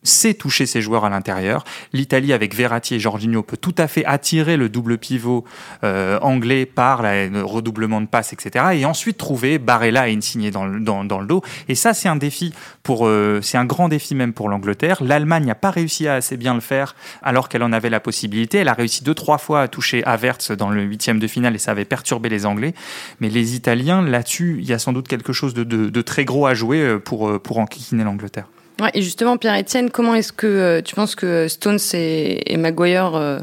sait 0.03 0.35
toucher 0.35 0.67
ses 0.67 0.81
joueurs 0.81 1.05
à 1.05 1.11
l'intérieur. 1.11 1.65
L'Italie 1.93 2.33
avec 2.33 2.55
Verratti 2.55 2.95
et 2.95 3.01
Jorginho 3.01 3.43
peut 3.43 3.57
tout 3.57 3.75
à 3.79 3.87
fait 3.87 4.05
attirer 4.05 4.57
le 4.57 4.69
double 4.69 4.99
pivot 4.99 5.45
euh, 5.85 6.19
anglais 6.21 6.67
par 6.67 7.03
le 7.03 7.43
redoublement 7.43 8.01
de 8.01 8.07
passes, 8.07 8.33
etc. 8.33 8.65
Et 8.75 8.85
ensuite 8.85 9.17
trouver 9.17 9.59
Barella 9.59 10.09
et 10.09 10.15
Insigné 10.15 10.51
dans 10.51 10.67
dans, 10.67 11.05
dans 11.05 11.21
le 11.21 11.27
dos. 11.27 11.43
Et 11.69 11.75
ça, 11.75 11.95
c'est 11.95 12.09
un 12.09 12.17
défi 12.17 12.53
pour, 12.83 13.07
euh, 13.07 13.41
c'est 13.43 13.59
un 13.59 13.65
grand 13.65 13.89
défi 13.89 14.15
même 14.15 14.33
pour 14.33 14.49
l'Angleterre. 14.49 15.03
L'Allemagne 15.03 15.45
n'a 15.47 15.55
pas 15.55 15.71
réussi 15.71 16.09
à 16.09 16.15
assez 16.15 16.37
bien 16.37 16.55
le 16.55 16.61
faire 16.61 16.95
alors 17.23 17.49
qu'elle 17.49 17.63
en 17.63 17.73
avait 17.73 17.91
la 17.91 18.01
possibilité. 18.01 18.59
Elle 18.59 18.69
a 18.69 18.75
réussi 18.75 19.05
deux 19.05 19.15
trois 19.15 19.39
fois 19.39 19.63
à 19.63 19.69
toucher 19.69 20.05
Havertz 20.05 20.51
dans 20.53 20.71
le 20.71 20.83
huitième 20.83 21.19
de 21.19 21.27
finale 21.27 21.55
et 21.55 21.59
ça 21.59 21.71
avait 21.73 21.85
perturbé 21.85 22.29
les 22.29 22.47
Anglais. 22.47 22.75
Mais 23.21 23.29
les 23.29 23.55
Italiens, 23.55 24.03
là-dessus, 24.03 24.59
il 24.61 24.65
y 24.65 24.73
a 24.73 24.79
sans 24.79 24.93
doute 24.93 25.09
quelque 25.09 25.33
chose 25.33 25.55
de, 25.55 25.65
de, 25.65 25.89
de 25.89 26.03
très 26.03 26.25
gros 26.25 26.47
à 26.47 26.55
jouer 26.55 26.81
euh, 26.81 26.99
pour, 26.99 27.29
euh, 27.29 27.39
pour 27.39 27.59
enquiquiner 27.59 28.05
l'Angleterre. 28.05 28.47
Et 28.95 29.03
justement, 29.03 29.37
Pierre-Etienne, 29.37 29.91
comment 29.91 30.15
est-ce 30.15 30.33
que 30.33 30.47
euh, 30.47 30.83
tu 30.83 30.95
penses 30.95 31.15
que 31.15 31.49
Stones 31.49 31.79
et, 31.95 32.57
Maguire 32.57 33.15
euh, 33.15 33.39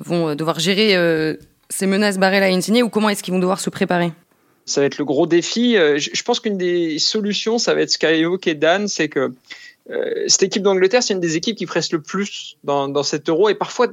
vont 0.00 0.34
devoir 0.34 0.58
gérer 0.58 0.96
euh, 0.96 1.36
ces 1.68 1.86
menaces 1.86 2.18
Barrella 2.18 2.50
et 2.50 2.54
Insigne 2.54 2.82
ou 2.82 2.88
comment 2.88 3.08
est-ce 3.08 3.22
qu'ils 3.22 3.34
vont 3.34 3.40
devoir 3.40 3.60
se 3.60 3.70
préparer? 3.70 4.12
Ça 4.64 4.80
va 4.80 4.86
être 4.86 4.98
le 4.98 5.04
gros 5.04 5.26
défi. 5.26 5.74
Je 5.74 6.22
pense 6.22 6.38
qu'une 6.38 6.56
des 6.56 6.98
solutions, 7.00 7.58
ça 7.58 7.74
va 7.74 7.80
être 7.80 7.90
ce 7.90 7.98
qu'a 7.98 8.12
évoqué 8.12 8.54
Dan, 8.54 8.86
c'est 8.86 9.08
que 9.08 9.32
cette 10.28 10.44
équipe 10.44 10.62
d'Angleterre, 10.62 11.02
c'est 11.02 11.14
une 11.14 11.20
des 11.20 11.36
équipes 11.36 11.56
qui 11.56 11.66
presse 11.66 11.90
le 11.90 12.00
plus 12.00 12.56
dans, 12.62 12.88
dans 12.88 13.02
cet 13.02 13.28
euro 13.28 13.48
et 13.48 13.56
parfois 13.56 13.88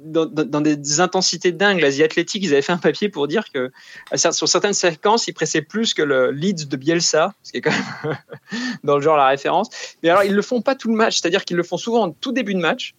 dans, 0.00 0.60
des 0.60 1.00
intensités 1.00 1.52
dingues. 1.52 1.80
L'Asie 1.80 2.02
Athlétique, 2.02 2.44
ils 2.44 2.52
avaient 2.52 2.62
fait 2.62 2.72
un 2.72 2.78
papier 2.78 3.08
pour 3.08 3.28
dire 3.28 3.44
que 3.52 3.70
sur 4.16 4.48
certaines 4.48 4.74
séquences, 4.74 5.28
ils 5.28 5.32
pressaient 5.32 5.62
plus 5.62 5.94
que 5.94 6.02
le 6.02 6.30
Leeds 6.30 6.66
de 6.66 6.76
Bielsa, 6.76 7.34
ce 7.42 7.52
qui 7.52 7.58
est 7.58 7.60
quand 7.60 7.70
même 7.70 8.16
dans 8.84 8.96
le 8.96 9.02
genre 9.02 9.16
la 9.16 9.28
référence. 9.28 9.68
Mais 10.02 10.10
alors, 10.10 10.24
ils 10.24 10.34
le 10.34 10.42
font 10.42 10.62
pas 10.62 10.74
tout 10.74 10.88
le 10.88 10.94
match, 10.94 11.20
c'est-à-dire 11.20 11.44
qu'ils 11.44 11.56
le 11.56 11.62
font 11.62 11.76
souvent 11.76 12.04
en 12.04 12.10
tout 12.10 12.32
début 12.32 12.54
de 12.54 12.60
match. 12.60 12.94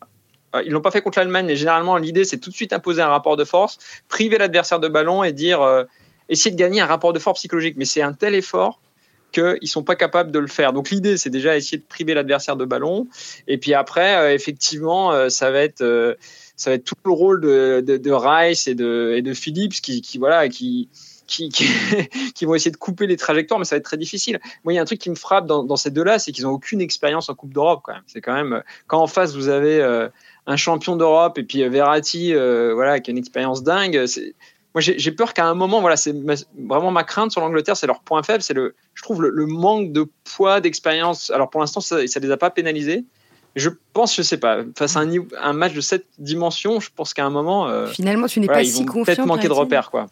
Euh, 0.56 0.64
ils 0.66 0.72
l'ont 0.72 0.82
pas 0.82 0.92
fait 0.92 1.02
contre 1.02 1.20
l'Allemagne, 1.20 1.46
mais 1.46 1.56
généralement, 1.56 1.98
l'idée, 1.98 2.26
c'est 2.26 2.40
tout 2.40 2.50
de 2.50 2.56
suite 2.56 2.74
imposer 2.74 3.02
un 3.02 3.10
rapport 3.10 3.38
de 3.38 3.44
force, 3.44 3.78
priver 4.08 4.38
l'adversaire 4.38 4.80
de 4.80 4.88
ballon 4.88 5.24
et 5.24 5.32
dire, 5.32 5.62
euh, 5.62 5.84
essayer 6.28 6.52
de 6.52 6.60
gagner 6.60 6.82
un 6.82 6.86
rapport 6.86 7.14
de 7.14 7.20
force 7.20 7.40
psychologique. 7.40 7.76
Mais 7.78 7.86
c'est 7.86 8.02
un 8.02 8.14
tel 8.14 8.36
effort 8.36 8.80
qu'ils 9.32 9.68
sont 9.68 9.84
pas 9.84 9.96
capables 9.96 10.32
de 10.32 10.40
le 10.40 10.48
faire. 10.48 10.74
Donc 10.74 10.90
l'idée, 10.90 11.16
c'est 11.18 11.30
déjà 11.30 11.56
essayer 11.56 11.78
de 11.78 11.84
priver 11.88 12.16
l'adversaire 12.16 12.56
de 12.56 12.66
ballon. 12.66 13.08
Et 13.48 13.60
puis 13.60 13.76
après, 13.76 14.18
euh, 14.18 14.34
effectivement, 14.34 15.30
ça 15.30 15.52
va 15.52 15.60
être 15.60 15.84
ça 16.60 16.72
va 16.72 16.76
être 16.76 16.84
tout 16.84 16.96
le 17.06 17.12
rôle 17.12 17.40
de, 17.40 18.12
Rice 18.12 18.68
et 18.68 18.76
de, 18.76 19.34
Phillips 19.34 19.82
qui, 19.82 20.18
voilà, 20.18 20.50
qui, 20.50 20.90
qui, 21.28 22.46
vont 22.46 22.54
essayer 22.54 22.72
de 22.72 22.78
couper 22.78 23.08
les 23.08 23.16
trajectoires, 23.16 23.60
mais 23.60 23.66
ça 23.66 23.76
va 23.76 23.78
être 23.78 23.86
très 23.86 23.98
difficile. 23.98 24.42
Moi, 24.66 24.74
il 24.74 24.76
y 24.76 24.80
a 24.80 24.82
un 24.82 24.86
truc 24.86 25.00
qui 25.00 25.10
me 25.10 25.16
frappe 25.16 25.46
dans, 25.46 25.76
ces 25.78 25.90
deux-là, 25.90 26.20
c'est 26.20 26.34
qu'ils 26.34 26.44
n'ont 26.44 26.52
aucune 26.52 26.82
expérience 26.82 27.30
en 27.30 27.34
Coupe 27.34 27.54
d'Europe. 27.54 27.80
Quand 27.84 27.94
c'est 28.08 28.20
quand 28.20 28.34
même 28.34 28.62
quand 28.88 29.00
en 29.00 29.08
face 29.08 29.36
vous 29.36 29.48
avez 29.48 29.80
euh, 29.80 30.10
un 30.48 30.58
champion 30.58 30.98
d'Europe 30.98 31.38
et 31.38 31.44
puis 31.44 31.64
euh, 31.64 31.70
Verratti, 31.70 32.34
euh, 32.34 32.74
voilà, 32.74 33.00
qui 33.00 33.10
a 33.10 33.14
une 33.14 33.18
expérience 33.18 33.64
dingue. 33.64 34.06
Moi, 34.76 34.82
j'ai 34.82 35.12
peur 35.12 35.34
qu'à 35.34 35.46
un 35.46 35.56
moment, 35.56 35.80
voilà, 35.80 35.96
c'est 35.96 36.14
vraiment 36.14 36.92
ma 36.92 37.06
crainte 37.06 37.32
sur 37.32 37.40
l'Angleterre, 37.40 37.78
c'est 37.78 37.88
leur 37.88 38.02
point 38.02 38.22
faible, 38.22 38.44
c'est 38.44 38.54
le, 38.54 38.76
je 38.94 39.02
trouve 39.02 39.22
le, 39.22 39.30
le 39.30 39.46
manque 39.46 39.94
de 39.94 40.08
poids, 40.26 40.60
d'expérience. 40.60 41.30
Alors 41.32 41.50
pour 41.50 41.62
l'instant, 41.62 41.80
ça, 41.80 42.06
ça 42.06 42.20
les 42.20 42.32
a 42.32 42.38
pas 42.38 42.50
pénalisés. 42.50 43.06
Je 43.56 43.70
pense, 43.94 44.16
je 44.16 44.22
sais 44.22 44.38
pas, 44.38 44.60
face 44.78 44.96
à 44.96 45.02
un, 45.02 45.10
un 45.42 45.54
match 45.54 45.74
de 45.74 45.82
cette 45.82 46.06
dimension, 46.18 46.80
je 46.80 46.90
pense 46.96 47.14
qu'à 47.14 47.26
un 47.26 47.30
moment. 47.30 47.68
Euh, 47.68 47.88
Finalement, 47.88 48.28
tu 48.28 48.40
n'es 48.40 48.48
pas 48.48 48.64
si 48.64 48.86
confiant. 48.86 49.06
Peut-être 49.06 49.26
manquer 49.26 49.48
de 49.48 49.54
repères, 49.54 49.90
quoi. 49.90 50.08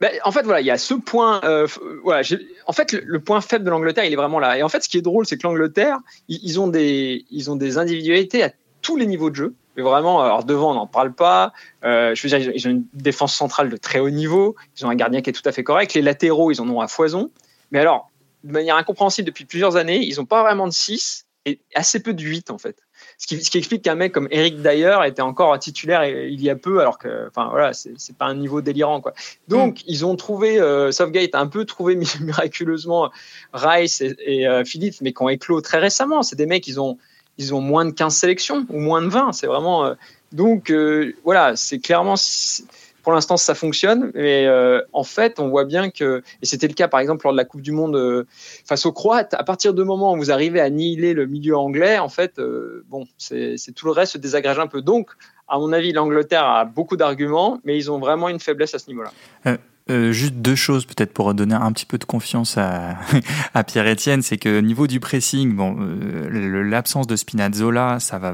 ben, 0.00 0.12
en 0.24 0.30
fait, 0.30 0.42
voilà, 0.42 0.60
il 0.60 0.66
y 0.66 0.70
a 0.70 0.78
ce 0.78 0.94
point. 0.94 1.40
Euh, 1.44 1.66
voilà, 2.04 2.22
en 2.66 2.72
fait, 2.72 2.92
le, 2.92 3.20
point 3.20 3.40
faible 3.40 3.64
de 3.64 3.70
l'Angleterre, 3.70 4.04
il 4.04 4.12
est 4.12 4.16
vraiment 4.16 4.38
là. 4.38 4.56
Et 4.56 4.62
en 4.62 4.68
fait, 4.68 4.82
ce 4.82 4.88
qui 4.88 4.98
est 4.98 5.02
drôle, 5.02 5.26
c'est 5.26 5.36
que 5.36 5.46
l'Angleterre, 5.46 5.98
ils, 6.28 6.60
ont 6.60 6.68
des, 6.68 7.24
ils 7.30 7.50
ont 7.50 7.56
des 7.56 7.78
individualités 7.78 8.44
à 8.44 8.52
tous 8.80 8.96
les 8.96 9.06
niveaux 9.06 9.30
de 9.30 9.36
jeu. 9.36 9.54
Mais 9.76 9.82
vraiment, 9.82 10.20
alors 10.20 10.44
devant, 10.44 10.72
on 10.72 10.74
n'en 10.74 10.86
parle 10.88 11.12
pas. 11.12 11.52
Euh, 11.84 12.14
je 12.14 12.26
veux 12.26 12.36
dire, 12.36 12.52
ils 12.52 12.66
ont 12.66 12.70
une 12.70 12.84
défense 12.94 13.34
centrale 13.34 13.70
de 13.70 13.76
très 13.76 14.00
haut 14.00 14.10
niveau. 14.10 14.56
Ils 14.76 14.86
ont 14.86 14.90
un 14.90 14.96
gardien 14.96 15.20
qui 15.20 15.30
est 15.30 15.32
tout 15.32 15.48
à 15.48 15.52
fait 15.52 15.62
correct. 15.62 15.94
Les 15.94 16.02
latéraux, 16.02 16.50
ils 16.50 16.60
en 16.60 16.68
ont 16.68 16.80
à 16.80 16.88
foison. 16.88 17.30
Mais 17.70 17.78
alors, 17.78 18.10
de 18.42 18.52
manière 18.52 18.76
incompréhensible, 18.76 19.26
depuis 19.26 19.44
plusieurs 19.44 19.76
années, 19.76 20.04
ils 20.04 20.16
n'ont 20.16 20.24
pas 20.24 20.42
vraiment 20.42 20.66
de 20.66 20.72
6 20.72 21.27
et 21.44 21.60
assez 21.74 22.00
peu 22.00 22.14
de 22.14 22.22
8 22.22 22.50
en 22.50 22.58
fait. 22.58 22.76
Ce 23.16 23.26
qui, 23.26 23.42
ce 23.42 23.50
qui 23.50 23.58
explique 23.58 23.82
qu'un 23.82 23.94
mec 23.94 24.12
comme 24.12 24.28
Eric 24.30 24.60
Dyer 24.60 24.96
était 25.06 25.22
encore 25.22 25.58
titulaire 25.58 26.04
il 26.04 26.42
y 26.42 26.50
a 26.50 26.56
peu, 26.56 26.80
alors 26.80 26.98
que, 26.98 27.28
enfin 27.28 27.48
voilà, 27.50 27.72
c'est 27.72 28.16
pas 28.16 28.26
un 28.26 28.34
niveau 28.34 28.60
délirant 28.60 29.00
quoi. 29.00 29.14
Donc 29.46 29.80
mm. 29.80 29.84
ils 29.86 30.04
ont 30.04 30.16
trouvé, 30.16 30.60
euh, 30.60 30.90
Southgate 30.92 31.34
a 31.34 31.40
un 31.40 31.46
peu 31.46 31.64
trouvé 31.64 31.96
miraculeusement 32.20 33.10
Rice 33.52 34.00
et, 34.00 34.46
euh, 34.46 34.64
Philippe, 34.64 34.96
mais 35.00 35.12
qui 35.12 35.22
ont 35.22 35.28
éclos 35.28 35.60
très 35.60 35.78
récemment. 35.78 36.22
C'est 36.22 36.36
des 36.36 36.46
mecs, 36.46 36.66
ils 36.66 36.80
ont, 36.80 36.98
ils 37.38 37.54
ont 37.54 37.60
moins 37.60 37.84
de 37.84 37.92
15 37.92 38.14
sélections 38.14 38.66
ou 38.68 38.78
moins 38.80 39.00
de 39.00 39.08
20. 39.08 39.32
C'est 39.32 39.46
vraiment. 39.46 39.86
Euh, 39.86 39.94
donc 40.32 40.70
euh, 40.70 41.14
voilà, 41.24 41.56
c'est 41.56 41.78
clairement 41.78 42.16
pour 43.02 43.12
l'instant, 43.12 43.36
ça 43.36 43.54
fonctionne. 43.54 44.10
Mais 44.14 44.46
euh, 44.46 44.80
en 44.92 45.04
fait, 45.04 45.40
on 45.40 45.48
voit 45.48 45.64
bien 45.64 45.90
que, 45.90 46.22
et 46.42 46.46
c'était 46.46 46.68
le 46.68 46.74
cas 46.74 46.88
par 46.88 47.00
exemple 47.00 47.24
lors 47.24 47.32
de 47.32 47.36
la 47.36 47.44
Coupe 47.44 47.62
du 47.62 47.72
Monde 47.72 47.96
euh, 47.96 48.24
face 48.66 48.86
aux 48.86 48.92
Croates, 48.92 49.34
à 49.34 49.44
partir 49.44 49.74
du 49.74 49.84
moment 49.84 50.14
où 50.14 50.16
vous 50.16 50.30
arrivez 50.30 50.60
à 50.60 50.64
annihiler 50.64 51.14
le 51.14 51.26
milieu 51.26 51.56
anglais, 51.56 51.98
en 51.98 52.08
fait, 52.08 52.38
euh, 52.38 52.84
bon, 52.88 53.06
c'est 53.16 53.56
tout 53.74 53.86
le 53.86 53.92
reste 53.92 54.12
se 54.12 54.18
désagrège 54.18 54.58
un 54.58 54.66
peu. 54.66 54.82
Donc, 54.82 55.10
à 55.48 55.58
mon 55.58 55.72
avis, 55.72 55.92
l'Angleterre 55.92 56.44
a 56.44 56.64
beaucoup 56.64 56.96
d'arguments, 56.96 57.60
mais 57.64 57.76
ils 57.76 57.90
ont 57.90 57.98
vraiment 57.98 58.28
une 58.28 58.40
faiblesse 58.40 58.74
à 58.74 58.78
ce 58.78 58.88
niveau-là. 58.88 59.10
juste 60.10 60.34
deux 60.34 60.54
choses 60.54 60.84
peut-être 60.84 61.14
pour 61.14 61.32
donner 61.32 61.54
un 61.54 61.72
petit 61.72 61.86
peu 61.86 61.96
de 61.96 62.04
confiance 62.04 62.58
à, 62.58 62.96
à 63.54 63.64
Pierre-Etienne, 63.64 64.20
c'est 64.20 64.36
que 64.36 64.60
niveau 64.60 64.86
du 64.86 65.00
pressing, 65.00 65.54
bon, 65.54 65.76
l'absence 66.30 67.06
de 67.06 67.16
Spinazzola, 67.16 67.98
ça 68.00 68.18
va 68.18 68.32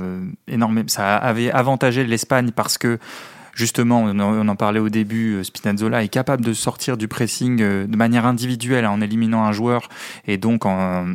énormément, 0.48 0.88
ça 0.88 1.16
avait 1.16 1.53
avantagé 1.53 2.05
l'Espagne 2.05 2.50
parce 2.50 2.77
que 2.77 2.98
justement, 3.54 4.02
on 4.02 4.48
en, 4.48 4.56
parlait 4.56 4.80
au 4.80 4.88
début, 4.88 5.34
euh, 5.34 5.44
Spinazzola 5.44 6.02
est 6.02 6.08
capable 6.08 6.44
de 6.44 6.52
sortir 6.52 6.96
du 6.96 7.08
pressing 7.08 7.60
euh, 7.60 7.86
de 7.86 7.96
manière 7.96 8.26
individuelle 8.26 8.86
en 8.86 9.00
éliminant 9.00 9.44
un 9.44 9.52
joueur 9.52 9.88
et 10.26 10.36
donc 10.36 10.66
en 10.66 11.06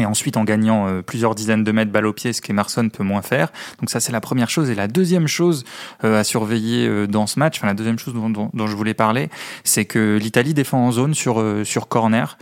et 0.00 0.06
ensuite 0.06 0.36
en 0.36 0.44
gagnant 0.44 0.86
euh, 0.86 1.02
plusieurs 1.02 1.34
dizaines 1.34 1.64
de 1.64 1.72
mètres 1.72 1.90
balle 1.90 2.06
au 2.06 2.12
pied, 2.12 2.32
ce 2.32 2.40
qu'Emerson 2.40 2.88
peut 2.88 3.02
moins 3.02 3.20
faire. 3.20 3.50
Donc 3.80 3.90
ça 3.90 3.98
c'est 3.98 4.12
la 4.12 4.20
première 4.20 4.48
chose. 4.48 4.70
Et 4.70 4.76
la 4.76 4.86
deuxième 4.86 5.26
chose 5.26 5.64
à 6.04 6.22
surveiller 6.22 7.08
dans 7.08 7.26
ce 7.26 7.40
match, 7.40 7.58
enfin 7.58 7.66
la 7.66 7.74
deuxième 7.74 7.98
chose 7.98 8.14
dont, 8.14 8.50
dont 8.52 8.66
je 8.68 8.76
voulais 8.76 8.94
parler, 8.94 9.28
c'est 9.64 9.86
que 9.86 10.16
l'Italie 10.16 10.54
défend 10.54 10.78
en 10.78 10.92
zone 10.92 11.14
sur, 11.14 11.44
sur 11.64 11.88
corner. 11.88 12.38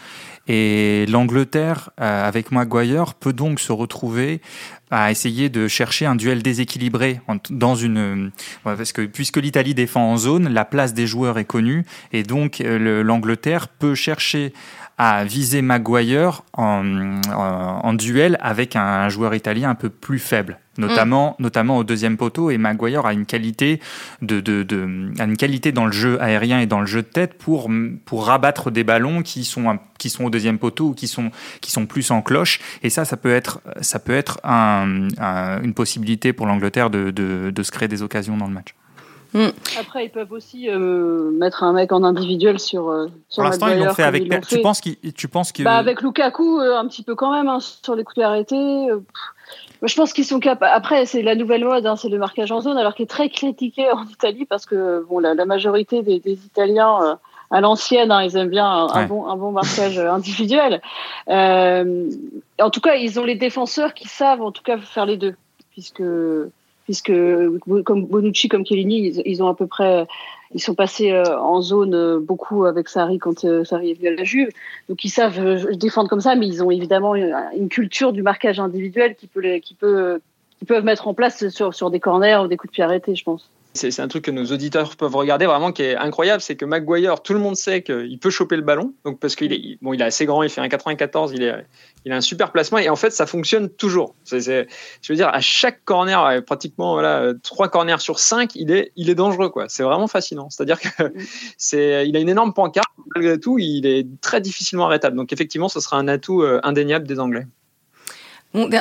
Et 0.49 1.07
l'Angleterre, 1.09 1.91
avec 1.97 2.53
Maguire, 2.53 3.15
peut 3.15 3.33
donc 3.33 3.59
se 3.59 3.73
retrouver 3.73 4.43
à 4.91 5.11
essayer 5.11 5.49
de 5.49 5.67
chercher 5.67 6.07
un 6.07 6.15
duel 6.15 6.43
déséquilibré 6.43 7.21
dans 7.51 7.75
une 7.75 8.31
parce 8.63 8.93
que 8.93 9.03
puisque 9.03 9.39
l'Italie 9.39 9.75
défend 9.75 10.13
en 10.13 10.17
zone, 10.17 10.49
la 10.49 10.65
place 10.65 10.95
des 10.95 11.07
joueurs 11.07 11.39
est 11.39 11.45
connue 11.45 11.85
et 12.13 12.23
donc 12.23 12.61
euh, 12.61 13.03
l'Angleterre 13.03 13.69
peut 13.69 13.95
chercher 13.95 14.53
à 14.99 15.25
viser 15.25 15.63
Maguire 15.63 16.43
en, 16.55 17.21
en, 17.33 17.93
duel 17.95 18.39
avec 18.41 18.77
un 18.77 19.09
joueur 19.09 19.35
italien 19.35 19.71
un 19.71 19.75
peu 19.75 19.91
plus 19.91 20.19
faible 20.19 20.59
notamment, 20.79 21.37
mm. 21.39 21.43
notamment 21.43 21.77
au 21.79 21.85
deuxième 21.85 22.17
poteau. 22.17 22.51
Et 22.51 22.59
Maguire 22.59 23.07
a 23.07 23.13
une 23.13 23.27
qualité 23.27 23.81
de, 24.23 24.41
de, 24.41 24.63
de, 24.63 25.11
a 25.19 25.25
une 25.25 25.37
qualité 25.37 25.73
dans 25.73 25.87
le 25.87 25.93
jeu 25.93 26.21
aérien 26.21 26.61
et 26.61 26.67
dans 26.67 26.81
le 26.81 26.87
jeu 26.87 27.03
de 27.03 27.09
tête 27.09 27.35
pour, 27.39 27.71
pour 28.05 28.27
rabattre 28.27 28.71
des 28.71 28.85
ballons 28.85 29.23
qui 29.23 29.45
sont, 29.45 29.79
qui 29.99 30.11
sont 30.11 30.25
au 30.25 30.31
deuxième 30.31 30.59
poteau 30.59 30.89
ou 30.89 30.95
qui 30.95 31.09
sont, 31.09 31.31
qui 31.61 31.71
sont 31.71 31.87
plus 31.87 32.11
en 32.11 32.23
cloche. 32.23 32.61
Et 32.83 32.91
ça, 32.91 33.05
ça 33.05 33.17
peut 33.17 33.33
être, 33.33 33.61
ça 33.81 33.99
peut 33.99 34.15
être 34.15 34.41
un, 34.45 35.09
une 35.63 35.75
possibilité 35.75 36.33
pour 36.33 36.47
l'Angleterre 36.47 36.91
de, 36.91 37.11
de, 37.11 37.51
de 37.51 37.63
se 37.63 37.71
créer 37.71 37.89
des 37.89 38.03
occasions 38.03 38.37
dans 38.37 38.47
le 38.47 38.55
match. 38.55 38.75
Mm. 39.33 39.49
Après, 39.79 40.07
ils 40.07 40.11
peuvent 40.11 40.33
aussi 40.33 40.69
euh, 40.69 41.31
mettre 41.31 41.63
un 41.63 41.73
mec 41.73 41.93
en 41.93 42.03
individuel 42.03 42.59
sur. 42.59 42.89
Euh, 42.89 43.07
sur 43.29 43.43
Pour 43.43 43.51
l'instant, 43.51 43.69
ils 43.69 43.79
l'ont 43.79 43.95
fait 43.95 44.03
avec. 44.03 44.47
Tu 44.47 44.61
penses 44.61 44.81
qu'il, 44.81 44.97
tu 45.15 45.29
penses 45.29 45.53
que. 45.53 45.63
Bah, 45.63 45.77
avec 45.77 46.03
Lukaku, 46.03 46.61
euh, 46.61 46.79
un 46.79 46.87
petit 46.87 47.03
peu 47.03 47.15
quand 47.15 47.33
même 47.33 47.49
hein, 47.49 47.59
sur 47.61 47.95
les 47.95 48.05
coups 48.05 48.19
arrêtés. 48.19 48.89
je 49.83 49.95
pense 49.95 50.13
qu'ils 50.13 50.25
sont 50.25 50.41
capables. 50.41 50.73
Après, 50.75 51.07
c'est 51.07 51.23
la 51.23 51.35
nouvelle 51.35 51.65
mode, 51.65 51.87
hein, 51.87 51.97
c'est 51.97 52.09
le 52.09 52.19
marquage 52.19 52.53
en 52.53 52.61
zone, 52.61 52.79
alors 52.79 52.95
qu'il 52.95 53.05
est 53.05 53.09
très 53.09 53.29
critiqué 53.29 53.91
en 53.93 54.05
Italie 54.05 54.45
parce 54.45 54.67
que 54.67 55.05
bon, 55.09 55.19
la, 55.19 55.35
majorité 55.45 56.03
des, 56.03 56.21
Italiens 56.25 57.19
à 57.51 57.61
l'ancienne, 57.61 58.11
hein, 58.11 58.23
ils 58.25 58.37
aiment 58.37 58.51
bien 58.51 58.67
un, 58.67 59.07
bon, 59.07 59.27
un 59.27 59.37
bon 59.37 59.53
marquage 59.53 59.99
individuel. 59.99 60.81
en 61.29 62.71
tout 62.73 62.81
cas, 62.81 62.95
ils 62.95 63.19
ont 63.21 63.25
les 63.25 63.37
défenseurs 63.37 63.95
qui 63.95 64.09
savent 64.09 64.43
en 64.43 64.53
tout 64.53 64.63
cas 64.63 64.79
faire 64.79 65.07
les 65.07 65.17
deux, 65.17 65.35
puisque 65.73 66.03
puisque 66.87 67.13
comme 67.85 68.07
Bonucci, 68.07 68.49
comme 68.49 68.65
Chiellini, 68.65 69.13
ils, 69.25 69.43
ont 69.43 69.49
à 69.49 69.55
peu 69.55 69.67
près, 69.67 70.07
ils 70.55 70.63
sont 70.63 70.75
passés 70.75 71.11
euh, 71.11 71.39
en 71.39 71.61
zone 71.61 71.95
euh, 71.95 72.21
beaucoup 72.21 72.65
avec 72.65 72.89
Sarri 72.89 73.19
quand 73.19 73.45
euh, 73.45 73.65
Sarri 73.65 73.91
est 73.91 73.95
venu 73.95 74.09
à 74.09 74.15
la 74.15 74.23
Juve, 74.25 74.51
donc 74.89 75.05
ils 75.05 75.11
savent 75.11 75.67
défendre 75.77 76.09
comme 76.09 76.21
ça, 76.21 76.37
mais 76.37 76.47
ils 76.47 76.63
ont 76.63 76.71
évidemment 76.71 77.17
une, 77.17 77.69
culture 77.69 78.13
du 78.13 78.23
marquage 78.23 78.61
individuel 78.61 79.17
qui 79.17 79.27
peut, 79.27 79.43
qui 79.59 79.75
peut, 79.75 80.21
qui 80.59 80.65
peuvent 80.65 80.85
mettre 80.85 81.09
en 81.09 81.15
place 81.15 81.49
sur, 81.49 81.75
sur 81.75 81.91
des 81.91 81.99
corners 81.99 82.39
ou 82.45 82.47
des 82.47 82.57
coups 82.57 82.71
de 82.71 82.75
pied 82.75 82.85
arrêtés, 82.85 83.17
je 83.17 83.25
pense 83.25 83.51
c'est 83.77 84.01
un 84.01 84.09
truc 84.09 84.25
que 84.25 84.31
nos 84.31 84.47
auditeurs 84.47 84.97
peuvent 84.97 85.15
regarder 85.15 85.47
vraiment 85.47 85.73
qui 85.73 85.83
est 85.83 85.97
incroyable, 85.97 86.41
c'est 86.41 86.57
que 86.57 86.65
Maguire, 86.65 87.23
tout 87.23 87.33
le 87.33 87.39
monde 87.39 87.57
sait 87.57 87.83
qu'il 87.83 88.19
peut 88.19 88.31
choper 88.31 88.57
le 88.57 88.63
ballon, 88.63 88.95
donc 89.05 89.21
parce 89.21 89.37
qu'il 89.37 89.53
est 89.53 89.79
bon, 89.83 89.93
est 89.93 90.03
assez 90.03 90.27
grand, 90.27 90.43
il 90.43 90.51
fait 90.51 90.61
un 90.61 90.69
94, 90.69 91.33
il 91.33 91.65
il 92.05 92.13
a 92.13 92.17
un 92.17 92.21
super 92.21 92.53
placement 92.53 92.79
et 92.79 92.89
en 92.89 92.97
fait 92.97 93.11
ça 93.11 93.27
fonctionne 93.27 93.69
toujours. 93.69 94.15
je 94.31 94.65
veux 95.09 95.17
dire 95.17 95.29
à 95.29 95.41
chaque 95.41 95.85
corner, 95.85 96.25
euh, 96.25 96.41
pratiquement 96.41 96.95
voilà 96.95 97.33
trois 97.43 97.69
corners 97.69 97.99
sur 97.99 98.19
cinq, 98.19 98.55
il 98.55 98.71
est, 98.71 98.93
il 98.97 99.11
est 99.11 99.15
dangereux 99.15 99.49
quoi. 99.49 99.67
C'est 99.69 99.83
vraiment 99.83 100.07
fascinant. 100.07 100.49
C'est-à-dire 100.51 100.81
que 100.81 100.89
il 101.73 102.17
a 102.17 102.21
une 102.21 102.29
énorme 102.29 102.53
pancarte 102.55 102.89
malgré 103.15 103.39
tout, 103.39 103.59
il 103.59 103.87
est 103.87 104.07
très 104.21 104.41
difficilement 104.41 104.87
arrêtable. 104.87 105.17
Donc 105.17 105.33
effectivement, 105.33 105.69
ce 105.69 105.81
sera 105.81 105.99
un 105.99 106.09
atout 106.09 106.43
euh, 106.43 106.61
indéniable 106.63 107.07
des 107.07 107.19
Anglais 107.19 107.47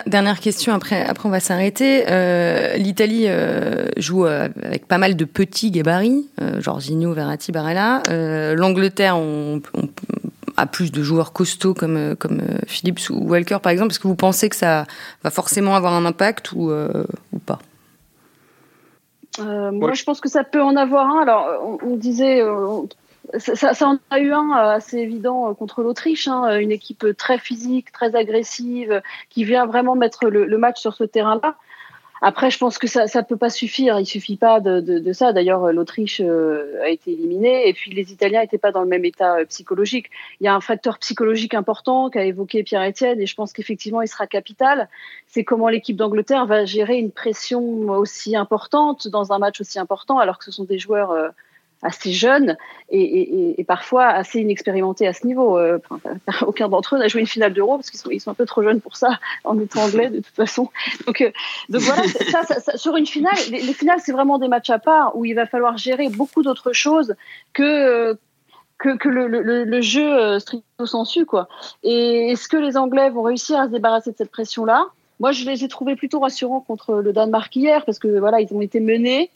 dernière 0.05 0.39
question, 0.39 0.73
après, 0.73 1.03
après 1.05 1.27
on 1.27 1.31
va 1.31 1.39
s'arrêter. 1.39 2.05
Euh, 2.09 2.75
L'Italie 2.77 3.25
euh, 3.27 3.87
joue 3.97 4.25
euh, 4.25 4.49
avec 4.63 4.87
pas 4.87 4.97
mal 4.97 5.15
de 5.15 5.25
petits 5.25 5.71
gabarits, 5.71 6.29
Jorginho, 6.59 7.13
Verratti, 7.13 7.51
Barella. 7.51 8.01
L'Angleterre 8.55 9.17
on, 9.17 9.61
a 10.57 10.65
plus 10.65 10.91
de 10.91 11.03
joueurs 11.03 11.33
costauds 11.33 11.73
comme, 11.73 12.15
comme 12.15 12.41
Phillips 12.67 13.09
ou 13.09 13.27
Walker, 13.29 13.57
par 13.61 13.71
exemple. 13.71 13.91
Est-ce 13.91 13.99
que 13.99 14.07
vous 14.07 14.15
pensez 14.15 14.49
que 14.49 14.55
ça 14.55 14.85
va 15.23 15.29
forcément 15.29 15.75
avoir 15.75 15.93
un 15.93 16.05
impact 16.05 16.53
ou, 16.53 16.71
ou 16.71 17.39
pas? 17.39 17.59
Moi, 19.39 19.93
je 19.93 20.03
pense 20.03 20.21
que 20.21 20.29
ça 20.29 20.43
peut 20.43 20.61
en 20.61 20.75
avoir 20.75 21.07
un. 21.07 21.21
Alors, 21.21 21.79
on, 21.83 21.97
disait, 21.97 22.41
ça, 23.37 23.73
ça, 23.73 23.87
en 23.87 23.99
a 24.09 24.19
eu 24.19 24.31
un 24.31 24.51
euh, 24.51 24.75
assez 24.75 24.97
évident 24.97 25.49
euh, 25.49 25.53
contre 25.53 25.81
l'Autriche, 25.81 26.27
hein, 26.27 26.57
une 26.59 26.71
équipe 26.71 27.05
très 27.17 27.37
physique, 27.37 27.91
très 27.91 28.15
agressive, 28.15 29.01
qui 29.29 29.43
vient 29.43 29.65
vraiment 29.65 29.95
mettre 29.95 30.27
le, 30.27 30.57
match 30.57 30.79
sur 30.79 30.93
ce 30.93 31.03
terrain-là. 31.03 31.55
Après, 32.21 32.49
je 32.49 32.57
pense 32.57 32.77
que 32.77 32.87
ça 32.87 33.03
ne 33.03 33.21
peut 33.21 33.37
pas 33.37 33.49
suffire. 33.49 33.99
Il 33.99 34.05
suffit 34.05 34.37
pas 34.37 34.59
de, 34.59 35.13
ça. 35.13 35.33
D'ailleurs, 35.33 35.71
l'Autriche 35.73 36.21
euh, 36.23 36.81
a 36.81 36.89
été 36.89 37.11
éliminée 37.11 37.67
et 37.67 37.73
puis 37.73 37.91
les 37.91 38.13
Italiens 38.13 38.41
n'étaient 38.41 38.57
pas 38.57 38.71
dans 38.71 38.81
le 38.81 38.87
même 38.87 39.05
état 39.05 39.43
psychologique. 39.49 40.09
Il 40.39 40.45
y 40.45 40.47
a 40.47 40.55
un 40.55 40.61
facteur 40.61 40.97
psychologique 40.97 41.53
important 41.53 42.09
qu'a 42.09 42.23
évoqué 42.23 42.63
Pierre-Etienne 42.63 43.19
et 43.19 43.25
je 43.25 43.35
pense 43.35 43.51
qu'effectivement, 43.53 44.01
il 44.01 44.07
sera 44.07 44.27
capital. 44.27 44.87
C'est 45.27 45.43
comment 45.43 45.67
l'équipe 45.67 45.97
d'Angleterre 45.97 46.45
va 46.45 46.65
gérer 46.65 46.97
une 46.97 47.11
pression 47.11 47.61
aussi 47.89 48.35
importante 48.35 49.07
dans 49.07 49.33
un 49.33 49.37
match 49.37 49.59
aussi 49.59 49.77
important 49.77 50.17
alors 50.17 50.39
que 50.39 50.45
ce 50.45 50.51
sont 50.51 50.63
des 50.63 50.79
joueurs 50.79 51.33
assez 51.85 52.11
jeunes 52.11 52.57
et, 52.89 53.63
parfois 53.67 54.07
assez 54.07 54.39
inexpérimentés 54.41 55.07
à 55.07 55.13
ce 55.13 55.25
niveau. 55.25 55.57
Euh, 55.57 55.79
aucun 56.41 56.67
d'entre 56.67 56.95
eux 56.95 56.99
n'a 56.99 57.07
joué 57.07 57.21
une 57.21 57.27
finale 57.27 57.53
d'Euro 57.53 57.77
parce 57.77 57.89
qu'ils 57.89 57.99
sont, 57.99 58.09
ils 58.09 58.19
sont 58.19 58.31
un 58.31 58.35
peu 58.35 58.45
trop 58.45 58.63
jeunes 58.63 58.81
pour 58.81 58.95
ça 58.95 59.19
en 59.43 59.57
étant 59.59 59.83
anglais 59.83 60.09
de 60.09 60.17
toute 60.17 60.35
façon. 60.35 60.69
Donc, 61.05 61.21
euh, 61.21 61.31
donc 61.69 61.81
voilà, 61.81 62.03
ça, 62.43 62.77
sur 62.77 62.97
une 62.97 63.05
finale, 63.05 63.37
les, 63.49 63.73
finales 63.73 63.99
c'est 64.03 64.11
vraiment 64.11 64.39
des 64.39 64.47
matchs 64.47 64.69
à 64.69 64.79
part 64.79 65.15
où 65.15 65.25
il 65.25 65.33
va 65.33 65.45
falloir 65.45 65.77
gérer 65.77 66.09
beaucoup 66.09 66.43
d'autres 66.43 66.73
choses 66.73 67.15
que 67.53 68.17
que, 68.77 68.97
que 68.97 69.07
le, 69.07 69.27
le, 69.27 69.81
jeu 69.81 70.13
euh, 70.13 70.39
stricto 70.39 70.85
sensu 70.85 71.25
quoi. 71.25 71.47
Et 71.83 72.31
est-ce 72.31 72.49
que 72.49 72.57
les 72.57 72.75
Anglais 72.75 73.09
vont 73.09 73.21
réussir 73.21 73.57
à 73.57 73.67
se 73.67 73.71
débarrasser 73.71 74.11
de 74.11 74.17
cette 74.17 74.31
pression 74.31 74.65
là 74.65 74.87
Moi, 75.21 75.31
je 75.31 75.45
les 75.45 75.63
ai 75.63 75.67
trouvés 75.69 75.95
plutôt 75.95 76.19
rassurants 76.19 76.59
contre 76.59 76.95
le 76.95 77.13
Danemark 77.13 77.55
hier 77.55 77.85
parce 77.85 77.99
que 77.99 78.19
voilà, 78.19 78.41
ils 78.41 78.53
ont 78.53 78.59
été 78.59 78.81
menés 78.81 79.31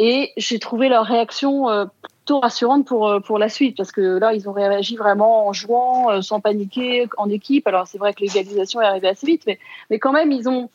et 0.00 0.32
j'ai 0.38 0.58
trouvé 0.58 0.88
leur 0.88 1.04
réaction 1.04 1.68
euh, 1.68 1.84
plutôt 2.00 2.40
rassurante 2.40 2.86
pour, 2.86 3.06
euh, 3.06 3.20
pour 3.20 3.38
la 3.38 3.50
suite, 3.50 3.76
parce 3.76 3.92
que 3.92 4.18
là, 4.18 4.32
ils 4.32 4.48
ont 4.48 4.52
réagi 4.52 4.96
vraiment 4.96 5.46
en 5.46 5.52
jouant, 5.52 6.10
euh, 6.10 6.22
sans 6.22 6.40
paniquer, 6.40 7.06
en 7.18 7.28
équipe. 7.28 7.66
Alors, 7.66 7.86
c'est 7.86 7.98
vrai 7.98 8.14
que 8.14 8.20
l'égalisation 8.22 8.80
est 8.80 8.86
arrivée 8.86 9.08
assez 9.08 9.26
vite, 9.26 9.42
mais, 9.46 9.58
mais 9.90 9.98
quand 9.98 10.12
même, 10.12 10.32
ils 10.32 10.48
ont, 10.48 10.70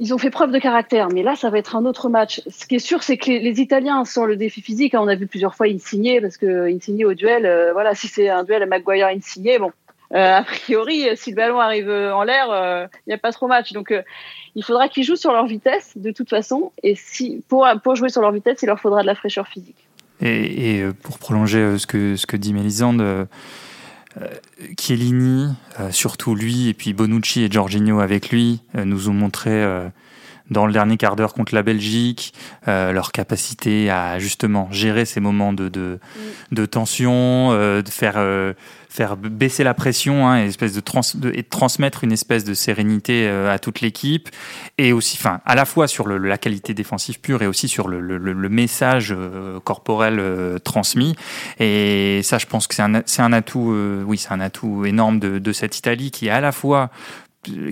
ils 0.00 0.12
ont 0.12 0.18
fait 0.18 0.30
preuve 0.30 0.50
de 0.50 0.58
caractère, 0.58 1.08
mais 1.08 1.22
là, 1.22 1.36
ça 1.36 1.50
va 1.50 1.58
être 1.58 1.76
un 1.76 1.84
autre 1.84 2.08
match. 2.08 2.42
Ce 2.50 2.66
qui 2.66 2.74
est 2.74 2.80
sûr, 2.80 3.04
c'est 3.04 3.16
que 3.16 3.30
les, 3.30 3.60
Italiens, 3.60 4.04
sans 4.04 4.24
le 4.24 4.34
défi 4.34 4.60
physique, 4.60 4.94
hein, 4.94 5.00
on 5.00 5.06
a 5.06 5.14
vu 5.14 5.28
plusieurs 5.28 5.54
fois 5.54 5.66
Insigné, 5.66 6.20
parce 6.20 6.36
que 6.36 6.68
Insigné 6.74 7.04
au 7.04 7.14
duel, 7.14 7.70
voilà, 7.74 7.94
si 7.94 8.08
c'est 8.08 8.28
un 8.28 8.42
duel 8.42 8.64
à 8.64 8.66
Maguire 8.66 9.06
Insigné, 9.06 9.60
bon, 9.60 9.70
a 10.12 10.42
priori, 10.42 11.08
si 11.16 11.30
le 11.30 11.36
ballon 11.36 11.58
arrive 11.58 11.90
en 11.90 12.22
l'air, 12.22 12.88
il 13.06 13.08
n'y 13.08 13.14
a 13.14 13.18
pas 13.18 13.32
trop 13.32 13.48
match. 13.48 13.72
Donc, 13.72 13.92
il 14.54 14.64
faudra 14.64 14.88
qu'ils 14.88 15.04
jouent 15.04 15.16
sur 15.16 15.32
leur 15.32 15.46
vitesse, 15.46 15.92
de 15.96 16.10
toute 16.12 16.30
façon, 16.30 16.72
et 16.82 16.94
si 16.94 17.42
pour 17.48 17.66
pour 17.82 17.96
jouer 17.96 18.08
sur 18.08 18.20
leur 18.20 18.32
vitesse, 18.32 18.62
il 18.62 18.66
leur 18.66 18.80
faudra 18.80 19.02
de 19.02 19.06
la 19.06 19.14
fraîcheur 19.14 19.48
physique. 19.48 19.76
Et, 20.20 20.84
pour 21.02 21.18
prolonger 21.18 21.78
ce 21.78 21.86
que 21.86 22.16
ce 22.16 22.26
que 22.26 22.36
dit 22.36 22.52
Mélisande 22.52 23.26
euh, 24.20 24.28
Chiellini, 24.78 25.48
euh, 25.80 25.90
surtout 25.90 26.34
lui, 26.34 26.68
et 26.68 26.74
puis 26.74 26.92
Bonucci 26.92 27.42
et 27.42 27.50
Jorginho 27.50 27.98
avec 27.98 28.30
lui, 28.30 28.60
euh, 28.76 28.84
nous 28.84 29.08
ont 29.08 29.12
montré 29.12 29.50
dans 30.50 30.66
le 30.66 30.72
dernier 30.72 30.96
quart 30.96 31.16
d'heure 31.16 31.34
contre 31.34 31.54
la 31.54 31.62
Belgique, 31.62 32.34
leur 32.66 33.12
capacité 33.12 33.90
à 33.90 34.18
justement 34.18 34.68
gérer 34.70 35.04
ces 35.04 35.20
moments 35.20 35.52
de, 35.52 35.68
de, 35.68 35.98
mm. 36.50 36.54
de 36.54 36.66
tension, 36.66 37.50
de 37.52 37.88
faire 37.88 38.18
faire 38.94 39.16
baisser 39.16 39.64
la 39.64 39.74
pression 39.74 40.28
hein, 40.28 40.44
et, 40.44 40.46
espèce 40.46 40.72
de, 40.72 40.80
trans, 40.80 41.00
et 41.32 41.42
transmettre 41.42 42.04
une 42.04 42.12
espèce 42.12 42.44
de 42.44 42.54
sérénité 42.54 43.26
euh, 43.26 43.52
à 43.52 43.58
toute 43.58 43.80
l'équipe 43.80 44.28
et 44.78 44.92
aussi, 44.92 45.16
enfin, 45.18 45.40
à 45.44 45.56
la 45.56 45.64
fois 45.64 45.88
sur 45.88 46.06
le, 46.06 46.16
la 46.16 46.38
qualité 46.38 46.74
défensive 46.74 47.18
pure 47.18 47.42
et 47.42 47.48
aussi 47.48 47.66
sur 47.66 47.88
le, 47.88 48.00
le, 48.00 48.18
le 48.18 48.48
message 48.48 49.12
euh, 49.12 49.58
corporel 49.58 50.20
euh, 50.20 50.60
transmis. 50.60 51.16
Et 51.58 52.20
ça, 52.22 52.38
je 52.38 52.46
pense 52.46 52.68
que 52.68 52.76
c'est 52.76 52.82
un, 52.82 53.02
c'est 53.04 53.22
un 53.22 53.32
atout, 53.32 53.74
oui, 54.06 54.16
c'est 54.16 54.30
un 54.30 54.38
atout 54.38 54.84
énorme 54.84 55.18
de, 55.18 55.40
de 55.40 55.52
cette 55.52 55.76
Italie 55.76 56.12
qui 56.12 56.28
est 56.28 56.30
à 56.30 56.40
la 56.40 56.52
fois 56.52 56.90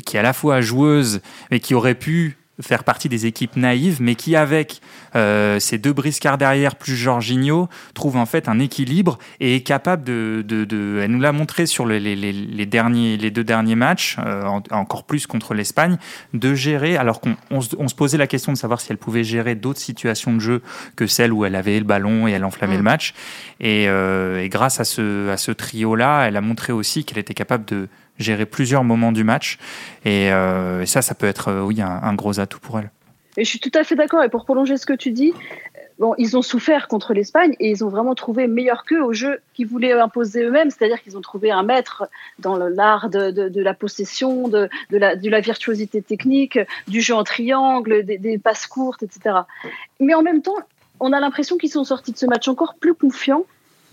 qui 0.05 0.17
est 0.17 0.19
à 0.19 0.23
la 0.23 0.35
fois 0.35 0.61
joueuse 0.61 1.23
mais 1.51 1.59
qui 1.59 1.75
aurait 1.75 1.95
pu 1.95 2.37
faire 2.63 2.85
partie 2.85 3.09
des 3.09 3.27
équipes 3.27 3.57
naïves, 3.57 3.99
mais 4.01 4.15
qui, 4.15 4.37
avec 4.37 4.81
euh, 5.15 5.59
ces 5.61 5.79
deux 5.79 5.93
briscards 5.93 6.39
derrière 6.39 6.77
plus 6.77 6.97
Jorginho, 6.97 7.69
trouve 7.95 8.17
en 8.17 8.27
fait 8.27 8.49
un 8.49 8.59
équilibre 8.59 9.19
et 9.41 9.57
est 9.57 9.61
capable 9.61 10.05
de. 10.05 10.45
de, 10.47 10.65
de 10.65 11.01
elle 11.03 11.11
nous 11.11 11.21
l'a 11.21 11.33
montré 11.33 11.67
sur 11.67 11.87
les, 11.87 12.01
les, 12.01 12.17
les, 12.17 12.67
derniers, 12.67 13.17
les 13.17 13.31
deux 13.31 13.45
derniers 13.45 13.75
matchs, 13.75 14.17
euh, 14.25 14.45
encore 14.71 15.05
plus 15.05 15.27
contre 15.27 15.55
l'Espagne, 15.55 15.97
de 16.33 16.55
gérer, 16.55 16.97
alors 16.97 17.21
qu'on 17.21 17.37
on, 17.51 17.61
se 17.61 17.95
posait 17.95 18.19
la 18.19 18.27
question 18.27 18.53
de 18.53 18.59
savoir 18.59 18.81
si 18.81 18.91
elle 18.91 18.99
pouvait 18.99 19.25
gérer 19.25 19.55
d'autres 19.55 19.81
situations 19.81 20.33
de 20.33 20.41
jeu 20.41 20.63
que 20.97 21.07
celles 21.07 21.33
où 21.33 21.45
elle 21.45 21.55
avait 21.55 21.79
le 21.79 21.85
ballon 21.85 22.29
et 22.29 22.33
elle 22.33 22.45
enflammait 22.45 22.77
le 22.77 22.83
mm. 22.83 22.85
match. 22.85 23.15
Et, 23.61 23.89
euh, 23.89 24.43
et 24.43 24.49
grâce 24.49 24.81
à 24.81 24.85
ce, 24.85 25.29
à 25.31 25.37
ce 25.37 25.53
trio-là, 25.53 26.27
elle 26.27 26.37
a 26.37 26.41
montré 26.41 26.73
aussi 26.73 27.05
qu'elle 27.05 27.19
était 27.19 27.35
capable 27.35 27.65
de 27.65 27.89
gérer 28.23 28.47
plusieurs 28.47 28.85
moments 28.85 29.13
du 29.13 29.25
match. 29.25 29.59
Et, 30.05 30.33
euh, 30.33 30.87
ça, 30.87 31.03
ça 31.03 31.15
peut 31.15 31.27
être, 31.27 31.49
euh, 31.49 31.63
oui, 31.63 31.81
un, 31.81 32.15
gros 32.15 32.41
atout 32.41 32.61
pour 32.61 32.79
elle. 32.79 32.91
Et 33.37 33.45
je 33.45 33.49
suis 33.49 33.61
tout 33.61 33.71
à 33.75 33.85
fait 33.85 33.95
d'accord. 33.95 34.23
Et 34.23 34.29
pour 34.29 34.45
prolonger 34.45 34.77
ce 34.77 34.87
que 34.87 34.93
tu 34.93 35.11
dis, 35.11 35.33
bon, 35.99 36.15
ils 36.19 36.37
ont 36.37 36.43
souffert 36.43 36.87
contre 36.87 37.15
l'Espagne 37.15 37.55
et 37.61 37.71
ils 37.71 37.85
ont 37.85 37.89
vraiment 37.89 38.15
trouvé 38.15 38.47
meilleur 38.47 38.85
qu'eux 38.85 39.03
au 39.03 39.13
jeu 39.13 39.41
qu'ils 39.55 39.67
voulaient 39.67 39.93
imposer 39.93 40.45
eux-mêmes. 40.45 40.71
C'est-à-dire 40.71 41.01
qu'ils 41.03 41.17
ont 41.17 41.23
trouvé 41.23 41.51
un 41.51 41.63
maître 41.63 42.09
dans 42.39 42.57
l'art 42.57 43.09
de, 43.09 43.61
la 43.61 43.75
possession, 43.75 44.49
de, 44.49 44.69
de 44.91 45.31
la 45.31 45.41
virtuosité 45.41 46.03
technique, 46.03 46.59
du 46.89 47.01
jeu 47.01 47.15
en 47.15 47.25
triangle, 47.25 48.05
des, 48.05 48.19
des 48.19 48.39
passes 48.39 48.67
courtes, 48.67 49.03
etc. 49.03 49.37
Mais 49.99 50.15
en 50.15 50.23
même 50.23 50.43
temps, 50.43 50.57
on 51.01 51.13
a 51.13 51.21
l'impression 51.21 51.57
qu'ils 51.59 51.71
sont 51.71 51.85
sortis 51.85 52.13
de 52.13 52.19
ce 52.19 52.27
match 52.27 52.47
encore 52.49 52.75
plus 52.75 52.95
confiants 52.95 53.45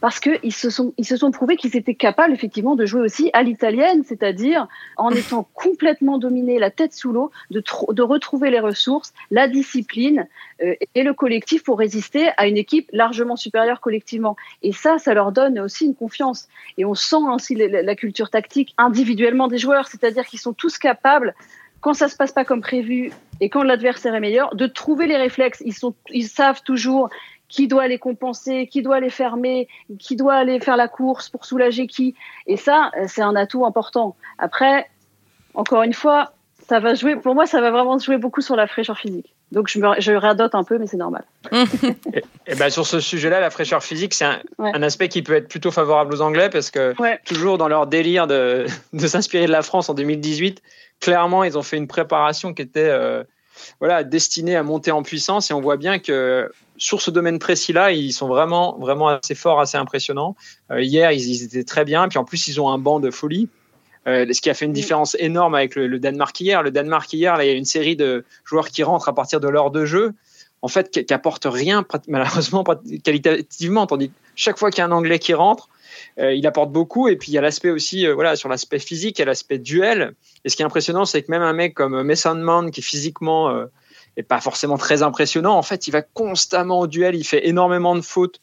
parce 0.01 0.19
qu'ils 0.19 0.53
se 0.53 0.69
sont, 0.69 0.93
ils 0.97 1.05
se 1.05 1.17
sont 1.17 1.31
prouvés 1.31 1.57
qu'ils 1.57 1.75
étaient 1.75 1.95
capables 1.95 2.33
effectivement 2.33 2.75
de 2.75 2.85
jouer 2.85 3.01
aussi 3.01 3.29
à 3.33 3.43
l'italienne, 3.43 4.03
c'est-à-dire 4.05 4.67
en 4.97 5.09
étant 5.11 5.47
complètement 5.53 6.17
dominés, 6.17 6.59
la 6.59 6.71
tête 6.71 6.93
sous 6.93 7.11
l'eau, 7.11 7.31
de, 7.51 7.63
de 7.91 8.01
retrouver 8.01 8.49
les 8.49 8.59
ressources, 8.59 9.13
la 9.31 9.47
discipline 9.47 10.27
euh, 10.63 10.75
et 10.95 11.03
le 11.03 11.13
collectif 11.13 11.63
pour 11.63 11.79
résister 11.79 12.29
à 12.37 12.47
une 12.47 12.57
équipe 12.57 12.89
largement 12.93 13.35
supérieure 13.35 13.81
collectivement. 13.81 14.35
Et 14.61 14.71
ça, 14.71 14.97
ça 14.97 15.13
leur 15.13 15.31
donne 15.31 15.59
aussi 15.59 15.85
une 15.85 15.95
confiance. 15.95 16.47
Et 16.77 16.85
on 16.85 16.95
sent 16.95 17.17
aussi 17.33 17.55
la, 17.55 17.81
la 17.81 17.95
culture 17.95 18.29
tactique 18.29 18.73
individuellement 18.77 19.47
des 19.47 19.57
joueurs, 19.57 19.87
c'est-à-dire 19.87 20.25
qu'ils 20.25 20.39
sont 20.39 20.53
tous 20.53 20.77
capables 20.77 21.35
quand 21.81 21.93
ça 21.93 22.07
se 22.07 22.15
passe 22.15 22.31
pas 22.31 22.45
comme 22.45 22.61
prévu 22.61 23.11
et 23.39 23.49
quand 23.49 23.63
l'adversaire 23.63 24.13
est 24.13 24.19
meilleur, 24.19 24.55
de 24.55 24.67
trouver 24.67 25.07
les 25.07 25.15
réflexes. 25.17 25.61
Ils 25.65 25.73
sont, 25.73 25.95
ils 26.09 26.27
savent 26.27 26.61
toujours 26.63 27.09
qui 27.49 27.67
doit 27.67 27.87
les 27.87 27.97
compenser, 27.97 28.67
qui 28.67 28.81
doit 28.81 28.99
les 28.99 29.09
fermer, 29.09 29.67
qui 29.97 30.15
doit 30.15 30.35
aller 30.35 30.59
faire 30.59 30.77
la 30.77 30.87
course 30.87 31.29
pour 31.29 31.45
soulager 31.45 31.87
qui. 31.87 32.15
Et 32.47 32.55
ça, 32.55 32.91
c'est 33.07 33.23
un 33.23 33.35
atout 33.35 33.65
important. 33.65 34.15
Après, 34.37 34.87
encore 35.55 35.83
une 35.83 35.93
fois, 35.93 36.33
ça 36.67 36.79
va 36.79 36.93
jouer, 36.93 37.15
pour 37.15 37.33
moi, 37.33 37.47
ça 37.47 37.59
va 37.61 37.71
vraiment 37.71 37.97
jouer 37.97 38.17
beaucoup 38.17 38.41
sur 38.41 38.55
la 38.55 38.67
fraîcheur 38.67 38.97
physique. 38.97 39.33
Donc 39.51 39.67
je, 39.67 39.79
me, 39.79 39.99
je 39.99 40.11
radote 40.11 40.53
un 40.53 40.63
peu, 40.63 40.77
mais 40.77 40.85
c'est 40.85 40.97
normal. 40.97 41.23
et, 41.51 42.55
ben 42.55 42.69
sur 42.69 42.85
ce 42.85 42.99
sujet-là, 42.99 43.39
la 43.39 43.49
fraîcheur 43.49 43.83
physique, 43.83 44.13
c'est 44.13 44.25
un, 44.59 44.83
aspect 44.83 45.09
qui 45.09 45.23
peut 45.23 45.33
être 45.33 45.47
plutôt 45.47 45.71
favorable 45.71 46.13
aux 46.13 46.21
Anglais 46.21 46.49
parce 46.51 46.69
que 46.69 46.93
toujours 47.25 47.57
dans 47.57 47.67
leur 47.67 47.87
délire 47.87 48.27
de, 48.27 48.67
de 48.93 49.07
s'inspirer 49.07 49.47
de 49.47 49.51
la 49.51 49.63
France 49.63 49.89
en 49.89 49.95
2018, 49.95 50.61
clairement, 50.99 51.43
ils 51.43 51.57
ont 51.57 51.63
fait 51.63 51.77
une 51.77 51.87
préparation 51.87 52.53
qui 52.53 52.61
était 52.61 52.89
euh, 52.89 53.23
voilà, 53.79 54.03
destinée 54.03 54.55
à 54.55 54.61
monter 54.61 54.91
en 54.91 55.01
puissance 55.01 55.49
et 55.49 55.55
on 55.55 55.61
voit 55.61 55.77
bien 55.77 55.97
que 55.97 56.51
sur 56.79 57.01
ce 57.01 57.11
domaine 57.11 57.39
précis-là, 57.39 57.91
ils 57.91 58.13
sont 58.13 58.27
vraiment, 58.27 58.77
vraiment 58.79 59.09
assez 59.09 59.35
forts, 59.35 59.59
assez 59.59 59.77
impressionnants. 59.77 60.35
Euh, 60.71 60.81
hier, 60.81 61.11
ils, 61.11 61.43
étaient 61.43 61.65
très 61.65 61.85
bien. 61.85 62.07
Puis 62.07 62.17
en 62.17 62.23
plus, 62.23 62.47
ils 62.47 62.59
ont 62.59 62.69
un 62.69 62.77
banc 62.77 62.99
de 62.99 63.11
folie. 63.11 63.49
Euh, 64.07 64.25
ce 64.31 64.41
qui 64.41 64.49
a 64.49 64.53
fait 64.53 64.65
une 64.65 64.73
différence 64.73 65.15
énorme 65.19 65.55
avec 65.55 65.75
le, 65.75 65.99
Danemark 65.99 66.39
hier. 66.39 66.63
Le 66.63 66.71
Danemark 66.71 67.11
hier, 67.11 67.37
là, 67.37 67.43
il 67.43 67.47
y 67.47 67.51
a 67.51 67.55
une 67.55 67.65
série 67.65 67.97
de 67.97 68.23
joueurs 68.45 68.69
qui 68.69 68.81
rentrent 68.81 69.09
à 69.09 69.13
partir 69.13 69.41
de 69.41 69.49
l'heure 69.49 69.71
de 69.71 69.85
jeu, 69.85 70.13
en 70.61 70.69
fait, 70.69 70.89
qui, 70.89 71.05
n'apportent 71.09 71.47
rien, 71.47 71.85
malheureusement, 72.07 72.63
qualitativement. 73.03 73.85
Tandis 73.85 74.11
chaque 74.35 74.57
fois 74.57 74.71
qu'il 74.71 74.79
y 74.79 74.81
a 74.81 74.85
un 74.85 74.91
Anglais 74.91 75.19
qui 75.19 75.33
rentre, 75.33 75.67
euh, 76.17 76.33
il 76.33 76.47
apporte 76.47 76.71
beaucoup. 76.71 77.09
Et 77.09 77.17
puis, 77.17 77.33
il 77.33 77.35
y 77.35 77.37
a 77.37 77.41
l'aspect 77.41 77.71
aussi, 77.71 78.07
voilà, 78.07 78.37
sur 78.37 78.47
l'aspect 78.47 78.79
physique, 78.79 79.19
il 79.19 79.21
y 79.21 79.23
a 79.23 79.25
l'aspect 79.25 79.59
duel. 79.59 80.13
Et 80.45 80.49
ce 80.49 80.55
qui 80.55 80.61
est 80.61 80.65
impressionnant, 80.65 81.03
c'est 81.03 81.21
que 81.23 81.29
même 81.29 81.41
un 81.41 81.53
mec 81.53 81.73
comme 81.73 82.01
Mason 82.03 82.35
Mount, 82.35 82.71
qui 82.71 82.79
est 82.79 82.83
physiquement 82.83 83.65
et 84.17 84.23
pas 84.23 84.41
forcément 84.41 84.77
très 84.77 85.01
impressionnant. 85.03 85.55
En 85.55 85.61
fait, 85.61 85.87
il 85.87 85.91
va 85.91 86.01
constamment 86.01 86.79
au 86.79 86.87
duel, 86.87 87.15
il 87.15 87.23
fait 87.23 87.47
énormément 87.47 87.95
de 87.95 88.01
fautes. 88.01 88.39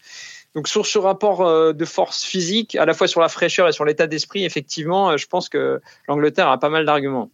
Donc 0.57 0.69
sur 0.69 0.87
ce 0.87 0.99
rapport 0.99 1.43
euh, 1.43 1.75
de 1.75 1.85
force 1.85 2.25
physique, 2.25 2.77
à 2.77 2.87
la 2.87 2.95
fois 2.95 3.07
sur 3.07 3.21
la 3.21 3.29
fraîcheur 3.29 3.69
et 3.69 3.73
sur 3.73 3.85
l'état 3.85 4.07
d'esprit, 4.07 4.45
effectivement, 4.45 5.11
euh, 5.11 5.17
je 5.19 5.27
pense 5.27 5.51
que 5.51 5.83
l'Angleterre 6.09 6.49
a 6.49 6.59
pas 6.59 6.71
mal 6.71 6.87
d'arguments. 6.87 7.31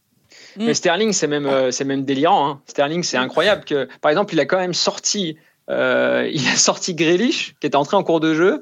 Mm. 0.56 0.66
Mais 0.66 0.74
Sterling, 0.74 1.12
c'est 1.12 1.28
même, 1.28 1.46
euh, 1.46 1.70
c'est 1.70 1.84
même 1.84 2.04
délirant. 2.04 2.48
Hein. 2.48 2.60
Sterling, 2.66 3.04
c'est 3.04 3.16
incroyable 3.16 3.64
que, 3.64 3.88
par 4.00 4.10
exemple, 4.10 4.34
il 4.34 4.40
a 4.40 4.44
quand 4.44 4.58
même 4.58 4.74
sorti, 4.74 5.38
il 5.68 6.48
a 6.52 6.56
sorti 6.56 6.94
Grealish, 6.94 7.54
qui 7.60 7.66
était 7.68 7.76
entré 7.76 7.96
en 7.96 8.02
cours 8.02 8.20
de 8.20 8.34
jeu. 8.34 8.60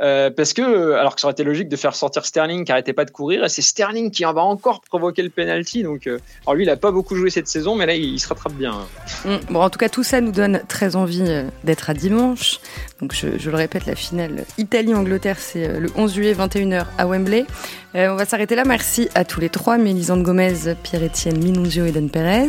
Euh, 0.00 0.30
parce 0.30 0.52
que, 0.52 0.92
alors 0.92 1.14
que 1.14 1.20
ça 1.20 1.26
aurait 1.26 1.32
été 1.32 1.44
logique 1.44 1.68
de 1.68 1.76
faire 1.76 1.94
sortir 1.94 2.24
Sterling 2.24 2.64
qui 2.64 2.72
arrêtait 2.72 2.92
pas 2.92 3.04
de 3.04 3.10
courir, 3.10 3.48
c'est 3.48 3.62
Sterling 3.62 4.10
qui 4.10 4.24
en 4.24 4.32
va 4.32 4.42
encore 4.42 4.80
provoquer 4.80 5.22
le 5.22 5.30
penalty. 5.30 5.82
Donc, 5.82 6.06
euh, 6.06 6.18
alors 6.42 6.54
lui, 6.54 6.64
il 6.64 6.70
a 6.70 6.76
pas 6.76 6.90
beaucoup 6.90 7.14
joué 7.14 7.30
cette 7.30 7.48
saison, 7.48 7.76
mais 7.76 7.86
là, 7.86 7.94
il, 7.94 8.18
se 8.18 8.28
rattrape 8.28 8.54
bien. 8.54 8.86
Mm. 9.24 9.36
bon, 9.50 9.60
en 9.60 9.70
tout 9.70 9.78
cas, 9.78 9.88
tout 9.88 10.02
ça 10.02 10.20
nous 10.20 10.32
donne 10.32 10.62
très 10.68 10.96
envie 10.96 11.24
euh, 11.26 11.44
d'être 11.64 11.90
à 11.90 11.94
dimanche. 11.94 12.58
Donc, 13.00 13.14
je, 13.14 13.26
le 13.48 13.56
répète, 13.56 13.86
la 13.86 13.94
finale 13.94 14.44
Italie-Angleterre, 14.58 15.38
c'est 15.38 15.78
le 15.78 15.90
11 15.96 16.14
juillet, 16.14 16.34
21h 16.34 16.86
à 16.98 17.06
Wembley. 17.06 17.46
Euh, 17.94 18.08
on 18.08 18.16
va 18.16 18.24
s'arrêter 18.24 18.54
là. 18.54 18.64
Merci 18.64 19.08
à 19.14 19.24
tous 19.24 19.40
les 19.40 19.50
trois, 19.50 19.76
Mélisande 19.76 20.22
Gomez, 20.22 20.74
Pierre-Étienne 20.82 21.42
Minunzio 21.42 21.84
et 21.84 21.92
Dan 21.92 22.08
Perez. 22.08 22.48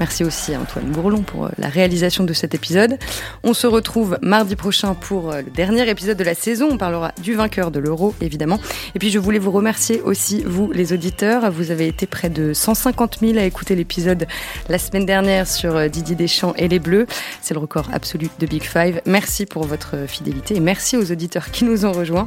Merci 0.00 0.24
aussi 0.24 0.54
à 0.54 0.60
Antoine 0.60 0.86
Bourlon 0.86 1.22
pour 1.22 1.46
euh, 1.46 1.50
la 1.58 1.68
réalisation 1.68 2.24
de 2.24 2.32
cet 2.32 2.54
épisode. 2.54 2.98
On 3.44 3.54
se 3.54 3.66
retrouve 3.66 4.18
mardi 4.20 4.56
prochain 4.56 4.94
pour 4.94 5.30
euh, 5.30 5.42
le 5.42 5.50
dernier 5.50 5.88
épisode 5.88 6.16
de 6.16 6.24
la 6.24 6.34
saison. 6.34 6.76
Parlera 6.80 7.12
du 7.22 7.34
vainqueur 7.34 7.70
de 7.70 7.78
l'Euro, 7.78 8.14
évidemment. 8.20 8.58
Et 8.94 8.98
puis, 8.98 9.10
je 9.10 9.18
voulais 9.18 9.38
vous 9.38 9.50
remercier 9.50 10.00
aussi, 10.00 10.42
vous, 10.44 10.72
les 10.72 10.92
auditeurs. 10.92 11.50
Vous 11.52 11.70
avez 11.70 11.86
été 11.86 12.06
près 12.06 12.30
de 12.30 12.54
150 12.54 13.18
000 13.20 13.38
à 13.38 13.44
écouter 13.44 13.76
l'épisode 13.76 14.26
la 14.68 14.78
semaine 14.78 15.04
dernière 15.04 15.46
sur 15.46 15.88
Didier 15.90 16.16
Deschamps 16.16 16.54
et 16.56 16.68
les 16.68 16.78
Bleus. 16.78 17.06
C'est 17.42 17.54
le 17.54 17.60
record 17.60 17.88
absolu 17.92 18.28
de 18.38 18.46
Big 18.46 18.62
Five. 18.62 19.02
Merci 19.04 19.46
pour 19.46 19.64
votre 19.64 20.08
fidélité 20.08 20.56
et 20.56 20.60
merci 20.60 20.96
aux 20.96 21.12
auditeurs 21.12 21.50
qui 21.50 21.64
nous 21.64 21.84
ont 21.84 21.92
rejoints. 21.92 22.26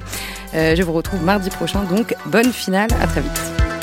je 0.54 0.82
vous 0.84 0.94
retrouve 0.94 1.24
mardi 1.24 1.50
prochain, 1.50 1.84
donc 1.84 2.16
bonne 2.28 2.54
finale. 2.54 2.90
À 3.02 3.08
très 3.08 3.22
vite. 3.22 3.83